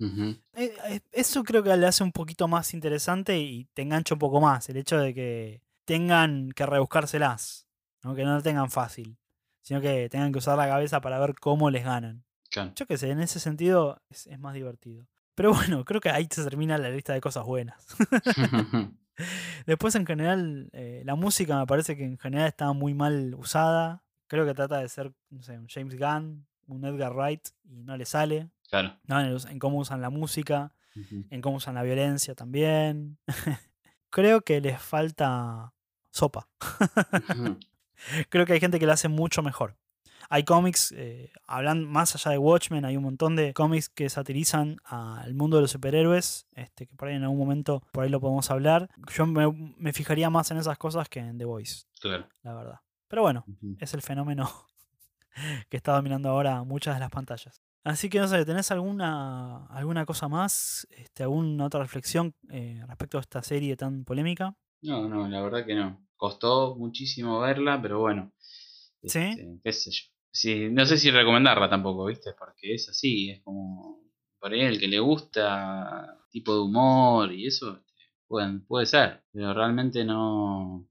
Eso 1.11 1.43
creo 1.43 1.61
que 1.63 1.75
le 1.75 1.85
hace 1.87 2.03
un 2.03 2.11
poquito 2.11 2.47
más 2.47 2.73
interesante 2.73 3.37
y 3.39 3.65
te 3.73 3.81
engancha 3.81 4.15
un 4.15 4.19
poco 4.19 4.39
más. 4.39 4.69
El 4.69 4.77
hecho 4.77 4.97
de 4.99 5.13
que 5.13 5.61
tengan 5.87 6.51
que 6.51 6.65
rebuscárselas, 6.65 7.65
¿no? 8.03 8.13
que 8.13 8.25
no 8.25 8.35
lo 8.35 8.43
tengan 8.43 8.69
fácil, 8.69 9.17
sino 9.61 9.79
que 9.79 10.09
tengan 10.09 10.33
que 10.33 10.39
usar 10.39 10.57
la 10.57 10.67
cabeza 10.67 10.99
para 10.99 11.17
ver 11.17 11.33
cómo 11.35 11.69
les 11.69 11.85
ganan. 11.85 12.25
Claro. 12.51 12.73
Yo 12.75 12.85
qué 12.85 12.97
sé, 12.97 13.09
en 13.09 13.21
ese 13.21 13.39
sentido 13.39 14.01
es, 14.09 14.27
es 14.27 14.37
más 14.37 14.53
divertido. 14.53 15.07
Pero 15.33 15.53
bueno, 15.53 15.85
creo 15.85 16.01
que 16.01 16.09
ahí 16.09 16.27
se 16.29 16.43
termina 16.43 16.77
la 16.77 16.89
lista 16.89 17.13
de 17.13 17.21
cosas 17.21 17.45
buenas. 17.45 17.77
Después, 19.65 19.95
en 19.95 20.05
general, 20.05 20.69
eh, 20.73 21.03
la 21.05 21.15
música 21.15 21.57
me 21.57 21.65
parece 21.65 21.95
que 21.95 22.03
en 22.03 22.19
general 22.19 22.47
está 22.47 22.73
muy 22.73 22.93
mal 22.93 23.33
usada. 23.35 24.03
Creo 24.27 24.45
que 24.45 24.53
trata 24.53 24.79
de 24.79 24.89
ser, 24.89 25.13
no 25.29 25.41
sé, 25.41 25.57
un 25.57 25.67
James 25.67 25.97
Gunn, 25.97 26.45
un 26.67 26.85
Edgar 26.85 27.13
Wright, 27.13 27.47
y 27.63 27.83
no 27.83 27.95
le 27.95 28.05
sale. 28.05 28.49
claro. 28.69 28.97
¿no? 29.05 29.19
En, 29.21 29.57
cómo 29.57 29.79
usan 29.79 30.01
la 30.01 30.09
música 30.09 30.73
en 31.29 31.41
cómo 31.41 31.57
usan 31.57 31.75
la 31.75 31.83
violencia 31.83 32.35
también. 32.35 33.17
Creo 34.09 34.41
que 34.41 34.61
les 34.61 34.81
falta 34.81 35.73
sopa. 36.17 36.47
Creo 38.29 38.45
que 38.45 38.53
hay 38.53 38.59
gente 38.59 38.79
que 38.79 38.85
lo 38.85 38.93
hace 38.93 39.07
mucho 39.07 39.41
mejor. 39.41 39.75
Hay 40.29 40.43
cómics, 40.43 40.93
eh, 40.97 41.31
hablan 41.47 41.85
más 41.85 42.13
allá 42.15 42.31
de 42.31 42.37
Watchmen, 42.37 42.83
hay 42.83 42.97
un 42.97 43.03
montón 43.03 43.37
de 43.37 43.53
cómics 43.53 43.87
que 43.87 44.09
satirizan 44.09 44.77
al 44.83 45.33
mundo 45.33 45.55
de 45.55 45.61
los 45.61 45.71
superhéroes, 45.71 46.47
este, 46.51 46.85
que 46.85 46.95
por 46.95 47.07
ahí 47.07 47.15
en 47.15 47.23
algún 47.23 47.37
momento 47.39 47.81
por 47.93 48.03
ahí 48.03 48.09
lo 48.09 48.19
podemos 48.19 48.51
hablar. 48.51 48.89
Yo 49.15 49.25
me, 49.25 49.49
me 49.77 49.93
fijaría 49.93 50.29
más 50.29 50.51
en 50.51 50.57
esas 50.57 50.77
cosas 50.77 51.07
que 51.07 51.19
en 51.19 51.37
The 51.37 51.45
Voice, 51.45 51.85
Claro. 52.01 52.27
la 52.43 52.53
verdad. 52.53 52.79
Pero 53.07 53.21
bueno, 53.21 53.45
es 53.79 53.93
el 53.93 54.01
fenómeno 54.01 54.51
que 55.69 55.77
está 55.77 55.93
dominando 55.93 56.27
ahora 56.29 56.61
muchas 56.65 56.95
de 56.95 56.99
las 56.99 57.09
pantallas. 57.09 57.61
Así 57.85 58.09
que 58.09 58.19
no 58.19 58.27
sé, 58.27 58.43
¿tenés 58.43 58.69
alguna, 58.71 59.65
alguna 59.67 60.05
cosa 60.05 60.27
más? 60.27 60.85
Este, 60.91 61.23
¿Alguna 61.23 61.65
otra 61.67 61.79
reflexión 61.79 62.35
eh, 62.49 62.83
respecto 62.85 63.17
a 63.17 63.21
esta 63.21 63.41
serie 63.43 63.77
tan 63.77 64.03
polémica? 64.03 64.55
No, 64.81 65.07
no, 65.07 65.27
la 65.27 65.41
verdad 65.41 65.65
que 65.65 65.75
no. 65.75 66.05
Costó 66.15 66.75
muchísimo 66.75 67.39
verla, 67.39 67.81
pero 67.81 67.99
bueno. 67.99 68.31
¿Sí? 69.03 69.19
este, 69.19 69.59
qué 69.63 69.73
sé 69.73 69.91
yo. 69.91 70.03
Sí, 70.31 70.69
no 70.69 70.85
sé 70.85 70.97
si 70.97 71.09
recomendarla 71.09 71.69
tampoco, 71.69 72.05
¿viste? 72.05 72.33
Porque 72.37 72.73
es 72.75 72.89
así, 72.89 73.31
es 73.31 73.41
como. 73.43 74.05
Por 74.39 74.53
ahí 74.53 74.61
el 74.61 74.79
que 74.79 74.87
le 74.87 74.99
gusta 74.99 76.19
tipo 76.29 76.53
de 76.53 76.61
humor 76.61 77.31
y 77.33 77.47
eso, 77.47 77.77
este, 77.77 77.93
pueden, 78.27 78.65
puede 78.65 78.85
ser. 78.85 79.23
Pero 79.31 79.53
realmente 79.53 80.03
no. 80.05 80.87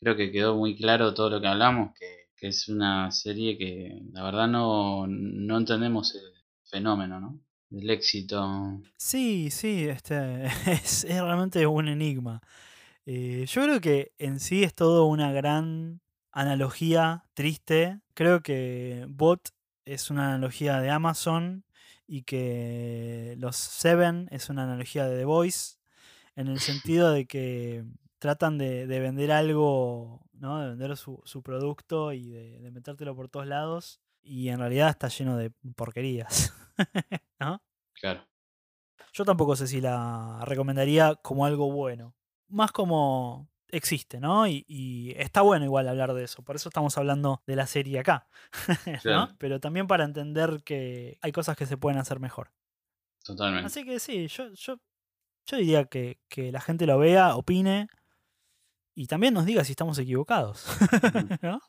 Creo 0.00 0.16
que 0.16 0.30
quedó 0.30 0.56
muy 0.56 0.76
claro 0.76 1.14
todo 1.14 1.30
lo 1.30 1.40
que 1.40 1.46
hablamos, 1.48 1.94
que, 1.98 2.28
que 2.36 2.48
es 2.48 2.68
una 2.68 3.10
serie 3.10 3.56
que 3.58 4.02
la 4.12 4.22
verdad 4.22 4.48
no, 4.48 5.06
no 5.08 5.56
entendemos 5.56 6.14
el 6.14 6.22
fenómeno, 6.70 7.20
¿no? 7.20 7.40
El 7.70 7.90
éxito. 7.90 8.80
Sí, 8.96 9.50
sí, 9.50 9.86
este, 9.88 10.44
es, 10.66 11.04
es 11.04 11.20
realmente 11.20 11.66
un 11.66 11.88
enigma. 11.88 12.40
Eh, 13.06 13.44
yo 13.46 13.62
creo 13.62 13.80
que 13.80 14.12
en 14.18 14.40
sí 14.40 14.62
es 14.64 14.74
todo 14.74 15.06
una 15.06 15.32
gran 15.32 16.00
analogía 16.32 17.24
triste. 17.34 18.00
Creo 18.14 18.42
que 18.42 19.06
Bot 19.08 19.50
es 19.84 20.10
una 20.10 20.28
analogía 20.28 20.80
de 20.80 20.90
Amazon 20.90 21.64
y 22.06 22.22
que 22.22 23.34
los 23.38 23.56
Seven 23.56 24.28
es 24.30 24.48
una 24.48 24.64
analogía 24.64 25.06
de 25.06 25.18
The 25.18 25.24
Voice, 25.24 25.76
en 26.36 26.48
el 26.48 26.60
sentido 26.60 27.12
de 27.12 27.26
que 27.26 27.84
tratan 28.18 28.58
de, 28.58 28.86
de 28.86 29.00
vender 29.00 29.32
algo, 29.32 30.26
¿no? 30.32 30.60
de 30.60 30.68
vender 30.70 30.96
su, 30.96 31.20
su 31.24 31.42
producto 31.42 32.12
y 32.12 32.30
de, 32.30 32.60
de 32.60 32.70
metértelo 32.70 33.14
por 33.14 33.28
todos 33.28 33.46
lados, 33.46 34.00
y 34.22 34.48
en 34.48 34.58
realidad 34.58 34.90
está 34.90 35.08
lleno 35.08 35.36
de 35.36 35.50
porquerías. 35.76 36.54
¿no? 37.40 37.62
Claro. 37.92 38.26
Yo 39.12 39.24
tampoco 39.24 39.56
sé 39.56 39.66
si 39.66 39.80
la 39.80 40.42
recomendaría 40.44 41.14
como 41.16 41.46
algo 41.46 41.70
bueno. 41.70 42.14
Más 42.48 42.72
como 42.72 43.48
existe, 43.68 44.20
¿no? 44.20 44.46
Y, 44.46 44.64
y 44.68 45.12
está 45.16 45.42
bueno 45.42 45.64
igual 45.64 45.88
hablar 45.88 46.14
de 46.14 46.24
eso. 46.24 46.42
Por 46.42 46.56
eso 46.56 46.68
estamos 46.68 46.96
hablando 46.96 47.42
de 47.46 47.56
la 47.56 47.66
serie 47.66 47.98
acá. 47.98 48.26
¿no? 48.86 49.00
Claro. 49.00 49.34
Pero 49.38 49.60
también 49.60 49.86
para 49.86 50.04
entender 50.04 50.62
que 50.64 51.18
hay 51.22 51.32
cosas 51.32 51.56
que 51.56 51.66
se 51.66 51.76
pueden 51.76 51.98
hacer 51.98 52.20
mejor. 52.20 52.52
Totalmente. 53.24 53.66
Así 53.66 53.84
que 53.84 53.98
sí, 53.98 54.28
yo, 54.28 54.52
yo, 54.52 54.76
yo 55.46 55.56
diría 55.56 55.84
que, 55.86 56.18
que 56.28 56.52
la 56.52 56.60
gente 56.60 56.86
lo 56.86 56.98
vea, 56.98 57.36
opine 57.36 57.88
y 58.94 59.06
también 59.06 59.34
nos 59.34 59.46
diga 59.46 59.64
si 59.64 59.72
estamos 59.72 59.98
equivocados. 59.98 60.66
¿no? 61.42 61.60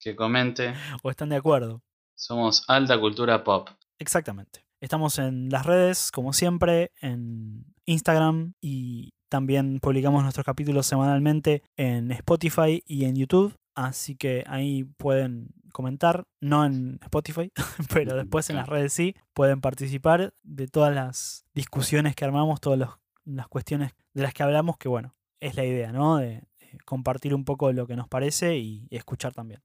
Que 0.00 0.16
comente. 0.16 0.74
O 1.02 1.10
están 1.10 1.28
de 1.28 1.36
acuerdo. 1.36 1.82
Somos 2.14 2.64
alta 2.68 2.98
cultura 2.98 3.44
pop. 3.44 3.68
Exactamente. 3.98 4.66
Estamos 4.80 5.18
en 5.18 5.48
las 5.50 5.64
redes, 5.64 6.10
como 6.10 6.32
siempre, 6.32 6.92
en 7.00 7.64
Instagram 7.86 8.52
y 8.60 9.12
también 9.28 9.78
publicamos 9.80 10.22
nuestros 10.22 10.44
capítulos 10.46 10.86
semanalmente 10.86 11.62
en 11.76 12.10
Spotify 12.12 12.82
y 12.86 13.04
en 13.04 13.16
YouTube. 13.16 13.54
Así 13.74 14.16
que 14.16 14.44
ahí 14.46 14.84
pueden 14.96 15.48
comentar, 15.72 16.24
no 16.40 16.64
en 16.64 16.98
Spotify, 17.02 17.50
pero 17.92 18.16
después 18.16 18.48
en 18.50 18.56
las 18.56 18.68
redes 18.68 18.92
sí, 18.92 19.14
pueden 19.34 19.60
participar 19.60 20.32
de 20.42 20.66
todas 20.68 20.94
las 20.94 21.44
discusiones 21.54 22.14
que 22.16 22.24
armamos, 22.24 22.60
todas 22.60 22.78
los- 22.78 22.98
las 23.24 23.48
cuestiones 23.48 23.92
de 24.14 24.22
las 24.22 24.32
que 24.32 24.42
hablamos, 24.44 24.78
que 24.78 24.88
bueno, 24.88 25.14
es 25.40 25.56
la 25.56 25.64
idea, 25.64 25.92
¿no? 25.92 26.16
De, 26.16 26.44
de 26.60 26.78
compartir 26.86 27.34
un 27.34 27.44
poco 27.44 27.72
lo 27.72 27.86
que 27.86 27.96
nos 27.96 28.08
parece 28.08 28.56
y 28.56 28.86
escuchar 28.90 29.34
también. 29.34 29.60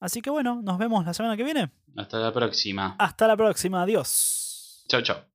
Así 0.00 0.20
que 0.20 0.28
bueno, 0.30 0.60
nos 0.62 0.76
vemos 0.76 1.06
la 1.06 1.14
semana 1.14 1.36
que 1.36 1.44
viene. 1.44 1.70
Hasta 1.96 2.18
la 2.18 2.32
próxima. 2.32 2.96
Hasta 2.98 3.26
la 3.26 3.36
próxima, 3.36 3.82
adiós. 3.82 4.84
Chau, 4.88 5.00
chau. 5.00 5.26